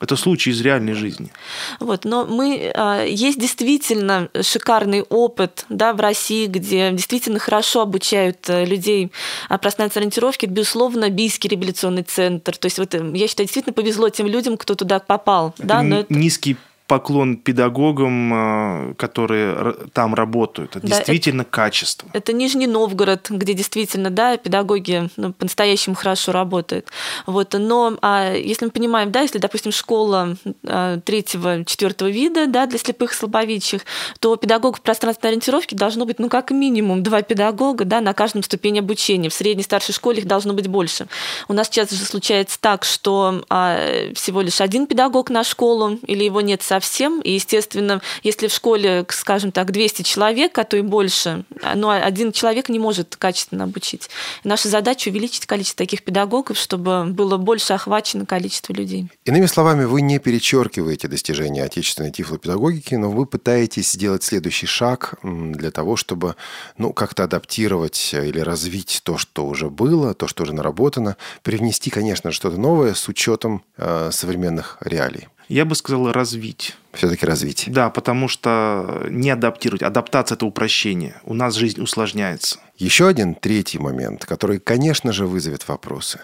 это 0.00 0.16
случай 0.16 0.50
из 0.50 0.60
реальной 0.60 0.94
жизни. 0.94 1.30
Вот, 1.78 2.04
но 2.04 2.24
мы 2.24 2.72
а, 2.74 3.04
есть 3.04 3.38
действительно 3.38 4.28
шикарный 4.42 5.02
опыт 5.02 5.64
да, 5.68 5.92
в 5.92 6.00
России, 6.00 6.46
где 6.46 6.90
действительно 6.90 7.38
хорошо 7.38 7.82
обучают 7.82 8.48
э, 8.48 8.64
людей 8.64 9.12
пространственной 9.48 10.02
ориентировки. 10.02 10.46
Это, 10.46 10.54
безусловно, 10.54 11.08
Бийский 11.08 11.50
реабилитационный 11.50 12.02
центр. 12.02 12.56
То 12.56 12.66
есть 12.66 12.78
вот, 12.78 12.94
э, 12.94 13.10
я 13.14 13.28
считаю, 13.28 13.46
действительно 13.46 13.72
повезло 13.72 14.08
тем 14.08 14.26
людям, 14.26 14.56
кто 14.56 14.74
туда 14.74 14.98
попал. 14.98 15.54
Это 15.58 15.66
да, 15.66 15.82
но 15.82 16.00
это... 16.00 16.12
Низкий 16.12 16.56
поклон 16.90 17.36
педагогам, 17.36 18.90
э, 18.90 18.94
которые 18.94 19.74
там 19.92 20.12
работают. 20.12 20.74
Это 20.74 20.88
да, 20.88 20.96
действительно 20.96 21.42
это, 21.42 21.50
качество. 21.52 22.08
Это 22.12 22.32
Нижний 22.32 22.66
Новгород, 22.66 23.30
где 23.30 23.54
действительно 23.54 24.10
да, 24.10 24.36
педагоги 24.36 25.08
ну, 25.16 25.32
по-настоящему 25.32 25.94
хорошо 25.94 26.32
работают. 26.32 26.88
Вот. 27.26 27.54
Но 27.56 27.96
а 28.02 28.34
если 28.34 28.64
мы 28.64 28.72
понимаем, 28.72 29.12
да, 29.12 29.20
если, 29.20 29.38
допустим, 29.38 29.70
школа 29.70 30.36
а, 30.66 30.98
третьего, 30.98 31.64
четвертого 31.64 32.08
вида 32.08 32.48
да, 32.48 32.66
для 32.66 32.76
слепых 32.76 33.12
и 33.12 33.14
слабовидящих, 33.14 33.82
то 34.18 34.34
педагогов 34.34 34.80
пространственной 34.80 35.30
ориентировки 35.30 35.76
должно 35.76 36.06
быть 36.06 36.18
ну, 36.18 36.28
как 36.28 36.50
минимум 36.50 37.04
два 37.04 37.22
педагога 37.22 37.84
да, 37.84 38.00
на 38.00 38.14
каждом 38.14 38.42
ступени 38.42 38.80
обучения. 38.80 39.28
В 39.28 39.34
средней 39.34 39.62
старшей 39.62 39.92
школе 39.92 40.18
их 40.18 40.26
должно 40.26 40.54
быть 40.54 40.66
больше. 40.66 41.06
У 41.46 41.52
нас 41.52 41.68
сейчас 41.68 41.92
же 41.92 42.04
случается 42.04 42.58
так, 42.60 42.84
что 42.84 43.44
а, 43.48 44.12
всего 44.14 44.40
лишь 44.40 44.60
один 44.60 44.88
педагог 44.88 45.30
на 45.30 45.44
школу, 45.44 46.00
или 46.08 46.24
его 46.24 46.40
нет 46.40 46.62
совсем 46.62 46.79
совсем. 46.80 47.20
И, 47.20 47.32
естественно, 47.32 48.00
если 48.22 48.48
в 48.48 48.52
школе, 48.52 49.04
скажем 49.10 49.52
так, 49.52 49.70
200 49.70 50.02
человек, 50.02 50.56
а 50.58 50.64
то 50.64 50.76
и 50.76 50.82
больше, 50.82 51.44
но 51.74 51.90
один 51.90 52.32
человек 52.32 52.68
не 52.68 52.78
может 52.78 53.16
качественно 53.16 53.64
обучить. 53.64 54.08
И 54.44 54.48
наша 54.48 54.68
задача 54.68 55.10
увеличить 55.10 55.46
количество 55.46 55.84
таких 55.84 56.02
педагогов, 56.02 56.56
чтобы 56.56 57.04
было 57.04 57.36
больше 57.36 57.74
охвачено 57.74 58.24
количество 58.24 58.72
людей. 58.72 59.08
Иными 59.26 59.46
словами, 59.46 59.84
вы 59.84 60.00
не 60.00 60.18
перечеркиваете 60.18 61.08
достижения 61.08 61.64
отечественной 61.64 62.10
тифлопедагогики, 62.10 62.94
но 62.94 63.10
вы 63.10 63.26
пытаетесь 63.26 63.92
сделать 63.92 64.22
следующий 64.22 64.66
шаг 64.66 65.14
для 65.22 65.70
того, 65.70 65.96
чтобы 65.96 66.36
ну, 66.78 66.92
как-то 66.92 67.24
адаптировать 67.24 68.14
или 68.14 68.40
развить 68.40 69.02
то, 69.04 69.18
что 69.18 69.46
уже 69.46 69.68
было, 69.68 70.14
то, 70.14 70.26
что 70.26 70.44
уже 70.44 70.54
наработано, 70.54 71.16
привнести, 71.42 71.90
конечно, 71.90 72.32
что-то 72.32 72.56
новое 72.56 72.94
с 72.94 73.08
учетом 73.08 73.62
э, 73.76 74.10
современных 74.12 74.78
реалий. 74.80 75.28
Я 75.50 75.64
бы 75.64 75.74
сказал 75.74 76.12
развить. 76.12 76.76
Все-таки 76.92 77.26
развить. 77.26 77.64
Да, 77.66 77.90
потому 77.90 78.28
что 78.28 79.04
не 79.10 79.30
адаптировать. 79.30 79.82
Адаптация– 79.82 80.36
это 80.36 80.46
упрощение. 80.46 81.20
У 81.24 81.34
нас 81.34 81.56
жизнь 81.56 81.82
усложняется. 81.82 82.60
Еще 82.76 83.08
один 83.08 83.34
третий 83.34 83.80
момент, 83.80 84.24
который, 84.24 84.60
конечно 84.60 85.12
же, 85.12 85.26
вызовет 85.26 85.66
вопросы. 85.66 86.20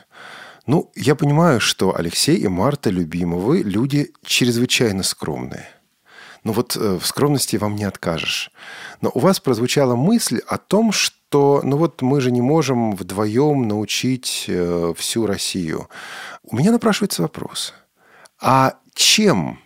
Ну, 0.68 0.92
я 0.94 1.16
понимаю, 1.16 1.58
что 1.58 1.96
Алексей 1.96 2.36
и 2.36 2.46
Марта 2.46 2.88
Любимовы 2.88 3.62
люди 3.64 4.12
чрезвычайно 4.24 5.02
скромные. 5.02 5.66
Ну 6.44 6.52
вот 6.52 6.76
э, 6.76 6.96
в 6.96 7.04
скромности 7.04 7.56
вам 7.56 7.74
не 7.74 7.82
откажешь. 7.82 8.52
Но 9.00 9.10
у 9.12 9.18
вас 9.18 9.40
прозвучала 9.40 9.96
мысль 9.96 10.38
о 10.46 10.56
том, 10.56 10.92
что 10.92 11.62
ну 11.64 11.76
вот 11.78 12.00
мы 12.00 12.20
же 12.20 12.30
не 12.30 12.42
можем 12.42 12.94
вдвоем 12.94 13.66
научить 13.66 14.44
э, 14.46 14.94
всю 14.96 15.26
Россию. 15.26 15.88
У 16.44 16.54
меня 16.54 16.70
напрашивается 16.70 17.22
вопрос. 17.22 17.74
А 18.40 18.76
чем 18.96 19.60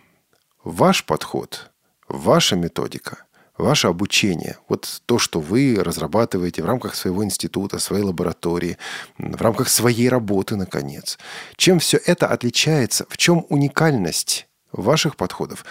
ваш 0.63 1.05
подход, 1.05 1.71
ваша 2.07 2.55
методика, 2.55 3.23
ваше 3.57 3.87
обучение, 3.87 4.57
вот 4.67 5.01
то, 5.05 5.17
что 5.17 5.39
вы 5.39 5.77
разрабатываете 5.79 6.61
в 6.61 6.65
рамках 6.65 6.95
своего 6.95 7.23
института, 7.23 7.79
своей 7.79 8.03
лаборатории, 8.03 8.77
в 9.17 9.41
рамках 9.41 9.69
своей 9.69 10.09
работы, 10.09 10.55
наконец, 10.57 11.17
чем 11.55 11.79
все 11.79 11.99
это 12.05 12.27
отличается, 12.27 13.05
в 13.09 13.17
чем 13.17 13.45
уникальность 13.49 14.47
ваших 14.73 15.15
подходов 15.15 15.65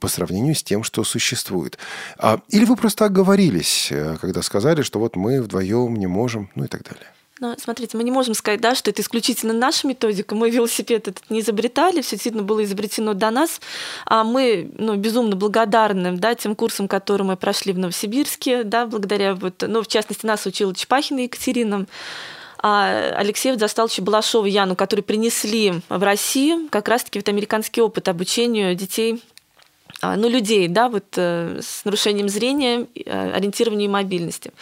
по 0.00 0.08
сравнению 0.08 0.54
с 0.54 0.62
тем, 0.62 0.82
что 0.82 1.04
существует. 1.04 1.78
А, 2.18 2.40
или 2.48 2.64
вы 2.64 2.76
просто 2.76 3.06
оговорились, 3.06 3.88
э, 3.90 4.16
когда 4.20 4.42
сказали, 4.42 4.82
что 4.82 4.98
вот 4.98 5.16
мы 5.16 5.40
вдвоем 5.40 5.96
не 5.96 6.06
можем, 6.06 6.50
ну 6.54 6.64
и 6.64 6.68
так 6.68 6.82
далее. 6.82 7.08
Но 7.42 7.56
смотрите, 7.58 7.96
мы 7.96 8.04
не 8.04 8.12
можем 8.12 8.34
сказать, 8.34 8.60
да, 8.60 8.76
что 8.76 8.90
это 8.90 9.02
исключительно 9.02 9.52
наша 9.52 9.88
методика. 9.88 10.36
Мы 10.36 10.48
велосипед 10.48 11.08
этот 11.08 11.28
не 11.28 11.40
изобретали, 11.40 12.00
все 12.00 12.14
действительно 12.14 12.44
было 12.44 12.62
изобретено 12.62 13.14
до 13.14 13.30
нас. 13.30 13.60
А 14.06 14.22
мы 14.22 14.70
ну, 14.78 14.94
безумно 14.94 15.34
благодарны 15.34 16.12
да, 16.12 16.36
тем 16.36 16.54
курсам, 16.54 16.86
которые 16.86 17.26
мы 17.26 17.36
прошли 17.36 17.72
в 17.72 17.78
Новосибирске, 17.80 18.62
да, 18.62 18.86
благодаря, 18.86 19.34
вот, 19.34 19.64
ну, 19.66 19.82
в 19.82 19.88
частности, 19.88 20.24
нас 20.24 20.46
учила 20.46 20.72
Чепахина 20.72 21.18
Екатерина. 21.18 21.86
А 22.58 23.12
Алексеев 23.16 23.58
застал 23.58 23.88
еще 23.88 24.02
Балашова 24.02 24.46
Яну, 24.46 24.76
которые 24.76 25.02
принесли 25.02 25.80
в 25.88 26.00
Россию 26.00 26.68
как 26.70 26.86
раз-таки 26.86 27.18
вот 27.18 27.28
американский 27.28 27.80
опыт 27.80 28.06
обучению 28.06 28.76
детей 28.76 29.20
ну, 30.02 30.28
людей, 30.28 30.66
да, 30.68 30.88
вот 30.88 31.14
э, 31.16 31.60
с 31.62 31.84
нарушением 31.84 32.28
зрения, 32.28 32.86
э, 32.94 33.32
ориентирования 33.36 33.86
и 33.86 33.88
мобильности. 33.88 34.52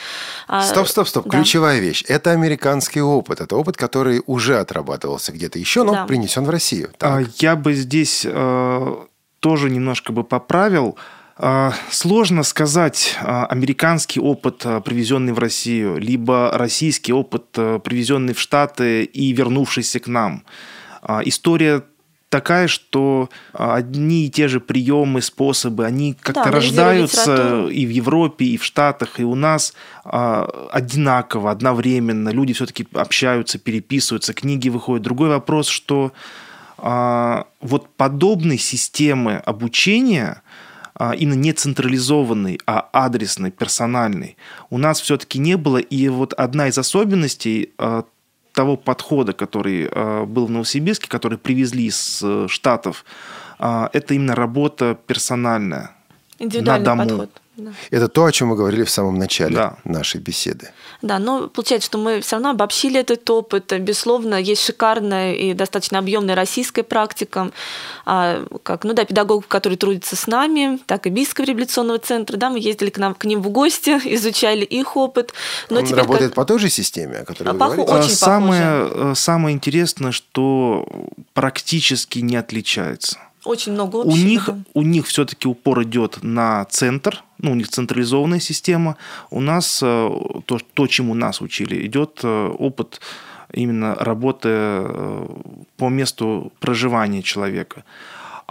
А, 0.47 0.63
стоп, 0.63 0.87
стоп, 0.87 1.09
стоп. 1.09 1.25
Да. 1.25 1.39
Ключевая 1.39 1.81
вещь. 1.81 2.05
Это 2.09 2.33
американский 2.33 3.01
опыт. 3.01 3.41
Это 3.41 3.57
опыт, 3.57 3.77
который 3.77 4.23
уже 4.27 4.59
отрабатывался 4.59 5.33
где-то 5.33 5.59
еще, 5.59 5.83
но 5.85 5.93
да. 5.93 6.05
принесен 6.05 6.45
в 6.45 6.51
Россию. 6.51 6.91
Так. 6.99 7.27
Я 7.39 7.57
бы 7.57 7.73
здесь 7.73 8.27
э, 8.29 8.97
тоже 9.41 9.71
немножко 9.71 10.13
бы 10.13 10.25
поправил. 10.25 10.97
Э, 11.39 11.71
сложно 11.91 12.43
сказать 12.43 13.17
американский 13.23 14.21
опыт, 14.21 14.59
привезенный 14.85 15.33
в 15.33 15.39
Россию, 15.39 15.97
либо 15.97 16.51
российский 16.53 17.15
опыт, 17.15 17.53
привезенный 17.53 18.35
в 18.35 18.41
Штаты 18.41 19.05
и 19.05 19.33
вернувшийся 19.33 20.01
к 20.01 20.07
нам. 20.07 20.45
История 21.25 21.83
такая, 22.31 22.69
что 22.69 23.29
а, 23.53 23.75
одни 23.75 24.27
и 24.27 24.31
те 24.31 24.49
же 24.49 24.61
приемы, 24.61 25.21
способы, 25.21 25.85
они 25.85 26.15
как-то 26.15 26.45
да, 26.45 26.51
рождаются 26.51 27.67
и 27.67 27.85
в 27.85 27.91
Европе, 27.91 28.47
и 28.47 28.57
в 28.57 28.65
Штатах, 28.65 29.21
и 29.21 29.25
у 29.25 29.35
нас 29.35 29.75
а, 30.05 30.69
одинаково, 30.73 31.51
одновременно. 31.51 32.31
Люди 32.31 32.55
все-таки 32.55 32.87
общаются, 32.95 33.59
переписываются, 33.59 34.33
книги 34.33 34.69
выходят. 34.69 35.03
Другой 35.03 35.29
вопрос, 35.29 35.69
что 35.69 36.13
а, 36.79 37.47
вот 37.61 37.91
подобной 37.97 38.57
системы 38.57 39.37
обучения 39.37 40.43
именно 41.17 41.39
не 41.39 41.55
централизованной, 41.55 42.61
а 42.67 42.87
адресной, 42.93 43.51
персональной, 43.51 44.37
у 44.69 44.77
нас 44.77 45.01
все-таки 45.01 45.39
не 45.39 45.57
было. 45.57 45.79
И 45.79 46.09
вот 46.11 46.35
одна 46.35 46.69
из 46.69 46.77
особенностей 46.77 47.73
того 48.53 48.77
подхода, 48.77 49.33
который 49.33 49.89
э, 49.91 50.25
был 50.25 50.47
в 50.47 50.51
Новосибирске, 50.51 51.09
который 51.09 51.39
привезли 51.39 51.85
из 51.85 52.21
э, 52.23 52.47
Штатов, 52.49 53.05
э, 53.59 53.89
это 53.93 54.15
именно 54.15 54.35
работа 54.35 54.97
персональная. 55.07 55.91
Индивидуальный 56.39 56.87
на 56.87 56.97
дому. 56.97 57.09
подход. 57.09 57.43
Да. 57.65 57.73
Это 57.91 58.09
то, 58.09 58.25
о 58.25 58.33
чем 58.33 58.49
мы 58.49 58.57
говорили 58.57 58.85
в 58.85 58.91
самом 58.91 59.19
начале 59.19 59.57
да. 59.57 59.77
нашей 59.85 60.21
беседы. 60.21 60.71
Да, 61.03 61.19
но 61.19 61.49
получается, 61.49 61.87
что 61.87 61.99
мы 61.99 62.21
все 62.21 62.37
равно 62.37 62.51
обобщили 62.51 63.01
этот 63.01 63.29
опыт. 63.31 63.73
Безусловно, 63.81 64.35
есть 64.35 64.65
шикарная 64.65 65.35
и 65.35 65.55
достаточно 65.55 65.99
объемная 65.99 66.35
российская 66.35 66.83
практика, 66.83 67.51
а, 68.05 68.45
как, 68.63 68.85
ну 68.85 68.93
да, 68.93 69.05
педагогов, 69.05 69.47
которые 69.47 69.77
трудятся 69.77 70.17
с 70.17 70.27
нами, 70.27 70.79
так 70.87 71.07
и 71.07 71.11
Бийского 71.11 71.45
реабилитационного 71.45 71.99
центра. 71.99 72.37
Да, 72.37 72.51
мы 72.51 72.59
ездили 72.59 72.91
к, 72.91 72.99
нам, 72.99 73.15
к 73.15 73.25
ним 73.25 73.43
в 73.43 73.49
гости, 73.51 73.91
изучали 74.15 74.65
их 74.65 74.97
опыт. 74.97 75.33
Но 75.69 75.79
Он 75.79 75.85
теперь 75.85 76.01
работает 76.01 76.31
как... 76.31 76.37
по 76.37 76.45
той 76.45 76.59
же 76.59 76.69
системе, 76.69 77.19
о 77.19 77.25
которой 77.25 77.49
а, 77.49 77.53
вы 77.53 77.59
пох... 77.59 77.75
говорите? 77.75 77.93
Очень 77.93 78.17
самое, 78.17 78.89
похоже. 78.89 79.15
самое 79.15 79.55
интересное, 79.55 80.13
что 80.13 80.87
практически 81.35 82.19
не 82.21 82.37
отличается. 82.37 83.19
Очень 83.45 83.73
много 83.73 84.01
общего. 84.01 84.13
У 84.13 84.17
них, 84.17 84.51
у 84.75 84.83
них 84.83 85.07
все-таки 85.07 85.49
упор 85.49 85.83
идет 85.83 86.23
на 86.23 86.65
центр, 86.67 87.23
ну, 87.39 87.53
у 87.53 87.55
них 87.55 87.69
централизованная 87.69 88.41
система. 88.41 88.97
У 89.31 89.41
нас, 89.41 89.81
э, 89.83 90.11
то, 90.45 90.59
то 90.75 90.87
чему 90.87 91.15
нас 91.15 91.41
учили, 91.41 91.87
идет 91.87 92.21
э, 92.23 92.49
опыт 92.59 93.01
именно 93.53 93.95
работы 93.95 94.49
э, 94.51 95.27
по 95.77 95.89
месту 95.89 96.53
проживания 96.61 97.23
человека. 97.23 97.85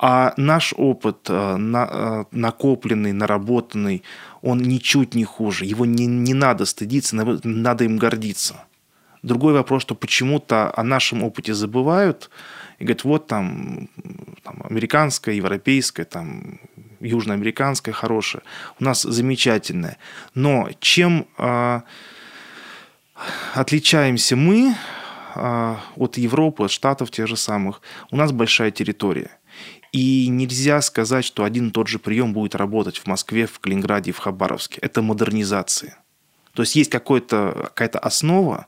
А 0.02 0.34
наш 0.38 0.74
опыт, 0.78 1.28
накопленный, 1.28 3.12
наработанный, 3.12 4.04
он 4.42 4.60
ничуть 4.60 5.14
не 5.14 5.26
хуже. 5.26 5.66
Его 5.66 5.86
не, 5.86 6.06
не 6.06 6.34
надо 6.34 6.64
стыдиться, 6.66 7.18
надо 7.18 7.84
им 7.84 7.98
гордиться. 7.98 8.64
Другой 9.24 9.52
вопрос, 9.52 9.82
что 9.82 9.96
почему-то 9.96 10.72
о 10.74 10.84
нашем 10.84 11.22
опыте 11.22 11.54
забывают 11.54 12.30
и 12.80 12.86
говорят, 12.86 13.04
вот 13.04 13.28
там, 13.28 13.90
там 14.44 14.62
американская, 14.64 15.36
европейская, 15.36 16.06
там 16.06 16.60
южноамериканская 17.02 17.94
хорошая, 17.94 18.42
у 18.80 18.84
нас 18.84 19.02
замечательная. 19.02 19.98
Но 20.34 20.70
чем 20.80 21.28
э, 21.38 21.82
отличаемся 23.54 24.36
мы 24.36 24.76
э, 25.36 25.76
от 25.96 26.18
Европы, 26.18 26.64
от 26.64 26.72
Штатов 26.72 27.12
тех 27.12 27.28
же 27.28 27.36
самых? 27.36 27.82
У 28.12 28.16
нас 28.16 28.32
большая 28.32 28.72
территория. 28.72 29.32
И 29.92 30.28
нельзя 30.28 30.82
сказать, 30.82 31.26
что 31.26 31.44
один 31.44 31.70
и 31.70 31.72
тот 31.72 31.88
же 31.88 32.00
прием 32.00 32.32
будет 32.32 32.56
работать 32.56 32.98
в 32.98 33.08
Москве, 33.08 33.46
в 33.46 33.60
Калининграде 33.60 34.12
в 34.12 34.20
Хабаровске. 34.20 34.80
Это 34.82 35.02
модернизация. 35.02 35.98
То 36.54 36.62
есть 36.62 36.76
есть 36.76 36.92
какая-то 36.92 38.00
основа, 38.00 38.68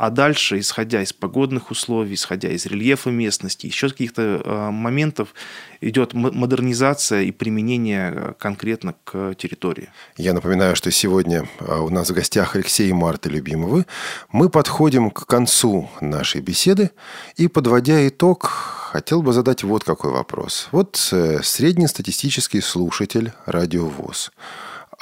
а 0.00 0.08
дальше, 0.08 0.58
исходя 0.58 1.02
из 1.02 1.12
погодных 1.12 1.70
условий, 1.70 2.14
исходя 2.14 2.48
из 2.48 2.64
рельефа 2.64 3.10
местности, 3.10 3.66
еще 3.66 3.90
каких-то 3.90 4.40
э, 4.42 4.70
моментов, 4.70 5.34
идет 5.82 6.14
модернизация 6.14 7.20
и 7.24 7.32
применение 7.32 8.10
э, 8.10 8.32
конкретно 8.38 8.94
к 9.04 9.34
территории. 9.34 9.90
Я 10.16 10.32
напоминаю, 10.32 10.74
что 10.74 10.90
сегодня 10.90 11.46
э, 11.58 11.78
у 11.78 11.90
нас 11.90 12.08
в 12.08 12.14
гостях 12.14 12.56
Алексей 12.56 12.88
и 12.88 12.94
Марта 12.94 13.28
Любимовы. 13.28 13.84
Мы 14.32 14.48
подходим 14.48 15.10
к 15.10 15.26
концу 15.26 15.90
нашей 16.00 16.40
беседы 16.40 16.92
и, 17.36 17.46
подводя 17.46 18.08
итог, 18.08 18.46
хотел 18.46 19.20
бы 19.20 19.34
задать 19.34 19.64
вот 19.64 19.84
какой 19.84 20.12
вопрос. 20.12 20.68
Вот 20.72 20.96
среднестатистический 20.96 22.62
слушатель 22.62 23.32
радиовоз– 23.44 24.32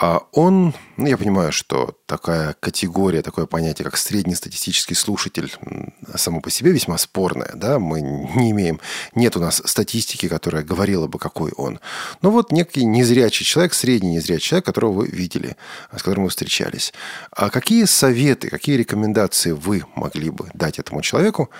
а 0.01 0.23
он, 0.31 0.75
ну, 0.97 1.07
я 1.07 1.19
понимаю, 1.19 1.51
что 1.51 1.99
такая 2.07 2.55
категория, 2.61 3.21
такое 3.21 3.47
понятие, 3.47 3.85
как 3.85 3.97
среднестатистический 3.97 4.95
слушатель, 4.95 5.53
само 6.15 6.41
по 6.41 6.51
себе 6.51 6.71
весьма 6.71 6.99
спорное, 6.99 7.51
да, 7.55 7.81
мы 7.81 8.01
не 8.01 8.53
имеем, 8.53 8.79
нет 9.17 9.37
у 9.37 9.41
нас 9.41 9.61
статистики, 9.65 10.29
которая 10.29 10.63
говорила 10.63 11.09
бы, 11.09 11.19
какой 11.19 11.51
он. 11.51 11.81
Но 12.23 12.31
вот 12.31 12.53
некий 12.53 12.85
незрячий 12.85 13.45
человек, 13.45 13.75
средний 13.75 14.15
незрячий 14.15 14.51
человек, 14.51 14.67
которого 14.67 14.93
вы 14.93 15.09
видели, 15.09 15.57
с 15.91 16.03
которым 16.03 16.25
вы 16.25 16.31
встречались. 16.31 16.93
А 17.33 17.51
какие 17.51 17.85
советы, 17.85 18.51
какие 18.51 18.77
рекомендации 18.77 19.51
вы 19.51 19.83
могли 19.97 20.31
бы 20.31 20.49
дать 20.55 20.79
этому 20.79 21.03
человеку 21.03 21.51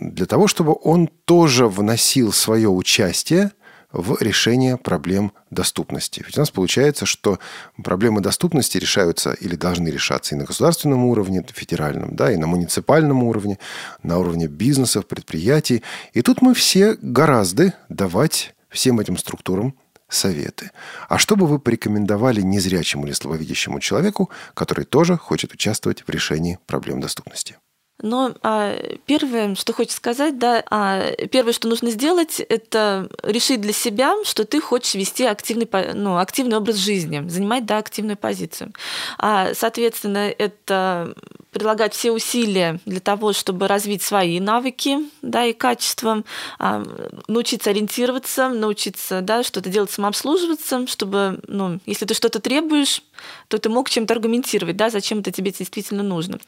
для 0.00 0.26
того, 0.26 0.48
чтобы 0.48 0.76
он 0.82 1.08
тоже 1.24 1.66
вносил 1.66 2.30
свое 2.30 2.68
участие 2.68 3.52
в 3.94 4.20
решение 4.20 4.76
проблем 4.76 5.32
доступности. 5.50 6.22
Ведь 6.26 6.36
у 6.36 6.40
нас 6.40 6.50
получается, 6.50 7.06
что 7.06 7.38
проблемы 7.82 8.20
доступности 8.20 8.76
решаются 8.76 9.32
или 9.32 9.54
должны 9.54 9.88
решаться 9.88 10.34
и 10.34 10.38
на 10.38 10.44
государственном 10.44 11.04
уровне, 11.04 11.44
федеральном, 11.54 12.16
да, 12.16 12.32
и 12.32 12.36
на 12.36 12.46
муниципальном 12.48 13.22
уровне, 13.22 13.58
на 14.02 14.18
уровне 14.18 14.48
бизнесов, 14.48 15.06
предприятий. 15.06 15.82
И 16.12 16.22
тут 16.22 16.42
мы 16.42 16.54
все 16.54 16.96
гораздо 17.00 17.74
давать 17.88 18.54
всем 18.68 18.98
этим 18.98 19.16
структурам 19.16 19.74
советы. 20.08 20.72
А 21.08 21.18
что 21.18 21.36
бы 21.36 21.46
вы 21.46 21.60
порекомендовали 21.60 22.40
незрячему 22.40 23.06
или 23.06 23.12
слабовидящему 23.12 23.78
человеку, 23.78 24.28
который 24.54 24.84
тоже 24.84 25.16
хочет 25.16 25.52
участвовать 25.52 26.02
в 26.02 26.10
решении 26.10 26.58
проблем 26.66 27.00
доступности? 27.00 27.56
Но 28.04 28.34
а, 28.42 28.76
первое, 29.06 29.54
что 29.54 29.72
хочется 29.72 29.96
сказать, 29.96 30.38
да, 30.38 30.62
а, 30.70 31.10
первое, 31.30 31.54
что 31.54 31.68
нужно 31.68 31.90
сделать, 31.90 32.38
это 32.38 33.08
решить 33.22 33.62
для 33.62 33.72
себя, 33.72 34.14
что 34.24 34.44
ты 34.44 34.60
хочешь 34.60 34.94
вести 34.94 35.24
активный, 35.24 35.66
ну, 35.94 36.18
активный 36.18 36.58
образ 36.58 36.76
жизни, 36.76 37.26
занимать 37.26 37.64
да, 37.64 37.78
активную 37.78 38.18
позицию. 38.18 38.74
А, 39.18 39.54
соответственно, 39.54 40.28
это 40.36 41.14
прилагать 41.50 41.94
все 41.94 42.10
усилия 42.10 42.78
для 42.84 43.00
того, 43.00 43.32
чтобы 43.32 43.68
развить 43.68 44.02
свои 44.02 44.38
навыки 44.38 44.98
да, 45.22 45.46
и 45.46 45.54
качества, 45.54 46.24
а, 46.58 46.84
научиться 47.26 47.70
ориентироваться, 47.70 48.50
научиться 48.50 49.22
да, 49.22 49.42
что-то 49.42 49.70
делать 49.70 49.90
самообслуживаться, 49.90 50.86
чтобы, 50.88 51.40
ну, 51.46 51.80
если 51.86 52.04
ты 52.04 52.12
что-то 52.12 52.40
требуешь, 52.40 53.00
то 53.48 53.58
ты 53.58 53.68
мог 53.68 53.90
чем-то 53.90 54.14
аргументировать, 54.14 54.76
да, 54.76 54.90
зачем 54.90 55.20
это 55.20 55.30
тебе 55.30 55.50
действительно 55.50 56.02
нужно. 56.02 56.38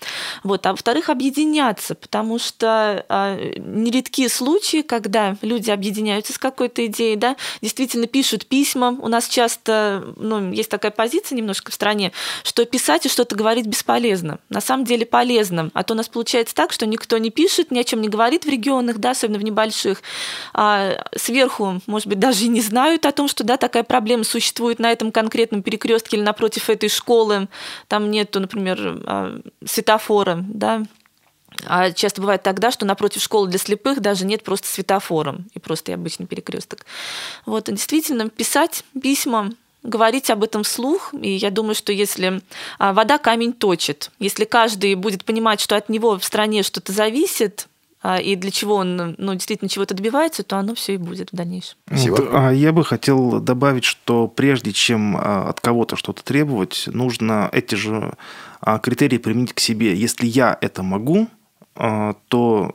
Вот. 0.42 0.66
А 0.66 0.72
во-вторых, 0.72 1.08
объединяться, 1.08 1.94
потому 1.94 2.38
что 2.38 3.04
а, 3.08 3.36
нередки 3.58 4.28
случаи, 4.28 4.82
когда 4.82 5.36
люди 5.42 5.70
объединяются 5.70 6.32
с 6.32 6.38
какой-то 6.38 6.86
идеей, 6.86 7.16
да, 7.16 7.36
действительно 7.60 8.06
пишут 8.06 8.46
письма. 8.46 8.96
У 9.00 9.08
нас 9.08 9.28
часто 9.28 10.14
ну, 10.16 10.52
есть 10.52 10.70
такая 10.70 10.90
позиция 10.90 11.36
немножко 11.36 11.70
в 11.70 11.74
стране, 11.74 12.12
что 12.42 12.64
писать 12.64 13.06
и 13.06 13.08
что-то 13.08 13.36
говорить 13.36 13.66
бесполезно. 13.66 14.38
На 14.48 14.60
самом 14.60 14.84
деле 14.84 15.06
полезно. 15.06 15.70
А 15.74 15.82
то 15.82 15.94
у 15.94 15.96
нас 15.96 16.08
получается 16.08 16.54
так, 16.54 16.72
что 16.72 16.86
никто 16.86 17.18
не 17.18 17.30
пишет, 17.30 17.70
ни 17.70 17.78
о 17.78 17.84
чем 17.84 18.00
не 18.00 18.08
говорит 18.08 18.44
в 18.44 18.48
регионах, 18.48 18.98
да, 18.98 19.10
особенно 19.10 19.38
в 19.38 19.44
небольших. 19.44 20.02
А 20.52 21.04
сверху, 21.16 21.80
может 21.86 22.08
быть, 22.08 22.18
даже 22.18 22.46
и 22.46 22.48
не 22.48 22.60
знают 22.60 23.06
о 23.06 23.12
том, 23.12 23.28
что 23.28 23.44
да, 23.44 23.56
такая 23.56 23.82
проблема 23.82 24.24
существует 24.24 24.78
на 24.78 24.90
этом 24.90 25.12
конкретном 25.12 25.62
перекрестке 25.62 26.16
или 26.16 26.24
напротив 26.24 26.55
этой 26.70 26.88
школы, 26.88 27.48
там 27.88 28.10
нету, 28.10 28.40
например, 28.40 29.02
а, 29.06 29.40
светофора, 29.64 30.44
да, 30.48 30.82
а 31.64 31.90
часто 31.92 32.20
бывает 32.20 32.42
тогда, 32.42 32.70
что 32.70 32.84
напротив 32.84 33.22
школы 33.22 33.48
для 33.48 33.58
слепых 33.58 34.00
даже 34.00 34.26
нет 34.26 34.42
просто 34.42 34.66
светофора 34.66 35.38
и 35.54 35.58
просто 35.58 35.94
обычный 35.94 36.26
перекресток. 36.26 36.84
Вот, 37.46 37.66
действительно, 37.66 38.28
писать 38.28 38.84
письма, 39.00 39.52
говорить 39.82 40.30
об 40.30 40.42
этом 40.42 40.64
вслух. 40.64 41.14
И 41.14 41.30
я 41.30 41.50
думаю, 41.50 41.74
что 41.74 41.92
если 41.92 42.42
а, 42.78 42.92
вода 42.92 43.18
камень 43.18 43.52
точит, 43.52 44.10
если 44.18 44.44
каждый 44.44 44.94
будет 44.94 45.24
понимать, 45.24 45.60
что 45.60 45.76
от 45.76 45.88
него 45.88 46.18
в 46.18 46.24
стране 46.24 46.62
что-то 46.62 46.92
зависит, 46.92 47.68
и 48.14 48.36
для 48.36 48.50
чего 48.50 48.76
он 48.76 49.16
ну, 49.18 49.34
действительно 49.34 49.68
чего-то 49.68 49.94
добивается, 49.94 50.42
то 50.42 50.58
оно 50.58 50.74
все 50.74 50.94
и 50.94 50.96
будет 50.96 51.32
в 51.32 51.36
дальнейшем. 51.36 51.76
Вот, 51.86 52.28
а 52.32 52.50
я 52.50 52.72
бы 52.72 52.84
хотел 52.84 53.40
добавить, 53.40 53.84
что 53.84 54.28
прежде 54.28 54.72
чем 54.72 55.16
а, 55.16 55.48
от 55.50 55.60
кого-то 55.60 55.96
что-то 55.96 56.22
требовать, 56.22 56.84
нужно 56.86 57.48
эти 57.52 57.74
же 57.74 58.14
а, 58.60 58.78
критерии 58.78 59.18
применить 59.18 59.52
к 59.52 59.60
себе. 59.60 59.94
Если 59.94 60.26
я 60.26 60.56
это 60.60 60.82
могу, 60.82 61.28
то 62.28 62.72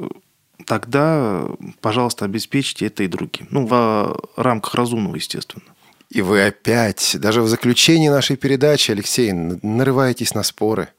тогда, 0.66 1.48
пожалуйста, 1.80 2.26
обеспечьте 2.26 2.86
это 2.86 3.04
и 3.04 3.08
другим. 3.08 3.48
Ну, 3.50 3.66
в 3.66 4.22
рамках 4.36 4.76
разумного, 4.76 5.16
естественно. 5.16 5.64
И 6.12 6.22
вы 6.22 6.46
опять, 6.46 7.16
даже 7.20 7.42
в 7.42 7.48
заключении 7.48 8.10
нашей 8.10 8.36
передачи, 8.36 8.92
Алексей, 8.92 9.32
нарываетесь 9.32 10.34
на 10.34 10.44
споры. 10.44 10.90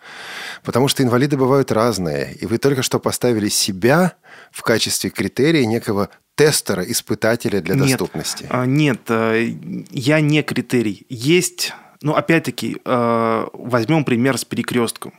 Потому 0.65 0.89
что 0.89 1.03
инвалиды 1.03 1.37
бывают 1.37 1.73
разные. 1.73 2.35
И 2.41 2.47
вы 2.47 2.59
только 2.59 2.83
что 2.83 3.01
поставили 3.01 3.49
себя 3.49 4.15
в 4.51 4.63
качестве 4.63 5.11
критерия 5.11 5.67
некого 5.67 6.09
тестера, 6.35 6.83
испытателя 6.83 7.61
для 7.61 7.75
нет, 7.75 7.89
доступности. 7.89 8.47
А, 8.49 8.65
нет, 8.65 9.01
э, 9.09 9.55
я 9.91 10.21
не 10.21 10.43
критерий. 10.43 11.05
Есть, 11.09 11.75
ну, 12.01 12.15
опять-таки, 12.15 12.79
э, 12.85 13.47
возьмем 13.53 14.05
пример 14.05 14.39
с 14.39 14.45
перекрестком. 14.45 15.13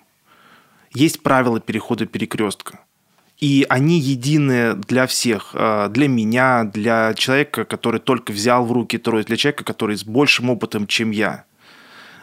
Есть 0.93 1.21
правила 1.21 1.59
перехода 1.59 2.05
перекрестка. 2.05 2.79
И 3.39 3.65
они 3.67 3.99
едины 3.99 4.75
для 4.75 5.05
всех. 5.07 5.51
Э, 5.53 5.89
для 5.89 6.07
меня, 6.07 6.63
для 6.63 7.13
человека, 7.15 7.65
который 7.65 7.99
только 7.99 8.31
взял 8.31 8.65
в 8.65 8.71
руки 8.71 8.97
трое, 8.97 9.25
для 9.25 9.35
человека, 9.35 9.65
который 9.65 9.97
с 9.97 10.05
большим 10.05 10.49
опытом, 10.49 10.87
чем 10.87 11.11
я. 11.11 11.43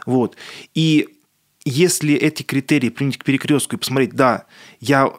Вот. 0.07 0.37
И 0.75 1.09
если 1.65 2.15
эти 2.15 2.43
критерии 2.43 2.89
применить 2.89 3.19
к 3.19 3.25
перекрестку 3.25 3.77
и 3.77 3.79
посмотреть, 3.79 4.15
да, 4.15 4.47
я, 4.81 5.13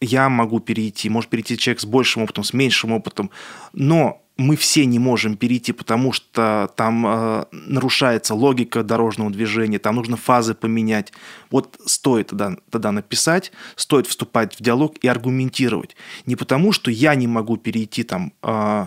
я 0.00 0.28
могу 0.28 0.60
перейти, 0.60 1.08
может 1.08 1.30
перейти 1.30 1.58
человек 1.58 1.80
с 1.80 1.84
большим 1.84 2.22
опытом, 2.22 2.44
с 2.44 2.52
меньшим 2.52 2.92
опытом, 2.92 3.30
но 3.72 4.24
мы 4.36 4.56
все 4.56 4.84
не 4.84 4.98
можем 4.98 5.36
перейти, 5.36 5.72
потому 5.72 6.12
что 6.12 6.70
там 6.74 7.06
э, 7.06 7.44
нарушается 7.52 8.34
логика 8.34 8.82
дорожного 8.82 9.30
движения, 9.30 9.78
там 9.78 9.94
нужно 9.94 10.16
фазы 10.16 10.54
поменять. 10.54 11.12
Вот 11.50 11.78
стоит 11.86 12.28
тогда, 12.28 12.56
тогда 12.70 12.90
написать, 12.90 13.52
стоит 13.76 14.08
вступать 14.08 14.56
в 14.56 14.62
диалог 14.62 14.96
и 15.02 15.08
аргументировать. 15.08 15.94
Не 16.26 16.34
потому, 16.34 16.72
что 16.72 16.90
я 16.90 17.14
не 17.14 17.26
могу 17.26 17.56
перейти 17.56 18.02
там... 18.02 18.32
Э, 18.42 18.86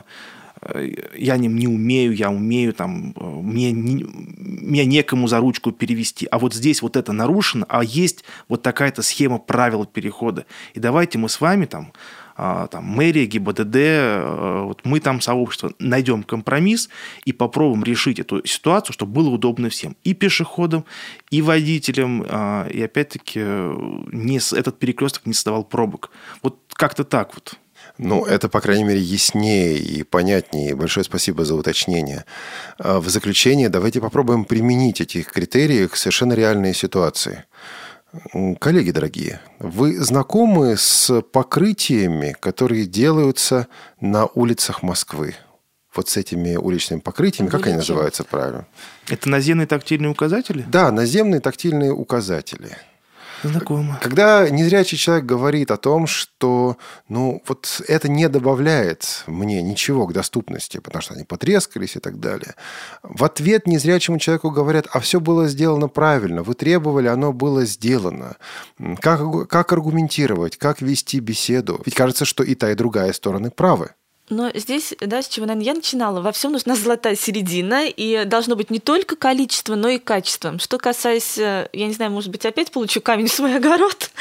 я 1.15 1.37
не, 1.37 1.47
не 1.47 1.67
умею, 1.67 2.13
я 2.15 2.29
умею, 2.29 2.73
там, 2.73 3.13
мне, 3.19 3.71
не, 3.71 4.03
мне 4.03 4.85
некому 4.85 5.27
за 5.27 5.39
ручку 5.39 5.71
перевести. 5.71 6.27
А 6.31 6.39
вот 6.39 6.53
здесь 6.53 6.81
вот 6.81 6.95
это 6.95 7.13
нарушено, 7.13 7.65
а 7.69 7.83
есть 7.83 8.23
вот 8.47 8.61
такая-то 8.63 9.01
схема 9.01 9.37
правил 9.37 9.85
перехода. 9.85 10.45
И 10.73 10.79
давайте 10.79 11.17
мы 11.17 11.29
с 11.29 11.39
вами 11.39 11.65
там, 11.65 11.93
а, 12.35 12.67
там 12.67 12.83
мэрия, 12.83 13.25
ГИБДД, 13.25 13.75
э, 13.75 14.61
вот 14.63 14.81
мы 14.83 14.99
там 14.99 15.21
сообщество 15.21 15.73
найдем 15.79 16.21
компромисс 16.21 16.87
и 17.25 17.33
попробуем 17.33 17.83
решить 17.83 18.19
эту 18.19 18.45
ситуацию, 18.45 18.93
чтобы 18.93 19.13
было 19.13 19.29
удобно 19.29 19.69
всем. 19.69 19.95
И 20.03 20.13
пешеходам, 20.13 20.85
и 21.31 21.41
водителям, 21.41 22.23
а, 22.27 22.67
и 22.67 22.81
опять-таки 22.81 23.39
не, 23.39 24.37
этот 24.55 24.77
перекресток 24.77 25.25
не 25.25 25.33
создавал 25.33 25.63
пробок. 25.63 26.11
Вот 26.43 26.59
как-то 26.73 27.03
так 27.03 27.33
вот. 27.33 27.55
Ну, 27.97 28.25
это, 28.25 28.47
по 28.49 28.61
крайней 28.61 28.83
мере, 28.83 28.99
яснее 28.99 29.77
и 29.77 30.03
понятнее. 30.03 30.75
Большое 30.75 31.03
спасибо 31.03 31.45
за 31.45 31.55
уточнение. 31.55 32.25
А 32.77 32.99
в 32.99 33.09
заключение 33.09 33.69
давайте 33.69 34.01
попробуем 34.01 34.45
применить 34.45 35.01
эти 35.01 35.23
критерии 35.23 35.87
к 35.87 35.95
совершенно 35.95 36.33
реальной 36.33 36.73
ситуации. 36.73 37.45
Коллеги 38.59 38.91
дорогие, 38.91 39.41
вы 39.59 39.97
знакомы 39.97 40.77
с 40.77 41.21
покрытиями, 41.21 42.35
которые 42.39 42.85
делаются 42.85 43.67
на 43.99 44.27
улицах 44.27 44.81
Москвы? 44.81 45.35
Вот 45.93 46.09
с 46.09 46.17
этими 46.17 46.55
уличными 46.55 46.99
покрытиями, 46.99 47.49
как 47.49 47.65
они 47.65 47.77
называются 47.77 48.23
правильно? 48.23 48.67
Это 49.09 49.29
наземные 49.29 49.65
тактильные 49.65 50.11
указатели? 50.11 50.63
Да, 50.67 50.91
наземные 50.91 51.41
тактильные 51.41 51.91
указатели. 51.91 52.77
Знакомо. 53.43 53.99
Когда 54.01 54.49
незрячий 54.49 54.97
человек 54.97 55.25
говорит 55.25 55.71
о 55.71 55.77
том, 55.77 56.07
что 56.07 56.77
ну, 57.07 57.41
вот 57.47 57.81
это 57.87 58.09
не 58.09 58.27
добавляет 58.29 59.23
мне 59.27 59.61
ничего 59.61 60.07
к 60.07 60.13
доступности, 60.13 60.79
потому 60.79 61.01
что 61.01 61.13
они 61.13 61.23
потрескались 61.23 61.95
и 61.95 61.99
так 61.99 62.19
далее, 62.19 62.55
в 63.03 63.23
ответ 63.23 63.67
незрячему 63.67 64.19
человеку 64.19 64.49
говорят, 64.49 64.87
а 64.91 64.99
все 64.99 65.19
было 65.19 65.47
сделано 65.47 65.87
правильно, 65.87 66.43
вы 66.43 66.53
требовали, 66.53 67.07
оно 67.07 67.33
было 67.33 67.65
сделано. 67.65 68.37
Как, 68.99 69.47
как 69.47 69.73
аргументировать, 69.73 70.57
как 70.57 70.81
вести 70.81 71.19
беседу? 71.19 71.81
Ведь 71.85 71.95
кажется, 71.95 72.25
что 72.25 72.43
и 72.43 72.55
та, 72.55 72.71
и 72.71 72.75
другая 72.75 73.13
стороны 73.13 73.51
правы. 73.51 73.91
Но 74.29 74.51
здесь, 74.53 74.93
да, 74.99 75.21
с 75.21 75.29
чего, 75.29 75.45
наверное, 75.45 75.67
я 75.67 75.73
начинала, 75.73 76.19
во 76.19 76.33
всем 76.33 76.51
нужна 76.51 76.75
золотая 76.75 77.15
середина, 77.15 77.87
и 77.87 78.25
должно 78.25 78.57
быть 78.57 78.69
не 78.69 78.79
только 78.79 79.15
количество, 79.15 79.75
но 79.75 79.87
и 79.87 79.99
качество. 79.99 80.59
Что 80.59 80.77
касается, 80.77 81.69
я 81.71 81.87
не 81.87 81.93
знаю, 81.93 82.11
может 82.11 82.29
быть, 82.29 82.45
опять 82.45 82.71
получу 82.71 82.99
камень 82.99 83.27
в 83.27 83.33
свой 83.33 83.55
огород, 83.55 84.11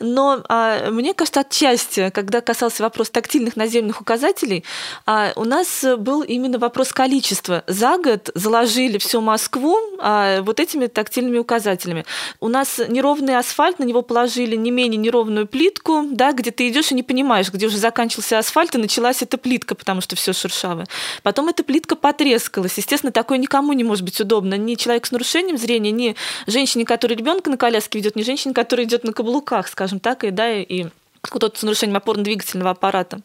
но 0.00 0.44
а, 0.50 0.90
мне 0.90 1.14
кажется, 1.14 1.40
отчасти, 1.40 2.10
когда 2.10 2.42
касался 2.42 2.82
вопрос 2.82 3.08
тактильных 3.08 3.56
наземных 3.56 4.02
указателей, 4.02 4.64
а, 5.06 5.32
у 5.34 5.44
нас 5.44 5.82
был 5.96 6.20
именно 6.20 6.58
вопрос 6.58 6.92
количества. 6.92 7.64
За 7.66 7.96
год 7.96 8.30
заложили 8.34 8.98
всю 8.98 9.22
Москву 9.22 9.78
а, 9.98 10.42
вот 10.42 10.60
этими 10.60 10.88
тактильными 10.88 11.38
указателями. 11.38 12.04
У 12.38 12.48
нас 12.48 12.82
неровный 12.86 13.38
асфальт, 13.38 13.78
на 13.78 13.84
него 13.84 14.02
положили 14.02 14.56
не 14.56 14.70
менее 14.70 14.98
неровную 14.98 15.46
плитку, 15.46 16.04
да, 16.10 16.32
где 16.32 16.50
ты 16.50 16.68
идешь 16.68 16.92
и 16.92 16.94
не 16.94 17.02
понимаешь, 17.02 17.50
где 17.50 17.66
уже 17.66 17.78
заканчивался 17.78 18.38
асфальт 18.38 18.74
и 18.74 18.78
началась 18.78 19.22
эта 19.22 19.38
плитка 19.38 19.53
плитка, 19.54 19.76
потому 19.76 20.00
что 20.00 20.16
все 20.16 20.32
шершавое. 20.32 20.86
Потом 21.22 21.48
эта 21.48 21.62
плитка 21.62 21.94
потрескалась. 21.94 22.76
Естественно, 22.76 23.12
такое 23.12 23.38
никому 23.38 23.72
не 23.72 23.84
может 23.84 24.04
быть 24.04 24.20
удобно. 24.20 24.54
Ни 24.54 24.74
человек 24.74 25.06
с 25.06 25.12
нарушением 25.12 25.58
зрения, 25.58 25.92
ни 25.92 26.16
женщине, 26.48 26.84
которая 26.84 27.16
ребенка 27.16 27.50
на 27.50 27.56
коляске 27.56 27.98
ведет, 27.98 28.16
ни 28.16 28.22
женщине, 28.22 28.52
которая 28.52 28.86
идет 28.86 29.04
на 29.04 29.12
каблуках, 29.12 29.68
скажем 29.68 30.00
так, 30.00 30.24
и 30.24 30.30
да, 30.30 30.52
и 30.52 30.86
кто-то 31.20 31.56
с 31.56 31.62
нарушением 31.62 31.96
опорно-двигательного 31.96 32.70
аппарата. 32.70 33.20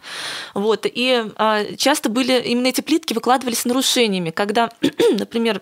Вот. 0.53 0.85
И 0.85 1.25
а, 1.35 1.65
часто 1.75 2.09
были 2.09 2.39
именно 2.41 2.67
эти 2.67 2.81
плитки 2.81 3.13
выкладывались 3.13 3.59
с 3.59 3.65
нарушениями, 3.65 4.29
когда, 4.29 4.69
например, 5.17 5.61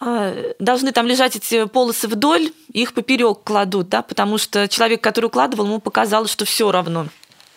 а, 0.00 0.34
должны 0.58 0.92
там 0.92 1.06
лежать 1.06 1.36
эти 1.36 1.66
полосы 1.66 2.08
вдоль, 2.08 2.50
их 2.72 2.94
поперек 2.94 3.42
кладут, 3.44 3.90
да, 3.90 4.00
потому 4.00 4.38
что 4.38 4.68
человек, 4.68 5.02
который 5.02 5.26
укладывал, 5.26 5.66
ему 5.66 5.80
показалось, 5.80 6.32
что 6.32 6.46
все 6.46 6.72
равно 6.72 7.08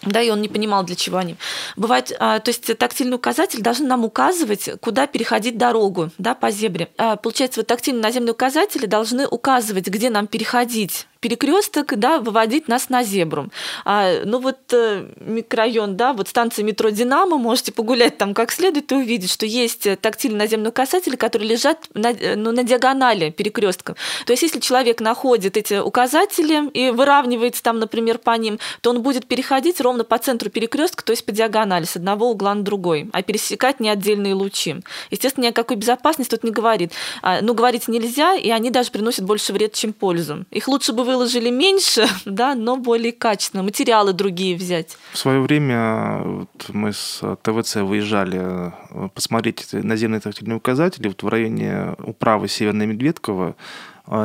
да, 0.01 0.21
и 0.21 0.29
он 0.29 0.41
не 0.41 0.47
понимал, 0.47 0.83
для 0.83 0.95
чего 0.95 1.17
они. 1.17 1.35
Бывает, 1.75 2.15
а, 2.19 2.39
то 2.39 2.49
есть 2.49 2.77
тактильный 2.77 3.15
указатель 3.15 3.61
должен 3.61 3.87
нам 3.87 4.05
указывать, 4.05 4.69
куда 4.79 5.07
переходить 5.07 5.57
дорогу, 5.57 6.09
да, 6.17 6.35
по 6.35 6.51
зебре. 6.51 6.89
А, 6.97 7.17
получается, 7.17 7.59
вот 7.59 7.67
тактильные 7.67 8.03
наземные 8.03 8.33
указатели 8.33 8.85
должны 8.85 9.27
указывать, 9.27 9.87
где 9.87 10.09
нам 10.09 10.27
переходить 10.27 11.07
перекресток, 11.19 11.97
да, 11.97 12.19
выводить 12.19 12.67
нас 12.67 12.89
на 12.89 13.03
зебру. 13.03 13.49
А, 13.85 14.23
ну 14.25 14.39
вот 14.39 14.57
э, 14.71 15.05
микрорайон, 15.19 15.97
да, 15.97 16.13
вот 16.13 16.27
станция 16.27 16.63
метро 16.63 16.89
«Динамо», 16.89 17.37
можете 17.37 17.71
погулять 17.71 18.17
там 18.17 18.33
как 18.33 18.51
следует 18.51 18.91
и 18.91 18.95
увидеть, 18.95 19.31
что 19.31 19.45
есть 19.45 19.87
тактильные 20.01 20.39
наземные 20.39 20.69
указатели, 20.69 21.15
которые 21.15 21.49
лежат 21.49 21.87
на, 21.93 22.13
ну, 22.35 22.51
на 22.51 22.63
диагонали 22.63 23.31
перекрестков. 23.31 23.97
То 24.25 24.33
есть 24.33 24.43
если 24.43 24.59
человек 24.59 25.01
находит 25.01 25.57
эти 25.57 25.79
указатели 25.79 26.69
и 26.69 26.91
выравнивается 26.91 27.61
там, 27.63 27.79
например, 27.79 28.17
по 28.19 28.37
ним, 28.37 28.59
то 28.81 28.91
он 28.91 29.01
будет 29.01 29.27
переходить 29.27 29.81
ровно 29.81 30.03
по 30.03 30.17
центру 30.17 30.49
перекрестка, 30.49 31.03
то 31.03 31.11
есть 31.11 31.25
по 31.25 31.31
диагонали, 31.31 31.85
с 31.85 31.95
одного 31.95 32.29
угла 32.31 32.55
на 32.55 32.63
другой, 32.63 33.09
а 33.11 33.21
пересекать 33.21 33.79
не 33.79 33.89
отдельные 33.89 34.33
лучи. 34.33 34.77
Естественно, 35.11 35.45
ни 35.45 35.49
о 35.49 35.53
какой 35.53 35.75
безопасности 35.75 36.31
тут 36.31 36.43
не 36.43 36.51
говорит. 36.51 36.93
А, 37.21 37.39
ну, 37.41 37.53
говорить 37.53 37.87
нельзя, 37.87 38.35
и 38.35 38.49
они 38.49 38.69
даже 38.71 38.91
приносят 38.91 39.25
больше 39.25 39.51
вред, 39.53 39.73
чем 39.73 39.93
пользу. 39.93 40.45
Их 40.51 40.67
лучше 40.67 40.93
бы 40.93 41.03
выложили 41.09 41.49
меньше, 41.49 42.07
да, 42.25 42.55
но 42.55 42.77
более 42.77 43.11
качественно. 43.11 43.63
Материалы 43.63 44.13
другие 44.13 44.55
взять. 44.55 44.97
В 45.11 45.17
свое 45.17 45.41
время 45.41 46.21
вот 46.23 46.69
мы 46.69 46.93
с 46.93 47.21
ТВЦ 47.41 47.77
выезжали 47.77 48.39
э, 48.39 49.09
посмотреть 49.13 49.73
наземные 49.73 50.19
тактильные 50.19 50.57
указатели 50.57 51.07
вот 51.07 51.23
в 51.23 51.27
районе 51.27 51.95
управы 51.97 52.47
Северная 52.47 52.85
Медведкова. 52.85 53.55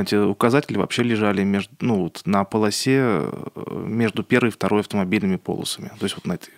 Эти 0.01 0.14
указатели 0.14 0.78
вообще 0.78 1.03
лежали 1.03 1.43
между, 1.45 1.74
ну, 1.80 2.03
вот 2.05 2.22
на 2.24 2.45
полосе 2.45 2.99
э, 3.01 3.30
между 3.87 4.22
первой 4.22 4.49
и 4.49 4.53
второй 4.53 4.80
автомобильными 4.80 5.37
полосами. 5.37 5.91
То 5.99 6.05
есть 6.05 6.16
вот 6.16 6.26
на 6.26 6.35
этой 6.35 6.51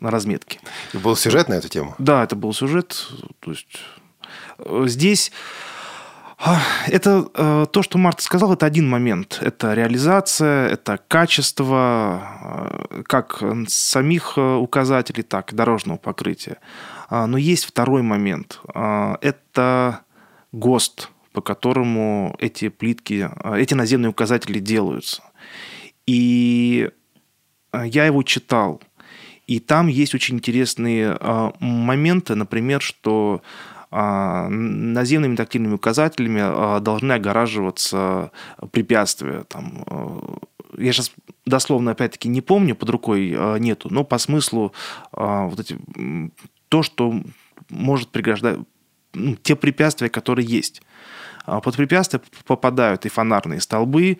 на 0.00 0.10
разметке. 0.10 0.60
И 0.92 0.98
был 0.98 1.16
сюжет 1.16 1.48
на 1.48 1.54
эту 1.54 1.68
тему? 1.68 1.94
Да, 1.98 2.22
это 2.24 2.36
был 2.36 2.52
сюжет. 2.52 3.08
То 3.40 3.52
есть 3.52 3.78
э, 4.58 4.84
здесь 4.86 5.32
это 6.86 7.30
э, 7.34 7.66
то, 7.72 7.82
что 7.82 7.96
Марта 7.96 8.22
сказал, 8.22 8.52
это 8.52 8.66
один 8.66 8.88
момент. 8.88 9.38
Это 9.40 9.72
реализация, 9.72 10.68
это 10.68 10.98
качество 11.08 12.22
э, 12.90 13.02
как 13.06 13.42
самих 13.66 14.34
э, 14.36 14.54
указателей, 14.56 15.22
так 15.22 15.52
и 15.52 15.56
дорожного 15.56 15.96
покрытия. 15.96 16.58
А, 17.08 17.26
но 17.26 17.38
есть 17.38 17.64
второй 17.64 18.02
момент. 18.02 18.60
А, 18.74 19.16
это 19.22 20.00
ГОСТ, 20.52 21.08
по 21.32 21.40
которому 21.40 22.36
эти 22.38 22.68
плитки, 22.68 23.30
эти 23.56 23.72
наземные 23.74 24.10
указатели 24.10 24.58
делаются. 24.58 25.22
И 26.06 26.90
я 27.72 28.04
его 28.04 28.22
читал. 28.22 28.82
И 29.46 29.60
там 29.60 29.88
есть 29.88 30.14
очень 30.14 30.36
интересные 30.36 31.18
моменты, 31.58 32.34
например, 32.34 32.80
что 32.80 33.42
а, 33.42 33.64
наземными 33.94 35.36
тактильными 35.36 35.74
указателями 35.74 36.40
а, 36.42 36.80
должны 36.80 37.12
огораживаться 37.12 38.32
препятствия. 38.72 39.44
Там, 39.44 39.84
а, 39.86 40.38
я 40.76 40.92
сейчас 40.92 41.12
дословно, 41.46 41.92
опять-таки, 41.92 42.28
не 42.28 42.40
помню, 42.40 42.74
под 42.74 42.90
рукой 42.90 43.36
нету, 43.60 43.88
но 43.92 44.02
по 44.02 44.18
смыслу 44.18 44.72
вот 45.12 45.60
эти, 45.60 45.78
то, 46.68 46.82
что 46.82 47.14
может 47.70 48.08
преграждать, 48.08 48.58
ну, 49.12 49.36
те 49.36 49.54
препятствия, 49.54 50.08
которые 50.08 50.46
есть. 50.46 50.82
Под 51.46 51.76
препятствия 51.76 52.20
попадают 52.44 53.06
и 53.06 53.08
фонарные 53.08 53.60
столбы. 53.60 54.18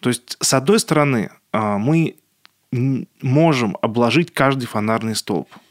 То 0.00 0.10
есть, 0.10 0.36
с 0.40 0.52
одной 0.52 0.78
стороны, 0.78 1.30
мы 1.52 2.16
можем 3.22 3.78
обложить 3.80 4.34
каждый 4.34 4.66
фонарный 4.66 5.14
столб– 5.14 5.48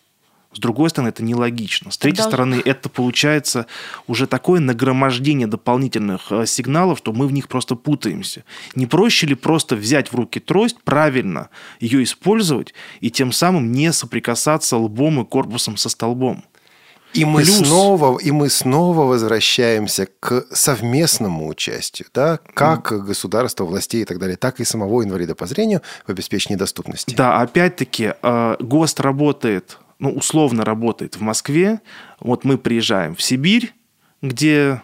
с 0.53 0.59
другой 0.59 0.89
стороны, 0.89 1.09
это 1.09 1.23
нелогично. 1.23 1.91
С 1.91 1.97
третьей 1.97 2.23
Должен... 2.23 2.31
стороны, 2.31 2.61
это 2.63 2.89
получается 2.89 3.65
уже 4.07 4.27
такое 4.27 4.59
нагромождение 4.59 5.47
дополнительных 5.47 6.31
э, 6.31 6.45
сигналов, 6.45 6.99
что 6.99 7.13
мы 7.13 7.27
в 7.27 7.33
них 7.33 7.47
просто 7.47 7.75
путаемся. 7.75 8.43
Не 8.75 8.85
проще 8.85 9.27
ли 9.27 9.35
просто 9.35 9.75
взять 9.75 10.11
в 10.11 10.15
руки 10.15 10.39
трость, 10.39 10.77
правильно 10.83 11.49
ее 11.79 12.03
использовать 12.03 12.73
и 13.01 13.09
тем 13.11 13.31
самым 13.31 13.71
не 13.71 13.91
соприкасаться 13.91 14.77
лбом 14.77 15.21
и 15.21 15.25
корпусом 15.25 15.77
со 15.77 15.89
столбом? 15.89 16.43
И 17.13 17.25
мы, 17.25 17.43
Плюс... 17.43 17.57
снова, 17.57 18.17
и 18.17 18.31
мы 18.31 18.49
снова 18.49 19.01
возвращаемся 19.01 20.07
к 20.19 20.45
совместному 20.51 21.47
участию, 21.47 22.07
да, 22.13 22.39
как 22.55 22.91
mm. 22.91 22.97
государства, 22.99 23.65
властей 23.65 24.01
и 24.01 24.05
так 24.05 24.17
далее, 24.17 24.35
так 24.35 24.59
и 24.59 24.65
самого 24.65 25.03
инвалида 25.03 25.35
по 25.35 25.45
зрению 25.45 25.81
в 26.07 26.09
обеспечении 26.09 26.57
доступности. 26.57 27.13
Да, 27.13 27.39
опять-таки, 27.39 28.13
э, 28.21 28.55
ГОСТ 28.59 28.99
работает 29.01 29.77
ну, 30.03 30.11
условно 30.11 30.65
работает 30.65 31.15
в 31.15 31.21
Москве. 31.21 31.79
Вот 32.19 32.43
мы 32.43 32.57
приезжаем 32.57 33.15
в 33.15 33.21
Сибирь, 33.21 33.73
где 34.21 34.81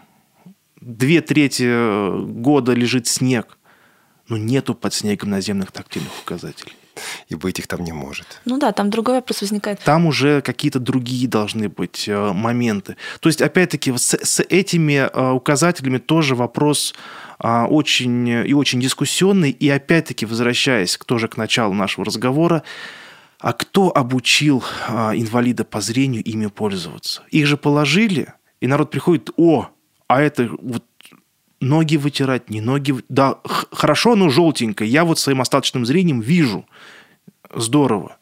две 0.80 1.20
трети 1.20 2.24
года 2.40 2.72
лежит 2.72 3.06
снег, 3.06 3.58
но 4.30 4.38
нету 4.38 4.74
под 4.74 4.94
снегом 4.94 5.32
наземных 5.32 5.74
тактильных 5.74 6.14
указателей. 6.22 6.72
И 7.28 7.36
быть 7.36 7.60
их 7.60 7.68
там 7.68 7.84
не 7.84 7.92
может. 7.92 8.40
Ну 8.46 8.58
да, 8.58 8.72
там 8.72 8.90
другой 8.90 9.16
вопрос 9.16 9.42
возникает. 9.42 9.82
Там 9.82 10.06
уже 10.06 10.42
какие-то 10.42 10.80
другие 10.80 11.28
должны 11.28 11.68
быть 11.68 12.08
э, 12.08 12.32
моменты. 12.32 12.96
То 13.20 13.28
есть, 13.28 13.42
опять-таки, 13.42 13.92
с, 13.98 14.14
с 14.14 14.42
этими 14.42 15.10
э, 15.12 15.32
указателями 15.32 15.98
тоже 15.98 16.36
вопрос 16.36 16.94
э, 17.44 17.64
очень 17.66 18.28
и 18.28 18.54
очень 18.54 18.80
дискуссионный. 18.80 19.52
И 19.52 19.70
опять-таки, 19.70 20.26
возвращаясь 20.26 20.98
тоже 21.06 21.28
к 21.28 21.36
началу 21.36 21.74
нашего 21.74 22.06
разговора, 22.06 22.64
а 23.40 23.54
кто 23.54 23.96
обучил 23.96 24.64
а, 24.88 25.16
инвалида 25.16 25.64
по 25.64 25.80
зрению 25.80 26.24
ими 26.24 26.48
пользоваться? 26.48 27.24
Их 27.32 27.48
же 27.48 27.56
положили, 27.56 28.34
и 28.60 28.68
народ 28.68 28.92
приходит, 28.92 29.30
о, 29.38 29.70
а 30.08 30.22
это 30.22 30.50
вот 30.62 30.84
ноги 31.62 31.96
вытирать, 31.96 32.50
не 32.50 32.60
ноги... 32.60 32.96
Да, 33.08 33.40
хорошо, 33.72 34.16
но 34.16 34.30
желтенькое. 34.30 34.90
Я 34.90 35.06
вот 35.06 35.20
своим 35.20 35.40
остаточным 35.40 35.86
зрением 35.86 36.20
вижу. 36.20 36.66
Здорово. 37.54 38.18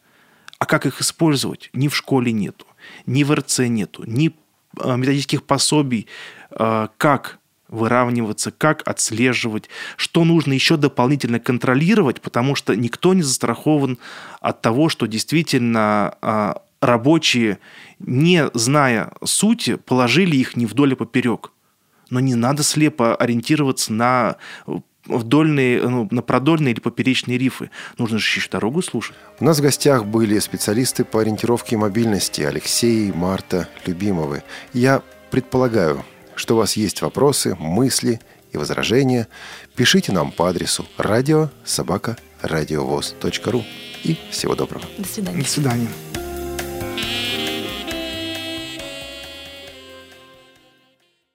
А 0.58 0.66
как 0.66 0.86
их 0.86 1.00
использовать? 1.00 1.70
Ни 1.72 1.88
в 1.88 1.96
школе 1.96 2.32
нету, 2.32 2.66
ни 3.06 3.24
в 3.24 3.32
РЦ 3.34 3.60
нету, 3.60 4.04
ни 4.06 4.34
а, 4.78 4.96
методических 4.96 5.42
пособий, 5.42 6.06
а, 6.50 6.90
как 6.96 7.38
выравниваться, 7.68 8.50
как 8.50 8.86
отслеживать, 8.86 9.68
что 9.96 10.24
нужно 10.24 10.52
еще 10.52 10.76
дополнительно 10.76 11.40
контролировать, 11.40 12.20
потому 12.20 12.54
что 12.54 12.74
никто 12.74 13.14
не 13.14 13.22
застрахован 13.22 13.98
от 14.40 14.60
того, 14.62 14.88
что 14.88 15.06
действительно 15.06 16.14
а, 16.22 16.62
рабочие, 16.80 17.58
не 17.98 18.48
зная 18.54 19.12
сути, 19.24 19.76
положили 19.76 20.36
их 20.36 20.56
не 20.56 20.66
вдоль, 20.66 20.94
а 20.94 20.96
поперек. 20.96 21.52
Но 22.10 22.20
не 22.20 22.34
надо 22.34 22.62
слепо 22.62 23.14
ориентироваться 23.14 23.92
на 23.92 24.36
вдольные, 25.08 25.82
ну, 25.82 26.08
на 26.10 26.22
продольные 26.22 26.72
или 26.72 26.80
поперечные 26.80 27.38
рифы. 27.38 27.70
Нужно 27.96 28.18
же 28.18 28.26
еще 28.26 28.48
дорогу 28.50 28.82
слушать. 28.82 29.16
У 29.40 29.44
нас 29.44 29.58
в 29.58 29.62
гостях 29.62 30.04
были 30.04 30.38
специалисты 30.38 31.04
по 31.04 31.20
ориентировке 31.20 31.76
и 31.76 31.78
мобильности 31.78 32.42
Алексей 32.42 33.08
и 33.08 33.12
Марта 33.12 33.68
Любимовы. 33.86 34.42
Я 34.72 35.02
предполагаю, 35.30 36.04
что 36.38 36.54
у 36.54 36.58
вас 36.58 36.76
есть 36.76 37.02
вопросы, 37.02 37.56
мысли 37.58 38.20
и 38.52 38.56
возражения, 38.56 39.26
пишите 39.74 40.12
нам 40.12 40.30
по 40.30 40.48
адресу 40.48 40.86
радио 40.96 41.50
собака 41.64 42.16
радиовоз.ру. 42.40 43.64
И 44.04 44.16
всего 44.30 44.54
доброго. 44.54 44.84
До 44.96 45.08
свидания. 45.08 45.42
До 45.42 45.48
свидания. 45.48 45.88